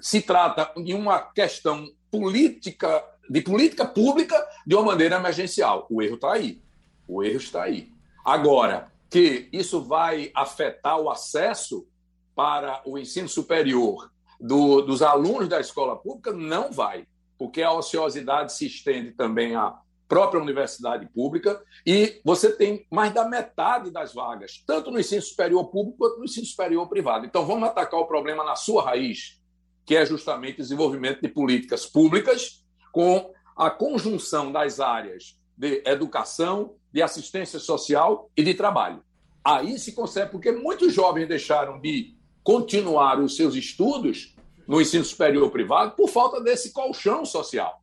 se 0.00 0.20
trata 0.20 0.72
de 0.82 0.94
uma 0.94 1.20
questão 1.20 1.86
política, 2.10 3.04
de 3.28 3.40
política 3.40 3.84
pública 3.84 4.36
de 4.66 4.74
uma 4.74 4.84
maneira 4.84 5.16
emergencial. 5.16 5.86
O 5.90 6.02
erro 6.02 6.16
está 6.16 6.32
aí. 6.32 6.60
O 7.06 7.22
erro 7.22 7.36
está 7.36 7.64
aí. 7.64 7.90
Agora, 8.24 8.90
que 9.10 9.48
isso 9.52 9.80
vai 9.80 10.30
afetar 10.34 11.00
o 11.00 11.10
acesso 11.10 11.86
para 12.34 12.82
o 12.84 12.98
ensino 12.98 13.28
superior 13.28 14.10
do, 14.40 14.82
dos 14.82 15.02
alunos 15.02 15.48
da 15.48 15.60
escola 15.60 15.96
pública? 15.96 16.32
Não 16.32 16.72
vai, 16.72 17.06
porque 17.38 17.62
a 17.62 17.72
ociosidade 17.72 18.52
se 18.52 18.66
estende 18.66 19.12
também 19.12 19.54
à 19.54 19.78
própria 20.08 20.40
universidade 20.40 21.06
pública 21.06 21.60
e 21.84 22.20
você 22.24 22.52
tem 22.52 22.86
mais 22.90 23.12
da 23.12 23.28
metade 23.28 23.90
das 23.90 24.14
vagas, 24.14 24.62
tanto 24.66 24.90
no 24.90 25.00
ensino 25.00 25.22
superior 25.22 25.64
público 25.68 25.98
quanto 25.98 26.18
no 26.18 26.24
ensino 26.24 26.46
superior 26.46 26.88
privado. 26.88 27.26
Então, 27.26 27.44
vamos 27.44 27.68
atacar 27.68 28.00
o 28.00 28.06
problema 28.06 28.44
na 28.44 28.54
sua 28.54 28.84
raiz, 28.84 29.40
que 29.84 29.96
é 29.96 30.04
justamente 30.04 30.54
o 30.54 30.62
desenvolvimento 30.62 31.20
de 31.20 31.28
políticas 31.28 31.86
públicas 31.86 32.64
com 32.96 33.30
a 33.54 33.68
conjunção 33.68 34.50
das 34.50 34.80
áreas 34.80 35.38
de 35.54 35.82
educação, 35.84 36.76
de 36.90 37.02
assistência 37.02 37.58
social 37.58 38.30
e 38.34 38.42
de 38.42 38.54
trabalho. 38.54 39.04
Aí 39.44 39.78
se 39.78 39.92
consegue, 39.92 40.30
porque 40.30 40.50
muitos 40.50 40.94
jovens 40.94 41.28
deixaram 41.28 41.78
de 41.78 42.16
continuar 42.42 43.20
os 43.20 43.36
seus 43.36 43.54
estudos 43.54 44.34
no 44.66 44.80
ensino 44.80 45.04
superior 45.04 45.50
privado 45.50 45.94
por 45.94 46.08
falta 46.08 46.40
desse 46.40 46.72
colchão 46.72 47.26
social. 47.26 47.82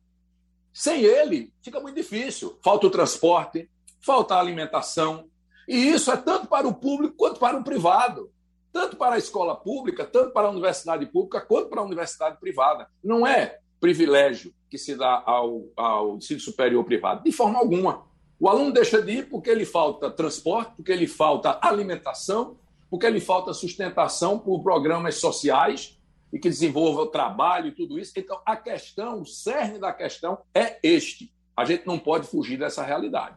Sem 0.72 1.02
ele, 1.02 1.52
fica 1.62 1.78
muito 1.78 1.94
difícil. 1.94 2.58
Falta 2.60 2.88
o 2.88 2.90
transporte, 2.90 3.70
falta 4.00 4.34
a 4.34 4.40
alimentação. 4.40 5.28
E 5.68 5.76
isso 5.76 6.10
é 6.10 6.16
tanto 6.16 6.48
para 6.48 6.66
o 6.66 6.74
público 6.74 7.14
quanto 7.16 7.38
para 7.38 7.56
o 7.56 7.62
privado. 7.62 8.32
Tanto 8.72 8.96
para 8.96 9.14
a 9.14 9.18
escola 9.18 9.54
pública, 9.54 10.04
tanto 10.04 10.32
para 10.32 10.48
a 10.48 10.50
universidade 10.50 11.06
pública, 11.06 11.40
quanto 11.40 11.68
para 11.68 11.80
a 11.80 11.84
universidade 11.84 12.40
privada. 12.40 12.88
Não 13.00 13.24
é 13.24 13.60
privilégio 13.78 14.52
que 14.74 14.78
se 14.78 14.96
dá 14.96 15.22
ao, 15.24 15.66
ao 15.76 16.16
ensino 16.16 16.40
superior 16.40 16.82
privado, 16.84 17.22
de 17.22 17.30
forma 17.30 17.60
alguma. 17.60 18.02
O 18.40 18.48
aluno 18.48 18.72
deixa 18.72 19.00
de 19.00 19.12
ir 19.12 19.28
porque 19.28 19.54
lhe 19.54 19.64
falta 19.64 20.10
transporte, 20.10 20.72
porque 20.74 20.92
lhe 20.96 21.06
falta 21.06 21.60
alimentação, 21.62 22.56
porque 22.90 23.08
lhe 23.08 23.20
falta 23.20 23.54
sustentação 23.54 24.36
por 24.36 24.64
programas 24.64 25.14
sociais 25.14 25.96
e 26.32 26.40
que 26.40 26.48
desenvolva 26.48 27.02
o 27.02 27.06
trabalho 27.06 27.68
e 27.68 27.70
tudo 27.70 28.00
isso. 28.00 28.12
Então, 28.16 28.40
a 28.44 28.56
questão, 28.56 29.20
o 29.20 29.24
cerne 29.24 29.78
da 29.78 29.92
questão 29.92 30.38
é 30.52 30.76
este. 30.82 31.32
A 31.56 31.64
gente 31.64 31.86
não 31.86 31.96
pode 31.96 32.26
fugir 32.26 32.58
dessa 32.58 32.82
realidade. 32.82 33.36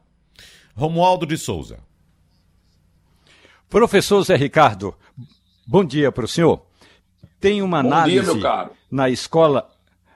Romualdo 0.75 1.27
de 1.27 1.37
Souza. 1.37 1.77
Professor 3.69 4.23
Zé 4.23 4.35
Ricardo, 4.35 4.95
bom 5.67 5.85
dia 5.85 6.11
para 6.11 6.25
o 6.25 6.27
senhor. 6.27 6.65
Tem 7.39 7.61
uma 7.61 7.83
bom 7.83 7.89
análise 7.89 8.33
dia, 8.33 8.71
na 8.89 9.07
escola, 9.07 9.69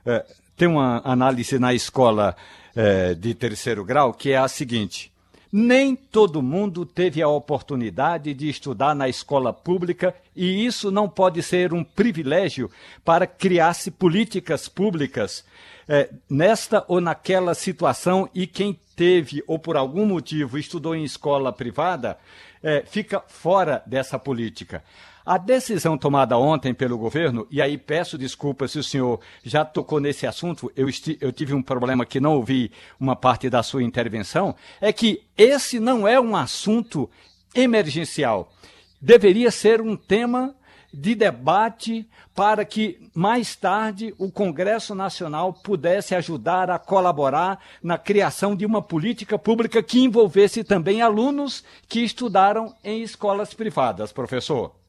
é, 0.03 0.25
tem 0.61 0.67
uma 0.67 1.01
análise 1.03 1.57
na 1.57 1.73
escola 1.73 2.35
é, 2.75 3.15
de 3.15 3.33
terceiro 3.33 3.83
grau 3.83 4.13
que 4.13 4.31
é 4.31 4.37
a 4.37 4.47
seguinte: 4.47 5.11
nem 5.51 5.95
todo 5.95 6.39
mundo 6.39 6.85
teve 6.85 7.19
a 7.19 7.27
oportunidade 7.27 8.31
de 8.35 8.47
estudar 8.47 8.93
na 8.93 9.09
escola 9.09 9.51
pública 9.51 10.13
e 10.35 10.63
isso 10.63 10.91
não 10.91 11.09
pode 11.09 11.41
ser 11.41 11.73
um 11.73 11.83
privilégio 11.83 12.69
para 13.03 13.25
criar-se 13.25 13.89
políticas 13.89 14.69
públicas 14.69 15.43
é, 15.89 16.11
nesta 16.29 16.85
ou 16.87 17.01
naquela 17.01 17.55
situação 17.55 18.29
e 18.31 18.45
quem 18.45 18.79
teve 18.95 19.43
ou 19.47 19.57
por 19.57 19.75
algum 19.75 20.05
motivo 20.05 20.59
estudou 20.59 20.95
em 20.95 21.03
escola 21.03 21.51
privada 21.51 22.19
é, 22.61 22.83
fica 22.85 23.19
fora 23.27 23.81
dessa 23.87 24.19
política. 24.19 24.83
A 25.25 25.37
decisão 25.37 25.97
tomada 25.97 26.37
ontem 26.37 26.73
pelo 26.73 26.97
governo, 26.97 27.47
e 27.51 27.61
aí 27.61 27.77
peço 27.77 28.17
desculpas 28.17 28.71
se 28.71 28.79
o 28.79 28.83
senhor 28.83 29.19
já 29.43 29.63
tocou 29.63 29.99
nesse 29.99 30.25
assunto, 30.25 30.71
eu, 30.75 30.87
eu, 31.19 31.31
tive 31.31 31.53
um 31.53 31.61
problema 31.61 32.05
que 32.05 32.19
não 32.19 32.35
ouvi 32.35 32.71
uma 32.99 33.15
parte 33.15 33.49
da 33.49 33.61
sua 33.61 33.83
intervenção, 33.83 34.55
é 34.79 34.91
que 34.91 35.23
esse 35.37 35.79
não 35.79 36.07
é 36.07 36.19
um 36.19 36.35
assunto 36.35 37.09
emergencial. 37.53 38.51
Deveria 38.99 39.51
ser 39.51 39.81
um 39.81 39.95
tema 39.95 40.55
de 40.93 41.15
debate 41.15 42.07
para 42.35 42.65
que 42.65 43.09
mais 43.13 43.55
tarde 43.55 44.13
o 44.17 44.31
Congresso 44.31 44.93
Nacional 44.93 45.53
pudesse 45.53 46.15
ajudar 46.15 46.69
a 46.69 46.77
colaborar 46.79 47.59
na 47.81 47.97
criação 47.97 48.55
de 48.55 48.65
uma 48.65 48.81
política 48.81 49.39
pública 49.39 49.81
que 49.81 49.99
envolvesse 49.99 50.63
também 50.63 51.01
alunos 51.01 51.63
que 51.87 52.01
estudaram 52.01 52.75
em 52.83 53.01
escolas 53.01 53.53
privadas, 53.53 54.11
professor. 54.11 54.80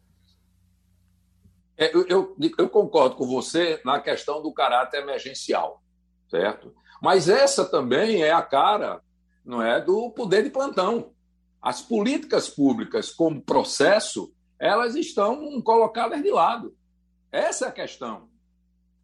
É, 1.76 1.90
eu, 1.94 2.36
eu, 2.58 2.68
concordo 2.68 3.16
com 3.16 3.26
você 3.26 3.80
na 3.84 4.00
questão 4.00 4.42
do 4.42 4.52
caráter 4.52 5.02
emergencial, 5.02 5.82
certo? 6.30 6.74
Mas 7.00 7.28
essa 7.28 7.64
também 7.64 8.22
é 8.22 8.30
a 8.30 8.42
cara, 8.42 9.00
não 9.44 9.62
é, 9.62 9.80
do 9.80 10.10
poder 10.10 10.44
de 10.44 10.50
plantão. 10.50 11.12
As 11.60 11.80
políticas 11.80 12.48
públicas 12.48 13.10
como 13.10 13.42
processo 13.42 14.32
elas 14.58 14.94
estão 14.94 15.60
colocadas 15.62 16.22
de 16.22 16.30
lado. 16.30 16.76
Essa 17.32 17.66
é 17.66 17.68
a 17.68 17.72
questão. 17.72 18.28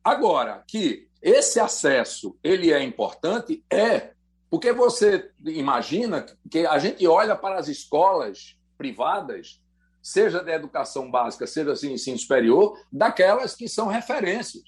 Agora, 0.04 0.62
que 0.68 1.08
esse 1.20 1.58
acesso 1.58 2.38
ele 2.44 2.72
é 2.72 2.80
importante, 2.82 3.64
é. 3.68 4.12
Porque 4.48 4.72
você 4.72 5.30
imagina 5.44 6.24
que 6.50 6.64
a 6.64 6.78
gente 6.78 7.06
olha 7.06 7.34
para 7.34 7.58
as 7.58 7.68
escolas 7.68 8.56
privadas, 8.78 9.60
seja 10.02 10.42
de 10.42 10.50
educação 10.50 11.10
básica, 11.10 11.46
seja 11.46 11.74
de 11.74 11.92
ensino 11.92 12.18
superior, 12.18 12.78
daquelas 12.90 13.54
que 13.54 13.68
são 13.68 13.86
referências. 13.86 14.62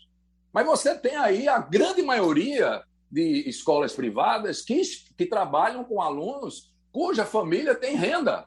Mas 0.53 0.67
você 0.67 0.95
tem 0.95 1.17
aí 1.17 1.49
a 1.49 1.59
grande 1.59 2.03
maioria 2.03 2.83
de 3.11 3.49
escolas 3.49 3.93
privadas 3.93 4.63
que, 4.63 4.81
que 5.17 5.27
trabalham 5.27 5.85
com 5.85 6.01
alunos 6.01 6.71
cuja 6.93 7.25
família 7.25 7.75
tem 7.75 7.97
renda 7.97 8.47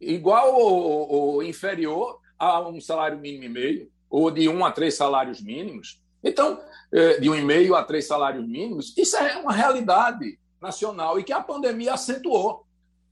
igual 0.00 0.54
ou, 0.54 1.08
ou 1.08 1.42
inferior 1.42 2.18
a 2.38 2.60
um 2.60 2.80
salário 2.80 3.18
mínimo 3.18 3.44
e 3.44 3.48
meio, 3.48 3.92
ou 4.10 4.30
de 4.30 4.48
um 4.48 4.64
a 4.64 4.72
três 4.72 4.94
salários 4.94 5.40
mínimos. 5.40 6.02
Então, 6.24 6.60
é, 6.92 7.20
de 7.20 7.30
um 7.30 7.36
e 7.36 7.42
meio 7.42 7.76
a 7.76 7.84
três 7.84 8.06
salários 8.06 8.46
mínimos, 8.46 8.96
isso 8.98 9.16
é 9.16 9.36
uma 9.36 9.52
realidade 9.52 10.38
nacional 10.60 11.18
e 11.18 11.24
que 11.24 11.32
a 11.32 11.40
pandemia 11.40 11.94
acentuou 11.94 12.66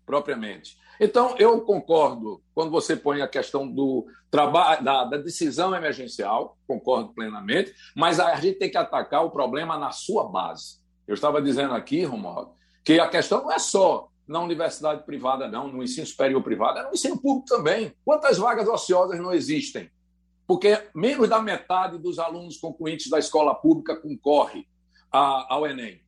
propriamente. 0.05 0.77
Então, 1.03 1.35
eu 1.39 1.63
concordo 1.63 2.43
quando 2.55 2.71
você 2.71 2.95
põe 2.95 3.23
a 3.23 3.27
questão 3.27 3.67
do 3.67 4.07
trabalho, 4.31 4.85
da, 4.85 5.05
da, 5.05 5.17
decisão 5.17 5.75
emergencial, 5.75 6.59
concordo 6.67 7.15
plenamente, 7.15 7.75
mas 7.97 8.21
a 8.21 8.35
gente 8.37 8.59
tem 8.59 8.71
que 8.71 8.77
atacar 8.77 9.25
o 9.25 9.31
problema 9.31 9.79
na 9.79 9.93
sua 9.93 10.29
base. 10.29 10.79
Eu 11.09 11.15
estava 11.15 11.41
dizendo 11.41 11.73
aqui, 11.73 12.05
Romualdo, 12.05 12.53
que 12.85 13.01
a 13.01 13.09
questão 13.09 13.43
não 13.43 13.51
é 13.51 13.59
só 13.59 14.09
na 14.29 14.41
universidade 14.41 15.03
privada, 15.05 15.49
não, 15.49 15.69
no 15.69 15.83
ensino 15.83 16.07
superior 16.07 16.43
privado, 16.43 16.79
é 16.79 16.83
no 16.85 16.93
ensino 16.93 17.19
público 17.19 17.49
também. 17.49 17.95
Quantas 18.05 18.37
vagas 18.37 18.69
ociosas 18.69 19.19
não 19.19 19.33
existem? 19.33 19.91
Porque 20.47 20.87
menos 20.95 21.31
da 21.31 21.41
metade 21.41 21.97
dos 21.97 22.19
alunos 22.19 22.59
concluintes 22.59 23.09
da 23.09 23.19
escola 23.19 23.55
pública 23.55 23.97
concorre 23.97 24.69
ao 25.11 25.67
Enem. 25.67 26.03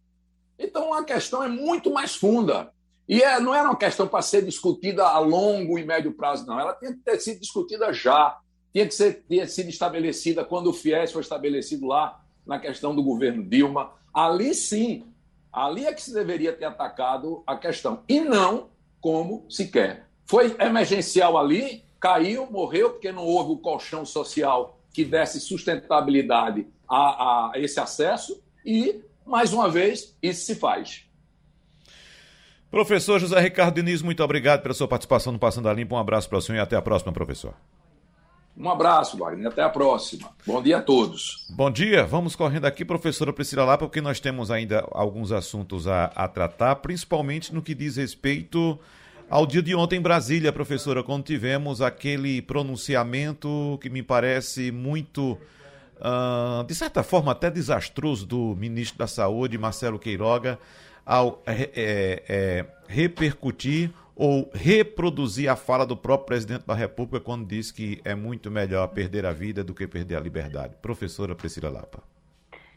Então 0.58 0.92
a 0.92 1.02
questão 1.02 1.42
é 1.42 1.48
muito 1.48 1.90
mais 1.90 2.14
funda. 2.14 2.72
E 3.08 3.22
é, 3.22 3.40
não 3.40 3.54
era 3.54 3.68
uma 3.68 3.76
questão 3.76 4.06
para 4.06 4.22
ser 4.22 4.44
discutida 4.44 5.04
a 5.04 5.18
longo 5.18 5.78
e 5.78 5.84
médio 5.84 6.12
prazo, 6.12 6.46
não. 6.46 6.58
Ela 6.58 6.74
tinha 6.74 6.92
que 6.92 7.00
ter 7.00 7.18
sido 7.20 7.40
discutida 7.40 7.92
já. 7.92 8.38
Tinha 8.72 8.86
que 8.86 8.94
ser, 8.94 9.24
ter 9.28 9.48
sido 9.48 9.68
estabelecida 9.68 10.44
quando 10.44 10.68
o 10.68 10.72
FIES 10.72 11.12
foi 11.12 11.22
estabelecido 11.22 11.86
lá 11.86 12.20
na 12.46 12.58
questão 12.58 12.94
do 12.94 13.02
governo 13.02 13.42
Dilma. 13.42 13.92
Ali 14.14 14.54
sim 14.54 15.04
Ali 15.52 15.84
é 15.84 15.92
que 15.92 16.00
se 16.00 16.14
deveria 16.14 16.52
ter 16.52 16.64
atacado 16.64 17.42
a 17.46 17.54
questão, 17.56 18.02
e 18.08 18.20
não 18.20 18.70
como 19.00 19.44
se 19.50 19.68
quer. 19.68 20.08
Foi 20.24 20.56
emergencial 20.58 21.36
ali, 21.36 21.84
caiu, 22.00 22.50
morreu, 22.50 22.90
porque 22.90 23.12
não 23.12 23.26
houve 23.26 23.52
o 23.52 23.58
colchão 23.58 24.04
social 24.06 24.78
que 24.94 25.04
desse 25.04 25.40
sustentabilidade 25.40 26.66
a, 26.88 27.50
a 27.50 27.52
esse 27.56 27.78
acesso, 27.78 28.42
e, 28.64 29.02
mais 29.26 29.52
uma 29.52 29.68
vez, 29.68 30.16
isso 30.22 30.46
se 30.46 30.54
faz. 30.54 31.06
Professor 32.72 33.20
José 33.20 33.38
Ricardo 33.38 33.74
Diniz, 33.74 34.00
muito 34.00 34.24
obrigado 34.24 34.62
pela 34.62 34.72
sua 34.72 34.88
participação 34.88 35.30
no 35.30 35.38
Passando 35.38 35.68
a 35.68 35.74
Limpo. 35.74 35.94
Um 35.94 35.98
abraço 35.98 36.26
para 36.26 36.38
o 36.38 36.40
senhor 36.40 36.56
e 36.56 36.60
até 36.62 36.74
a 36.74 36.80
próxima, 36.80 37.12
professor. 37.12 37.52
Um 38.56 38.66
abraço, 38.70 39.18
Wagner. 39.18 39.48
Até 39.48 39.62
a 39.62 39.68
próxima. 39.68 40.30
Bom 40.46 40.62
dia 40.62 40.78
a 40.78 40.82
todos. 40.82 41.46
Bom 41.50 41.70
dia. 41.70 42.06
Vamos 42.06 42.34
correndo 42.34 42.64
aqui, 42.64 42.82
professora 42.82 43.30
Priscila 43.30 43.66
Lapa, 43.66 43.84
porque 43.84 44.00
nós 44.00 44.20
temos 44.20 44.50
ainda 44.50 44.88
alguns 44.90 45.32
assuntos 45.32 45.86
a, 45.86 46.06
a 46.06 46.26
tratar, 46.26 46.76
principalmente 46.76 47.54
no 47.54 47.60
que 47.60 47.74
diz 47.74 47.96
respeito 47.96 48.80
ao 49.28 49.44
dia 49.44 49.62
de 49.62 49.74
ontem 49.74 49.96
em 49.96 50.02
Brasília, 50.02 50.50
professora, 50.50 51.02
quando 51.02 51.24
tivemos 51.24 51.82
aquele 51.82 52.40
pronunciamento 52.40 53.78
que 53.82 53.90
me 53.90 54.02
parece 54.02 54.72
muito, 54.72 55.38
uh, 55.98 56.64
de 56.64 56.74
certa 56.74 57.02
forma, 57.02 57.32
até 57.32 57.50
desastroso 57.50 58.24
do 58.24 58.56
ministro 58.56 58.98
da 58.98 59.06
Saúde, 59.06 59.58
Marcelo 59.58 59.98
Queiroga, 59.98 60.58
ao 61.04 61.42
é, 61.46 61.70
é, 61.74 62.22
é 62.28 62.66
repercutir 62.88 63.90
ou 64.14 64.50
reproduzir 64.52 65.50
a 65.50 65.56
fala 65.56 65.86
do 65.86 65.96
próprio 65.96 66.26
presidente 66.26 66.66
da 66.66 66.74
República 66.74 67.24
quando 67.24 67.46
disse 67.46 67.72
que 67.72 68.00
é 68.04 68.14
muito 68.14 68.50
melhor 68.50 68.86
perder 68.88 69.24
a 69.26 69.32
vida 69.32 69.64
do 69.64 69.74
que 69.74 69.86
perder 69.86 70.16
a 70.16 70.20
liberdade. 70.20 70.76
Professora 70.80 71.34
Priscila 71.34 71.70
Lapa. 71.70 72.02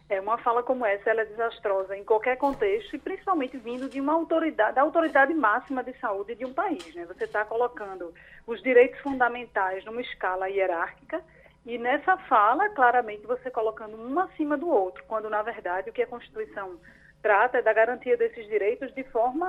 É, 0.07 0.21
uma 0.21 0.37
fala 0.37 0.61
como 0.61 0.85
essa 0.85 1.09
ela 1.09 1.21
é 1.21 1.25
desastrosa 1.25 1.97
em 1.97 2.03
qualquer 2.03 2.37
contexto 2.37 2.95
e 2.95 2.99
principalmente 2.99 3.57
vindo 3.57 3.89
de 3.89 3.99
uma 3.99 4.13
autoridade, 4.13 4.75
da 4.75 4.81
autoridade 4.81 5.33
máxima 5.33 5.83
de 5.83 5.97
saúde 5.99 6.35
de 6.35 6.45
um 6.45 6.53
país. 6.53 6.93
Né? 6.93 7.05
Você 7.05 7.23
está 7.23 7.43
colocando 7.43 8.13
os 8.45 8.61
direitos 8.61 8.99
fundamentais 9.01 9.83
numa 9.83 10.01
escala 10.01 10.47
hierárquica 10.47 11.23
e 11.65 11.79
nessa 11.79 12.15
fala, 12.17 12.69
claramente, 12.69 13.25
você 13.25 13.49
colocando 13.49 13.97
um 13.97 14.19
acima 14.19 14.55
do 14.55 14.69
outro, 14.69 15.03
quando 15.07 15.27
na 15.27 15.41
verdade 15.41 15.89
o 15.89 15.93
que 15.93 16.03
a 16.03 16.07
Constituição 16.07 16.77
trata 17.25 17.59
da 17.59 17.73
garantia 17.73 18.15
desses 18.15 18.45
direitos 18.45 18.93
de 18.93 19.03
forma 19.05 19.47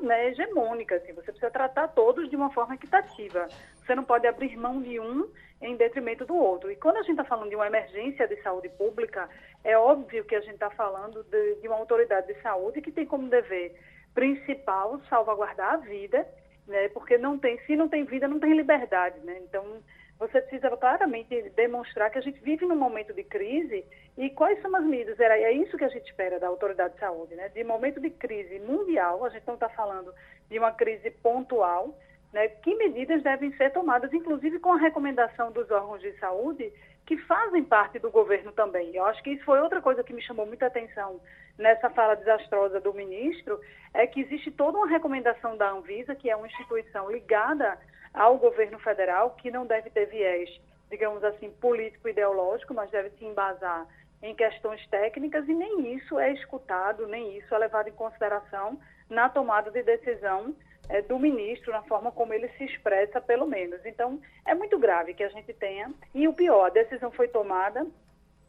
né, 0.00 0.28
hegemônica. 0.28 0.94
Assim. 0.94 1.12
Você 1.12 1.30
precisa 1.30 1.50
tratar 1.50 1.88
todos 1.88 2.30
de 2.30 2.34
uma 2.34 2.50
forma 2.54 2.74
equitativa. 2.74 3.46
Você 3.84 3.94
não 3.94 4.02
pode 4.02 4.26
abrir 4.26 4.56
mão 4.56 4.80
de 4.80 4.98
um 4.98 5.28
em 5.60 5.76
detrimento 5.76 6.24
do 6.24 6.34
outro. 6.34 6.70
E 6.70 6.76
quando 6.76 6.96
a 6.96 7.02
gente 7.02 7.20
está 7.20 7.24
falando 7.24 7.50
de 7.50 7.54
uma 7.54 7.66
emergência 7.66 8.26
de 8.26 8.40
saúde 8.40 8.70
pública, 8.70 9.28
é 9.62 9.76
óbvio 9.76 10.24
que 10.24 10.34
a 10.34 10.40
gente 10.40 10.54
está 10.54 10.70
falando 10.70 11.22
de, 11.24 11.56
de, 11.56 11.68
uma 11.68 11.76
autoridade 11.76 12.28
de 12.28 12.40
saúde 12.40 12.80
que 12.80 12.90
tem 12.90 13.04
como 13.04 13.28
dever 13.28 13.78
principal 14.14 14.98
salvaguardar 15.10 15.74
a 15.74 15.76
vida, 15.76 16.26
né? 16.66 16.88
Porque 16.88 17.18
não 17.18 17.38
tem, 17.38 17.58
se 17.66 17.76
não 17.76 17.90
tem 17.90 18.04
vida, 18.04 18.26
não 18.26 18.40
tem 18.40 18.54
liberdade, 18.54 19.20
né? 19.20 19.38
Então 19.42 19.82
você 20.18 20.40
precisa 20.40 20.76
claramente 20.76 21.50
demonstrar 21.50 22.10
que 22.10 22.18
a 22.18 22.20
gente 22.20 22.40
vive 22.40 22.66
num 22.66 22.76
momento 22.76 23.14
de 23.14 23.22
crise 23.22 23.84
e 24.16 24.30
quais 24.30 24.60
são 24.60 24.74
as 24.74 24.84
medidas. 24.84 25.18
É 25.20 25.52
isso 25.52 25.76
que 25.76 25.84
a 25.84 25.88
gente 25.88 26.06
espera 26.06 26.40
da 26.40 26.48
autoridade 26.48 26.94
de 26.94 27.00
saúde, 27.00 27.34
né? 27.36 27.48
De 27.50 27.62
momento 27.62 28.00
de 28.00 28.10
crise 28.10 28.58
mundial, 28.58 29.24
a 29.24 29.28
gente 29.28 29.46
não 29.46 29.54
está 29.54 29.68
falando 29.68 30.12
de 30.50 30.58
uma 30.58 30.72
crise 30.72 31.10
pontual, 31.10 31.96
né? 32.32 32.48
Que 32.48 32.74
medidas 32.74 33.22
devem 33.22 33.52
ser 33.56 33.72
tomadas, 33.72 34.12
inclusive 34.12 34.58
com 34.58 34.72
a 34.72 34.78
recomendação 34.78 35.52
dos 35.52 35.70
órgãos 35.70 36.00
de 36.00 36.12
saúde 36.18 36.72
que 37.06 37.16
fazem 37.18 37.64
parte 37.64 37.98
do 37.98 38.10
governo 38.10 38.52
também. 38.52 38.94
Eu 38.94 39.04
acho 39.06 39.22
que 39.22 39.30
isso 39.30 39.44
foi 39.44 39.60
outra 39.60 39.80
coisa 39.80 40.02
que 40.02 40.12
me 40.12 40.20
chamou 40.20 40.44
muita 40.44 40.66
atenção 40.66 41.20
nessa 41.56 41.88
fala 41.90 42.14
desastrosa 42.14 42.80
do 42.80 42.92
ministro, 42.92 43.58
é 43.94 44.06
que 44.06 44.20
existe 44.20 44.50
toda 44.50 44.78
uma 44.78 44.86
recomendação 44.86 45.56
da 45.56 45.70
Anvisa, 45.70 46.14
que 46.14 46.28
é 46.28 46.36
uma 46.36 46.46
instituição 46.46 47.10
ligada 47.10 47.78
ao 48.18 48.36
governo 48.36 48.80
federal, 48.80 49.30
que 49.30 49.48
não 49.48 49.64
deve 49.64 49.90
ter 49.90 50.06
viés, 50.06 50.50
digamos 50.90 51.22
assim, 51.22 51.50
político-ideológico, 51.52 52.74
mas 52.74 52.90
deve 52.90 53.10
se 53.10 53.24
embasar 53.24 53.86
em 54.20 54.34
questões 54.34 54.84
técnicas, 54.88 55.48
e 55.48 55.54
nem 55.54 55.94
isso 55.94 56.18
é 56.18 56.32
escutado, 56.32 57.06
nem 57.06 57.38
isso 57.38 57.54
é 57.54 57.58
levado 57.58 57.88
em 57.88 57.92
consideração 57.92 58.76
na 59.08 59.28
tomada 59.28 59.70
de 59.70 59.82
decisão 59.84 60.52
é, 60.88 61.00
do 61.00 61.16
ministro, 61.16 61.70
na 61.70 61.82
forma 61.82 62.10
como 62.10 62.34
ele 62.34 62.48
se 62.58 62.64
expressa, 62.64 63.20
pelo 63.20 63.46
menos. 63.46 63.86
Então, 63.86 64.20
é 64.44 64.52
muito 64.52 64.76
grave 64.80 65.14
que 65.14 65.22
a 65.22 65.28
gente 65.28 65.52
tenha. 65.54 65.92
E 66.12 66.26
o 66.26 66.32
pior, 66.32 66.66
a 66.66 66.70
decisão 66.70 67.12
foi 67.12 67.28
tomada 67.28 67.86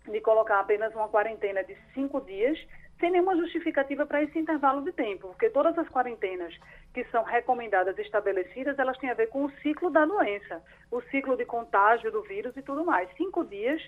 de 0.07 0.19
colocar 0.21 0.59
apenas 0.59 0.95
uma 0.95 1.07
quarentena 1.07 1.63
de 1.63 1.77
cinco 1.93 2.19
dias, 2.21 2.57
sem 2.99 3.11
nenhuma 3.11 3.35
justificativa 3.35 4.05
para 4.05 4.21
esse 4.21 4.37
intervalo 4.37 4.81
de 4.83 4.91
tempo, 4.91 5.29
porque 5.29 5.49
todas 5.49 5.77
as 5.77 5.87
quarentenas 5.87 6.53
que 6.93 7.03
são 7.05 7.23
recomendadas 7.23 7.97
e 7.97 8.01
estabelecidas, 8.01 8.77
elas 8.77 8.97
têm 8.97 9.09
a 9.09 9.13
ver 9.13 9.27
com 9.27 9.45
o 9.45 9.51
ciclo 9.61 9.89
da 9.89 10.05
doença, 10.05 10.61
o 10.91 11.01
ciclo 11.03 11.37
de 11.37 11.45
contágio 11.45 12.11
do 12.11 12.21
vírus 12.23 12.55
e 12.57 12.61
tudo 12.61 12.83
mais. 12.83 13.09
Cinco 13.15 13.45
dias, 13.45 13.81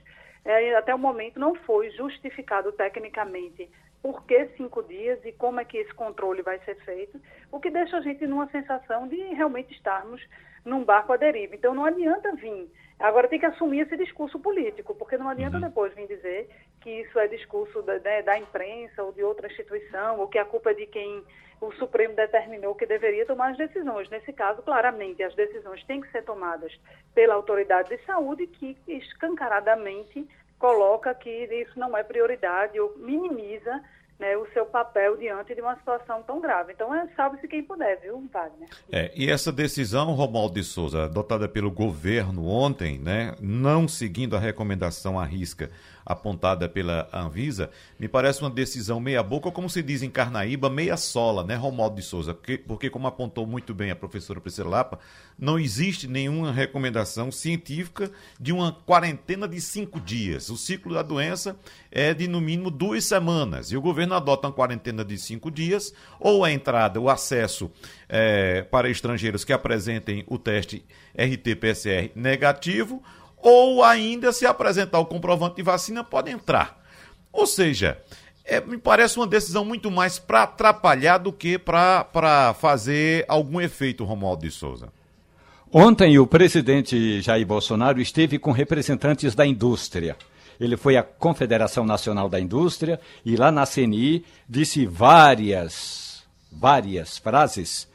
é, 0.45 0.75
até 0.75 0.95
o 0.95 0.99
momento, 0.99 1.39
não 1.39 1.53
foi 1.55 1.91
justificado 1.91 2.71
tecnicamente 2.71 3.69
por 4.01 4.23
que 4.25 4.47
cinco 4.57 4.81
dias 4.83 5.19
e 5.25 5.31
como 5.33 5.59
é 5.59 5.65
que 5.65 5.77
esse 5.77 5.93
controle 5.93 6.41
vai 6.41 6.57
ser 6.59 6.75
feito, 6.83 7.21
o 7.51 7.59
que 7.59 7.69
deixa 7.69 7.97
a 7.97 8.01
gente 8.01 8.25
numa 8.25 8.49
sensação 8.49 9.07
de 9.07 9.17
realmente 9.33 9.73
estarmos 9.73 10.21
num 10.65 10.83
barco 10.83 11.13
à 11.13 11.17
deriva. 11.17 11.55
Então 11.55 11.73
não 11.73 11.85
adianta 11.85 12.35
vir. 12.35 12.69
Agora 12.99 13.27
tem 13.27 13.39
que 13.39 13.45
assumir 13.45 13.81
esse 13.81 13.97
discurso 13.97 14.39
político, 14.39 14.93
porque 14.93 15.17
não 15.17 15.27
adianta 15.27 15.57
uhum. 15.57 15.63
depois 15.63 15.93
vir 15.95 16.07
dizer 16.07 16.49
que 16.81 17.01
isso 17.01 17.17
é 17.17 17.27
discurso 17.27 17.81
da, 17.81 17.97
né, 17.99 18.21
da 18.21 18.37
imprensa 18.37 19.03
ou 19.03 19.11
de 19.11 19.23
outra 19.23 19.47
instituição, 19.47 20.19
ou 20.19 20.27
que 20.27 20.37
a 20.37 20.45
culpa 20.45 20.71
é 20.71 20.75
de 20.75 20.85
quem 20.85 21.23
o 21.59 21.71
Supremo 21.73 22.15
determinou 22.15 22.75
que 22.75 22.85
deveria 22.85 23.25
tomar 23.25 23.51
as 23.51 23.57
decisões. 23.57 24.09
Nesse 24.09 24.33
caso, 24.33 24.61
claramente, 24.61 25.21
as 25.23 25.33
decisões 25.35 25.83
têm 25.85 26.01
que 26.01 26.11
ser 26.11 26.23
tomadas 26.23 26.71
pela 27.13 27.35
autoridade 27.35 27.89
de 27.89 28.03
saúde, 28.05 28.47
que 28.47 28.77
escancaradamente 28.87 30.27
coloca 30.57 31.13
que 31.15 31.29
isso 31.29 31.79
não 31.79 31.97
é 31.97 32.03
prioridade 32.03 32.79
ou 32.79 32.95
minimiza 32.97 33.83
né, 34.21 34.37
o 34.37 34.45
seu 34.53 34.67
papel 34.67 35.17
diante 35.17 35.55
de 35.55 35.61
uma 35.61 35.75
situação 35.75 36.21
tão 36.21 36.39
grave. 36.39 36.73
Então, 36.73 36.93
é, 36.93 37.07
salve-se 37.15 37.47
quem 37.47 37.63
puder, 37.63 37.99
viu, 37.99 38.23
Wagner? 38.31 38.69
É, 38.91 39.11
e 39.15 39.29
essa 39.29 39.51
decisão, 39.51 40.13
Romualdo 40.13 40.53
de 40.53 40.63
Souza, 40.63 41.05
adotada 41.05 41.49
pelo 41.49 41.71
governo 41.71 42.47
ontem, 42.47 42.99
né, 42.99 43.33
não 43.41 43.87
seguindo 43.87 44.35
a 44.35 44.39
recomendação 44.39 45.19
à 45.19 45.25
risca 45.25 45.71
apontada 46.05 46.67
pela 46.67 47.07
Anvisa, 47.13 47.69
me 47.99 48.07
parece 48.07 48.41
uma 48.41 48.49
decisão 48.49 48.99
meia 48.99 49.21
boca, 49.21 49.51
como 49.51 49.69
se 49.69 49.81
diz 49.81 50.01
em 50.01 50.09
Carnaíba, 50.09 50.69
meia 50.69 50.97
sola, 50.97 51.43
né, 51.43 51.55
Romualdo 51.55 51.95
de 51.95 52.01
Souza? 52.01 52.33
Porque, 52.33 52.57
porque 52.57 52.89
como 52.89 53.07
apontou 53.07 53.45
muito 53.45 53.73
bem 53.73 53.91
a 53.91 53.95
professora 53.95 54.41
Priscila 54.41 54.69
Lapa, 54.69 54.99
não 55.37 55.57
existe 55.57 56.07
nenhuma 56.07 56.51
recomendação 56.51 57.31
científica 57.31 58.11
de 58.39 58.51
uma 58.51 58.71
quarentena 58.71 59.47
de 59.47 59.59
cinco 59.59 59.99
dias. 59.99 60.49
O 60.49 60.57
ciclo 60.57 60.93
da 60.93 61.01
doença 61.01 61.57
é 61.91 62.13
de, 62.13 62.27
no 62.27 62.39
mínimo, 62.39 62.69
duas 62.69 63.05
semanas. 63.05 63.71
E 63.71 63.77
o 63.77 63.81
governo 63.81 64.13
adota 64.13 64.47
uma 64.47 64.53
quarentena 64.53 65.03
de 65.03 65.17
cinco 65.17 65.49
dias, 65.49 65.93
ou 66.19 66.45
a 66.45 66.51
entrada, 66.51 66.99
o 66.99 67.09
acesso 67.09 67.71
é, 68.07 68.61
para 68.63 68.89
estrangeiros 68.89 69.43
que 69.43 69.53
apresentem 69.53 70.23
o 70.27 70.37
teste 70.37 70.85
RT-PCR 71.17 72.11
negativo, 72.15 73.01
ou 73.41 73.83
ainda 73.83 74.31
se 74.31 74.45
apresentar 74.45 74.99
o 74.99 75.05
comprovante 75.05 75.55
de 75.57 75.63
vacina 75.63 76.03
pode 76.03 76.31
entrar. 76.31 76.81
Ou 77.31 77.47
seja, 77.47 77.97
é, 78.43 78.59
me 78.59 78.77
parece 78.77 79.17
uma 79.17 79.27
decisão 79.27 79.63
muito 79.63 79.89
mais 79.89 80.19
para 80.19 80.43
atrapalhar 80.43 81.17
do 81.17 81.31
que 81.31 81.57
para 81.57 82.55
fazer 82.59 83.25
algum 83.27 83.61
efeito, 83.61 84.03
Romualdo 84.03 84.41
de 84.41 84.51
Souza. 84.51 84.89
Ontem 85.71 86.19
o 86.19 86.27
presidente 86.27 87.21
Jair 87.21 87.47
Bolsonaro 87.47 88.01
esteve 88.01 88.37
com 88.37 88.51
representantes 88.51 89.33
da 89.33 89.45
indústria. 89.45 90.17
Ele 90.59 90.75
foi 90.75 90.97
à 90.97 91.01
Confederação 91.01 91.85
Nacional 91.85 92.27
da 92.27 92.39
Indústria 92.39 92.99
e 93.25 93.35
lá 93.37 93.51
na 93.51 93.65
CNI 93.65 94.25
disse 94.49 94.85
várias, 94.85 96.23
várias 96.51 97.17
frases, 97.17 97.87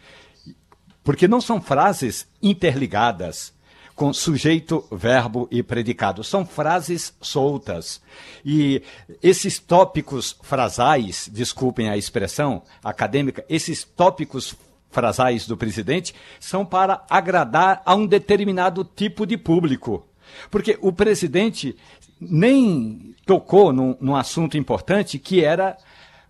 porque 1.04 1.28
não 1.28 1.40
são 1.40 1.60
frases 1.60 2.26
interligadas, 2.42 3.52
com 3.96 4.12
sujeito, 4.12 4.84
verbo 4.92 5.48
e 5.50 5.62
predicado. 5.62 6.22
São 6.22 6.44
frases 6.44 7.14
soltas. 7.20 8.00
E 8.44 8.82
esses 9.22 9.58
tópicos 9.58 10.36
frasais, 10.42 11.28
desculpem 11.32 11.88
a 11.88 11.96
expressão 11.96 12.62
acadêmica, 12.84 13.42
esses 13.48 13.82
tópicos 13.82 14.54
frasais 14.90 15.46
do 15.46 15.56
presidente 15.56 16.14
são 16.38 16.64
para 16.64 17.04
agradar 17.08 17.82
a 17.84 17.94
um 17.94 18.06
determinado 18.06 18.84
tipo 18.84 19.26
de 19.26 19.38
público. 19.38 20.06
Porque 20.50 20.78
o 20.82 20.92
presidente 20.92 21.74
nem 22.20 23.14
tocou 23.24 23.72
num, 23.72 23.96
num 23.98 24.14
assunto 24.14 24.58
importante 24.58 25.18
que 25.18 25.42
era 25.42 25.76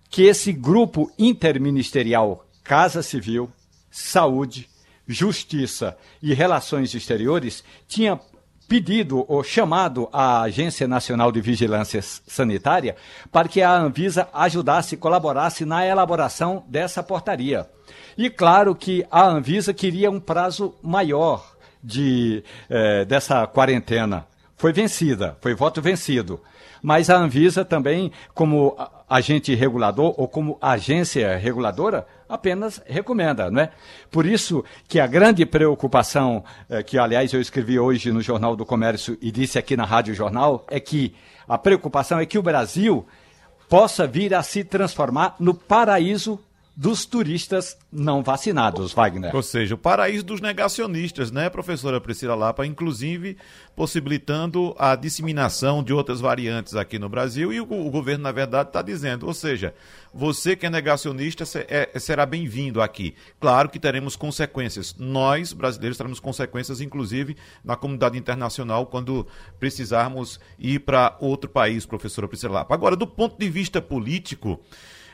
que 0.09 0.23
esse 0.23 0.53
grupo 0.53 1.11
interministerial 1.19 2.47
Casa 2.63 3.03
Civil, 3.03 3.51
Saúde, 3.91 4.69
Justiça 5.07 5.97
e 6.23 6.35
Relações 6.35 6.95
Exteriores 6.95 7.63
tinha 7.87 8.19
pedido 8.69 9.25
ou 9.29 9.45
chamado 9.45 10.09
a 10.13 10.43
Agência 10.43 10.89
Nacional 10.89 11.31
de 11.31 11.41
Vigilância 11.41 12.03
Sanitária 12.03 12.97
para 13.31 13.49
que 13.49 13.63
a 13.63 13.73
Anvisa 13.73 14.29
ajudasse, 14.33 14.97
colaborasse 14.97 15.65
na 15.65 15.87
elaboração 15.87 16.65
dessa 16.69 17.03
portaria. 17.03 17.69
E 18.19 18.29
claro 18.29 18.75
que 18.75 19.07
a 19.11 19.25
Anvisa 19.25 19.73
queria 19.73 20.11
um 20.11 20.19
prazo 20.19 20.75
maior 20.83 21.57
de, 21.83 22.43
eh, 22.69 23.05
dessa 23.05 23.47
quarentena. 23.47 24.27
Foi 24.57 24.73
vencida, 24.73 25.37
foi 25.41 25.55
voto 25.55 25.81
vencido. 25.81 26.41
Mas 26.83 27.11
a 27.11 27.17
Anvisa 27.17 27.65
também, 27.65 28.11
como 28.35 28.77
agente 29.09 29.55
regulador 29.55 30.15
ou 30.17 30.27
como 30.27 30.59
agência 30.61 31.37
reguladora, 31.37 32.07
apenas 32.29 32.83
recomenda, 32.87 33.51
não 33.51 33.61
é? 33.61 33.71
Por 34.11 34.27
isso 34.27 34.65
que 34.89 34.99
a 35.01 35.07
grande 35.07 35.45
preocupação, 35.47 36.45
eh, 36.69 36.83
que 36.83 36.99
aliás 36.99 37.33
eu 37.33 37.41
escrevi 37.41 37.79
hoje 37.79 38.13
no 38.13 38.21
Jornal 38.21 38.57
do 38.57 38.67
Comércio 38.67 39.17
e 39.21 39.31
disse 39.31 39.59
aqui 39.59 39.77
na 39.77 39.85
Rádio 39.85 40.15
Jornal, 40.15 40.65
é 40.69 40.81
que 40.81 41.15
a 41.49 41.57
preocupação 41.57 42.19
é 42.19 42.27
que 42.27 42.39
o 42.39 42.43
Brasil 42.43 43.07
possa 43.69 44.07
vir 44.07 44.35
a 44.35 44.43
se 44.43 44.65
transformar 44.65 45.37
no 45.39 45.55
paraíso 45.55 46.39
dos 46.77 47.07
turistas 47.07 47.79
não 47.91 48.23
vacinados, 48.23 48.93
Wagner. 48.93 49.35
Ou 49.35 49.43
seja, 49.43 49.75
o 49.75 49.79
paraíso 49.79 50.23
dos 50.23 50.43
negacionistas, 50.43 51.31
né, 51.31 51.49
professora 51.49 51.99
Priscila 51.99 52.35
Lapa, 52.35 52.67
inclusive 52.67 53.39
possibilitando 53.75 54.77
a 54.79 54.95
disseminação 54.95 55.83
de 55.83 55.95
outras 55.95 56.21
variantes 56.21 56.75
aqui 56.75 56.99
no 56.99 57.09
Brasil 57.09 57.51
e 57.51 57.61
o, 57.61 57.65
o 57.65 57.91
governo, 57.91 58.25
na 58.25 58.33
verdade, 58.33 58.69
está 58.69 58.83
dizendo, 58.83 59.27
ou 59.27 59.33
seja, 59.33 59.75
você 60.13 60.55
que 60.55 60.67
é 60.67 60.71
negacionista 60.71 61.45
é, 61.67 61.99
será 61.99 62.27
bem-vindo 62.27 62.83
aqui. 62.83 63.15
Claro 63.41 63.71
que 63.71 63.79
teremos 63.79 64.15
consequências. 64.15 64.95
Nós, 64.99 65.55
brasileiros, 65.55 65.97
teremos 65.97 66.21
consequências, 66.21 66.83
inclusive, 66.83 67.39
na 67.65 67.75
comunidade 67.75 68.19
internacional, 68.19 68.85
quando 68.85 69.27
precisarmos 69.59 70.39
ir 70.59 70.81
para 70.81 71.17
outro 71.21 71.49
país, 71.49 71.87
professora 71.87 72.29
Priscila 72.29 72.55
Lapa. 72.55 72.75
Agora, 72.75 72.97
do 72.97 73.07
ponto 73.07 73.39
de 73.39 73.49
vista 73.49 73.81
político, 73.81 74.61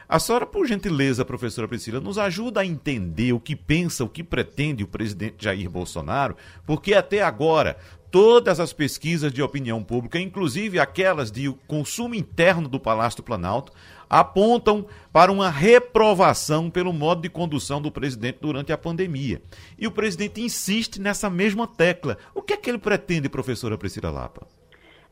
a 0.08 0.18
senhora, 0.18 0.46
por 0.46 0.66
gentileza, 0.66 1.24
professora 1.24 1.68
Priscila, 1.68 2.00
nos 2.00 2.18
ajuda 2.18 2.60
a 2.60 2.66
entender 2.66 3.32
o 3.32 3.40
que 3.40 3.56
pensa, 3.56 4.04
o 4.04 4.08
que 4.08 4.22
pretende 4.22 4.84
o 4.84 4.88
presidente 4.88 5.44
Jair 5.44 5.70
Bolsonaro, 5.70 6.36
porque 6.66 6.94
até 6.94 7.22
agora 7.22 7.76
todas 8.10 8.60
as 8.60 8.74
pesquisas 8.74 9.32
de 9.32 9.42
opinião 9.42 9.82
pública, 9.82 10.20
inclusive 10.20 10.78
aquelas 10.78 11.32
de 11.32 11.50
consumo 11.66 12.14
interno 12.14 12.68
do 12.68 12.78
Palácio 12.78 13.16
do 13.16 13.22
Planalto, 13.22 13.72
apontam 14.08 14.84
para 15.10 15.32
uma 15.32 15.48
reprovação 15.48 16.68
pelo 16.68 16.92
modo 16.92 17.22
de 17.22 17.30
condução 17.30 17.80
do 17.80 17.90
presidente 17.90 18.38
durante 18.42 18.70
a 18.70 18.76
pandemia. 18.76 19.40
E 19.78 19.86
o 19.86 19.90
presidente 19.90 20.42
insiste 20.42 21.00
nessa 21.00 21.30
mesma 21.30 21.66
tecla. 21.66 22.18
O 22.34 22.42
que 22.42 22.52
é 22.52 22.56
que 22.58 22.68
ele 22.68 22.76
pretende, 22.76 23.30
professora 23.30 23.78
Priscila 23.78 24.10
Lapa? 24.10 24.46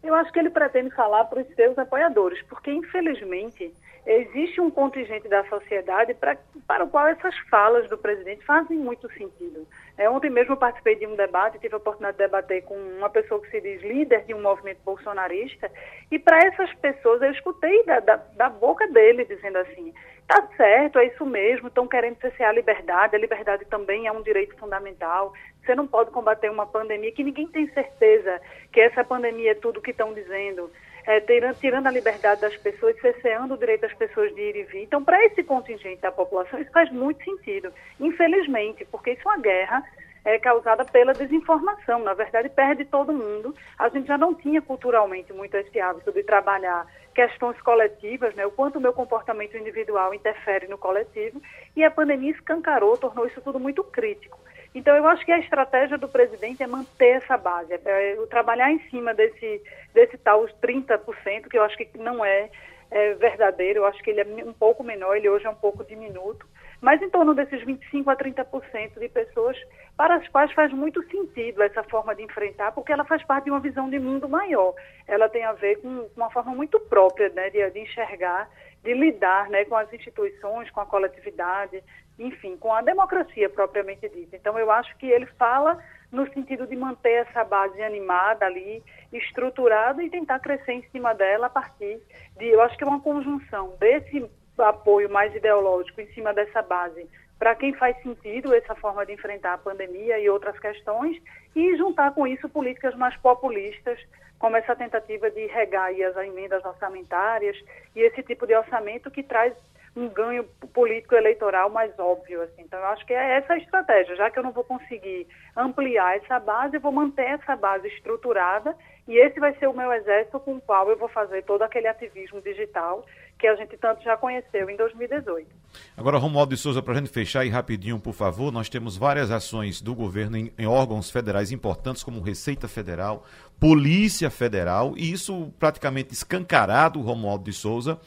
Eu 0.03 0.15
acho 0.15 0.31
que 0.31 0.39
ele 0.39 0.51
pretende 0.51 0.91
falar 0.95 1.25
para 1.25 1.41
os 1.41 1.55
seus 1.55 1.79
apoiadores, 1.79 2.43
porque 2.49 2.71
infelizmente 2.71 3.73
existe 4.07 4.61
um 4.61 4.71
contingente 4.71 5.29
da 5.29 5.45
sociedade 5.45 6.15
pra, 6.15 6.37
para 6.67 6.85
o 6.85 6.89
qual 6.89 7.07
essas 7.07 7.37
falas 7.51 7.89
do 7.89 7.99
presidente 7.99 8.45
fazem 8.45 8.77
muito 8.77 9.11
sentido. 9.13 9.67
É, 9.99 10.09
ontem 10.09 10.31
mesmo 10.31 10.55
eu 10.55 10.57
participei 10.57 10.97
de 10.97 11.07
um 11.07 11.15
debate, 11.17 11.59
tive 11.59 11.75
a 11.75 11.79
oportunidade 11.79 12.17
de 12.17 12.25
debater 12.25 12.63
com 12.63 12.75
uma 12.75 13.11
pessoa 13.11 13.41
que 13.41 13.51
se 13.51 13.61
diz 13.61 13.83
líder 13.83 14.25
de 14.25 14.35
um 14.35 14.41
movimento 14.41 14.81
bolsonarista, 14.85 15.71
e 16.11 16.19
para 16.19 16.39
essas 16.39 16.73
pessoas 16.77 17.21
eu 17.23 17.31
escutei 17.33 17.85
da, 17.85 18.01
da, 18.01 18.17
da 18.17 18.49
boca 18.49 18.87
dele 18.89 19.25
dizendo 19.25 19.59
assim: 19.59 19.93
tá 20.27 20.49
certo, 20.57 20.99
é 20.99 21.07
isso 21.07 21.27
mesmo, 21.27 21.69
estão 21.69 21.87
querendo 21.87 22.19
cercear 22.21 22.51
a 22.51 22.55
liberdade, 22.55 23.17
a 23.17 23.19
liberdade 23.19 23.65
também 23.67 24.07
é 24.07 24.13
um 24.13 24.23
direito 24.23 24.57
fundamental. 24.57 25.33
Você 25.65 25.75
não 25.75 25.87
pode 25.87 26.11
combater 26.11 26.51
uma 26.51 26.67
pandemia 26.67 27.13
que 27.13 27.23
ninguém 27.23 27.49
tem 27.49 27.69
certeza 27.73 28.41
que 28.73 28.81
essa 28.81 29.05
pandemia 29.05 29.53
é 29.53 29.55
tudo 29.55 29.79
o 29.79 29.83
que 29.83 29.91
estão 29.91 30.15
dizendo 30.15 30.71
é, 31.07 31.21
tirando, 31.55 31.87
a 31.87 31.91
liberdade 31.91 32.41
das 32.41 32.57
pessoas, 32.57 32.99
cerceando 33.01 33.55
o 33.55 33.59
direito 33.59 33.83
das 33.83 33.95
pessoas 33.95 34.35
de 34.35 34.41
ir 34.41 34.57
e 34.57 34.63
vir. 34.65 34.83
Então, 34.83 35.03
para 35.03 35.25
esse 35.27 35.43
contingente 35.43 36.01
da 36.01 36.13
população, 36.13 36.61
isso 36.61 36.71
faz 36.73 36.91
muito 36.91 37.23
sentido, 37.25 37.73
infelizmente, 37.99 38.85
porque 38.91 39.13
isso 39.13 39.29
é 39.29 39.33
uma 39.33 39.41
guerra 39.41 39.85
é, 40.25 40.39
causada 40.39 40.85
pela 40.85 41.13
desinformação. 41.13 42.01
Na 42.01 42.15
verdade, 42.15 42.49
perde 42.49 42.85
todo 42.85 43.13
mundo. 43.13 43.55
A 43.79 43.89
gente 43.89 44.07
já 44.07 44.19
não 44.19 44.35
tinha 44.35 44.61
culturalmente 44.61 45.33
muito 45.33 45.57
esse 45.57 45.81
hábito 45.81 46.13
de 46.13 46.23
trabalhar 46.23 46.87
questões 47.15 47.61
coletivas, 47.63 48.35
né, 48.35 48.47
o 48.47 48.51
quanto 48.51 48.77
o 48.77 48.81
meu 48.81 48.93
comportamento 48.93 49.57
individual 49.57 50.15
interfere 50.15 50.69
no 50.69 50.79
coletivo, 50.79 51.43
e 51.75 51.83
a 51.83 51.91
pandemia 51.91 52.31
escancarou, 52.31 52.97
tornou 52.97 53.27
isso 53.27 53.41
tudo 53.41 53.59
muito 53.59 53.83
crítico. 53.83 54.39
Então, 54.75 54.97
eu 54.97 55.07
acho 55.09 55.25
que 55.25 55.33
a 55.33 55.39
estratégia 55.39 55.99
do 55.99 56.09
presidente 56.09 56.63
é 56.63 56.67
manter 56.67 57.17
essa 57.17 57.37
base, 57.37 57.73
é, 57.73 57.81
é 57.85 58.17
trabalhar 58.27 58.71
em 58.71 58.79
cima 58.89 59.13
desse, 59.13 59.63
desse 59.93 60.17
tal 60.19 60.47
30%, 60.47 61.49
que 61.49 61.59
eu 61.59 61.63
acho 61.65 61.77
que 61.77 61.99
não 61.99 62.25
é, 62.25 62.49
é, 62.91 63.15
verdadeiro, 63.15 63.81
eu 63.81 63.87
acho 63.87 64.03
que 64.03 64.11
ele 64.11 64.21
é 64.21 64.45
um 64.45 64.53
pouco 64.53 64.85
menor, 64.85 65.17
ele 65.17 65.29
hoje 65.29 65.47
é 65.47 65.51
um 65.51 65.55
pouco 65.55 65.85
diminuto, 65.85 66.47
mas 66.81 67.03
em 67.03 67.11
torno 67.11 67.35
desses 67.35 67.63
25% 67.65 68.07
a 68.07 68.17
30% 68.17 68.99
de 68.99 69.09
pessoas 69.09 69.57
para 69.97 70.17
as 70.17 70.27
quais 70.29 70.51
faz 70.53 70.73
muito 70.73 71.03
sentido 71.11 71.63
essa 71.63 71.83
forma 71.85 72.15
de 72.15 72.23
enfrentar, 72.23 72.73
porque 72.73 72.93
ela 72.93 73.05
faz 73.05 73.23
parte 73.25 73.45
de 73.45 73.51
uma 73.51 73.61
visão 73.61 73.91
de 73.91 73.99
mundo 73.99 74.29
maior. 74.29 74.75
Ela 75.07 75.29
tem 75.29 75.45
a 75.45 75.53
ver 75.53 75.77
com 75.83 76.09
uma 76.17 76.31
forma 76.31 76.55
muito 76.55 76.81
própria 76.81 77.29
né, 77.31 77.51
de, 77.51 77.71
de 77.71 77.81
enxergar, 77.81 78.49
de 78.83 78.95
lidar 78.95 79.51
né, 79.51 79.65
com 79.67 79.77
as 79.77 79.93
instituições, 79.93 80.71
com 80.71 80.81
a 80.81 80.87
coletividade, 80.87 81.83
enfim, 82.21 82.57
com 82.59 82.73
a 82.73 82.83
democracia 82.83 83.49
propriamente 83.49 84.07
dita. 84.11 84.37
Então, 84.37 84.59
eu 84.59 84.71
acho 84.71 84.95
que 84.99 85.07
ele 85.07 85.25
fala 85.27 85.83
no 86.13 86.31
sentido 86.33 86.67
de 86.67 86.77
manter 86.77 87.27
essa 87.27 87.43
base 87.45 87.83
animada 87.83 88.45
ali, 88.45 88.83
estruturada 89.11 90.03
e 90.03 90.11
tentar 90.11 90.39
crescer 90.41 90.73
em 90.73 90.83
cima 90.91 91.15
dela 91.15 91.47
a 91.47 91.51
partir 91.51 91.99
de, 92.37 92.47
eu 92.47 92.61
acho 92.61 92.77
que 92.77 92.85
é 92.85 92.87
uma 92.87 93.01
conjunção 93.01 93.75
desse 93.79 94.29
apoio 94.59 95.09
mais 95.09 95.35
ideológico 95.35 96.01
em 96.01 96.07
cima 96.09 96.35
dessa 96.35 96.61
base, 96.61 97.09
para 97.39 97.55
quem 97.55 97.73
faz 97.73 97.97
sentido 98.03 98.55
essa 98.55 98.75
forma 98.75 99.07
de 99.07 99.15
enfrentar 99.15 99.55
a 99.55 99.59
pandemia 99.59 100.19
e 100.19 100.29
outras 100.29 100.59
questões, 100.59 101.17
e 101.57 101.75
juntar 101.79 102.13
com 102.13 102.27
isso 102.27 102.49
políticas 102.51 102.95
mais 102.97 103.17
populistas, 103.17 103.99
como 104.39 104.57
essa 104.57 104.77
tentativa 104.77 105.31
de 105.31 105.47
regar 105.47 105.91
as 105.91 106.17
emendas 106.19 106.63
orçamentárias 106.65 107.57
e 107.95 108.01
esse 108.01 108.23
tipo 108.23 108.47
de 108.47 108.55
orçamento 108.55 109.11
que 109.11 109.23
traz 109.23 109.55
um 109.97 110.09
ganho 110.09 110.45
político 110.73 111.15
eleitoral 111.15 111.69
mais 111.71 111.97
óbvio. 111.99 112.43
Assim. 112.43 112.63
Então, 112.63 112.79
eu 112.79 112.87
acho 112.87 113.05
que 113.07 113.13
é 113.13 113.37
essa 113.37 113.55
a 113.55 113.59
estratégia. 113.59 114.17
Já 114.17 114.31
que 114.31 114.39
eu 114.39 114.43
não 114.43 114.53
vou 114.53 114.65
conseguir 114.65 115.27
ampliar 115.57 116.17
essa 116.17 116.39
base, 116.39 116.77
eu 116.77 116.81
vou 116.81 116.93
manter 116.93 117.27
essa 117.27 117.57
base 117.57 117.89
estruturada 117.89 118.77
e 119.09 119.17
esse 119.19 119.41
vai 119.41 119.55
ser 119.57 119.67
o 119.67 119.77
meu 119.77 119.93
exército 119.93 120.39
com 120.41 120.57
o 120.57 120.61
qual 120.61 120.89
eu 120.89 120.97
vou 120.97 121.09
fazer 121.09 121.43
todo 121.43 121.63
aquele 121.63 121.89
ativismo 121.89 122.41
digital 122.41 123.05
que 123.41 123.47
a 123.47 123.57
gente 123.57 123.77
tanto 123.79 124.03
já 124.05 124.17
conheceu 124.17 124.69
em 124.69 124.77
2018. 124.77 125.49
Agora, 125.97 126.19
Romualdo 126.19 126.55
de 126.55 126.61
Souza, 126.61 126.83
para 126.83 126.93
a 126.93 126.97
gente 126.99 127.09
fechar 127.09 127.41
aí 127.41 127.49
rapidinho, 127.49 127.99
por 127.99 128.13
favor, 128.13 128.53
nós 128.53 128.69
temos 128.69 128.97
várias 128.97 129.31
ações 129.31 129.81
do 129.81 129.95
governo 129.95 130.37
em, 130.37 130.53
em, 130.59 130.67
órgãos 130.67 131.11
federais 131.11 131.51
importantes, 131.51 132.03
como 132.03 132.21
Receita 132.21 132.69
Federal, 132.69 133.25
Polícia 133.59 134.31
Federal, 134.31 134.93
e 134.97 135.11
isso 135.11 135.53
praticamente 135.59 136.13
escancarado, 136.13 137.01
Romualdo 137.01 137.45
de 137.45 137.53
Souza, 137.53 137.99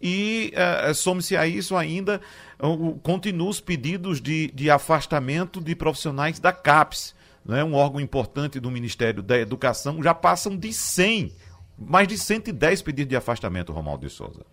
e 0.00 0.52
uh, 0.54 0.94
some-se 0.94 1.36
a 1.36 1.46
isso 1.46 1.74
ainda, 1.74 2.20
uh, 2.60 2.98
continuam 3.02 3.48
os 3.48 3.60
pedidos 3.60 4.20
de, 4.20 4.50
de 4.52 4.70
afastamento 4.70 5.60
de 5.60 5.74
profissionais 5.74 6.38
da 6.38 6.52
CAPES, 6.52 7.14
né, 7.44 7.64
um 7.64 7.74
órgão 7.74 8.00
importante 8.00 8.60
do 8.60 8.70
Ministério 8.70 9.22
da 9.22 9.38
Educação, 9.38 10.02
já 10.02 10.12
passam 10.12 10.56
de 10.56 10.72
100, 10.72 11.32
mais 11.78 12.06
de 12.06 12.18
110 12.18 12.82
pedidos 12.82 13.08
de 13.08 13.16
afastamento, 13.16 13.72
Romualdo 13.72 14.06
de 14.06 14.12
Souza. 14.12 14.44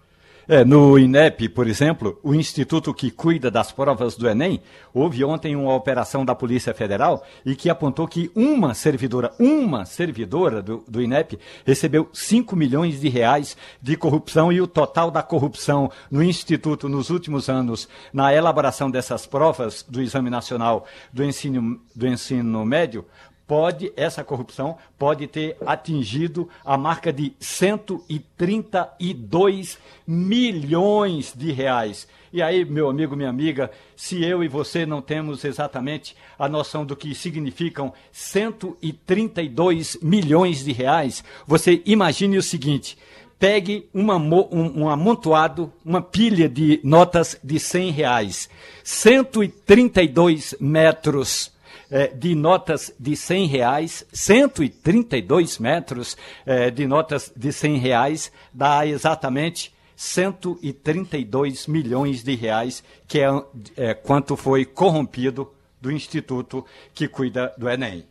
É, 0.51 0.65
no 0.65 0.97
INEP, 0.97 1.47
por 1.49 1.67
exemplo, 1.67 2.19
o 2.23 2.33
instituto 2.33 2.91
que 2.91 3.11
cuida 3.11 3.51
das 3.51 3.71
provas 3.71 4.15
do 4.15 4.27
Enem, 4.27 4.59
houve 4.91 5.23
ontem 5.23 5.55
uma 5.55 5.75
operação 5.75 6.25
da 6.25 6.33
Polícia 6.33 6.73
Federal 6.73 7.23
e 7.45 7.55
que 7.55 7.69
apontou 7.69 8.07
que 8.07 8.31
uma 8.33 8.73
servidora, 8.73 9.31
uma 9.37 9.85
servidora 9.85 10.59
do, 10.59 10.83
do 10.87 11.03
INEP 11.03 11.37
recebeu 11.63 12.09
5 12.11 12.55
milhões 12.55 12.99
de 12.99 13.09
reais 13.09 13.55
de 13.79 13.95
corrupção 13.95 14.51
e 14.51 14.59
o 14.59 14.65
total 14.65 15.11
da 15.11 15.21
corrupção 15.21 15.91
no 16.09 16.23
instituto 16.23 16.89
nos 16.89 17.11
últimos 17.11 17.47
anos 17.47 17.87
na 18.11 18.33
elaboração 18.33 18.89
dessas 18.89 19.27
provas 19.27 19.85
do 19.87 20.01
Exame 20.01 20.31
Nacional 20.31 20.87
do 21.13 21.23
Ensino, 21.23 21.79
do 21.95 22.07
ensino 22.07 22.65
Médio 22.65 23.05
pode, 23.49 23.91
essa 23.97 24.23
corrupção 24.23 24.77
pode 24.95 25.25
ter 25.25 25.57
atingido 25.65 26.47
a 26.63 26.77
marca 26.77 27.11
de 27.11 27.33
132 27.39 29.79
milhões 30.05 31.33
de 31.35 31.51
reais. 31.51 32.07
E 32.31 32.43
aí, 32.43 32.63
meu 32.63 32.87
amigo, 32.87 33.15
minha 33.15 33.31
amiga, 33.31 33.71
se 33.95 34.23
eu 34.23 34.43
e 34.43 34.47
você 34.47 34.85
não 34.85 35.01
temos 35.01 35.43
exatamente 35.43 36.15
a 36.37 36.47
noção 36.47 36.85
do 36.85 36.95
que 36.95 37.15
significam 37.15 37.91
132 38.11 39.97
milhões 39.99 40.63
de 40.63 40.71
reais, 40.71 41.23
você 41.47 41.81
imagine 41.87 42.37
o 42.37 42.43
seguinte: 42.43 42.99
pegue 43.39 43.89
uma, 43.91 44.15
um, 44.15 44.83
um, 44.83 44.89
amontoado, 44.89 45.73
uma 45.83 46.03
pilha 46.03 46.47
de 46.47 46.79
notas 46.83 47.35
de 47.43 47.59
100 47.59 47.89
reais, 47.89 48.47
132 48.83 50.53
metros 50.59 51.51
é, 51.91 52.07
de 52.07 52.35
notas 52.35 52.93
de 52.99 53.15
100 53.15 53.47
reais, 53.47 54.05
132 54.11 55.59
metros 55.59 56.17
é, 56.45 56.69
de 56.69 56.85
notas 56.85 57.31
de 57.35 57.51
100 57.51 57.77
reais, 57.77 58.31
dá 58.53 58.85
exatamente 58.85 59.73
132 59.95 61.67
milhões 61.67 62.23
de 62.23 62.35
reais, 62.35 62.83
que 63.07 63.19
é, 63.19 63.27
é 63.75 63.93
quanto 63.93 64.37
foi 64.37 64.65
corrompido 64.65 65.51
do 65.81 65.91
instituto 65.91 66.65
que 66.93 67.07
cuida 67.07 67.53
do 67.57 67.69
Enem. 67.69 68.05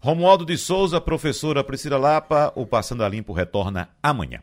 Romualdo 0.00 0.44
de 0.44 0.56
Souza, 0.58 1.00
professora 1.00 1.64
Priscila 1.64 1.98
Lapa, 1.98 2.52
o 2.54 2.66
Passando 2.66 3.02
a 3.02 3.08
Limpo 3.08 3.32
retorna 3.32 3.88
amanhã. 4.02 4.42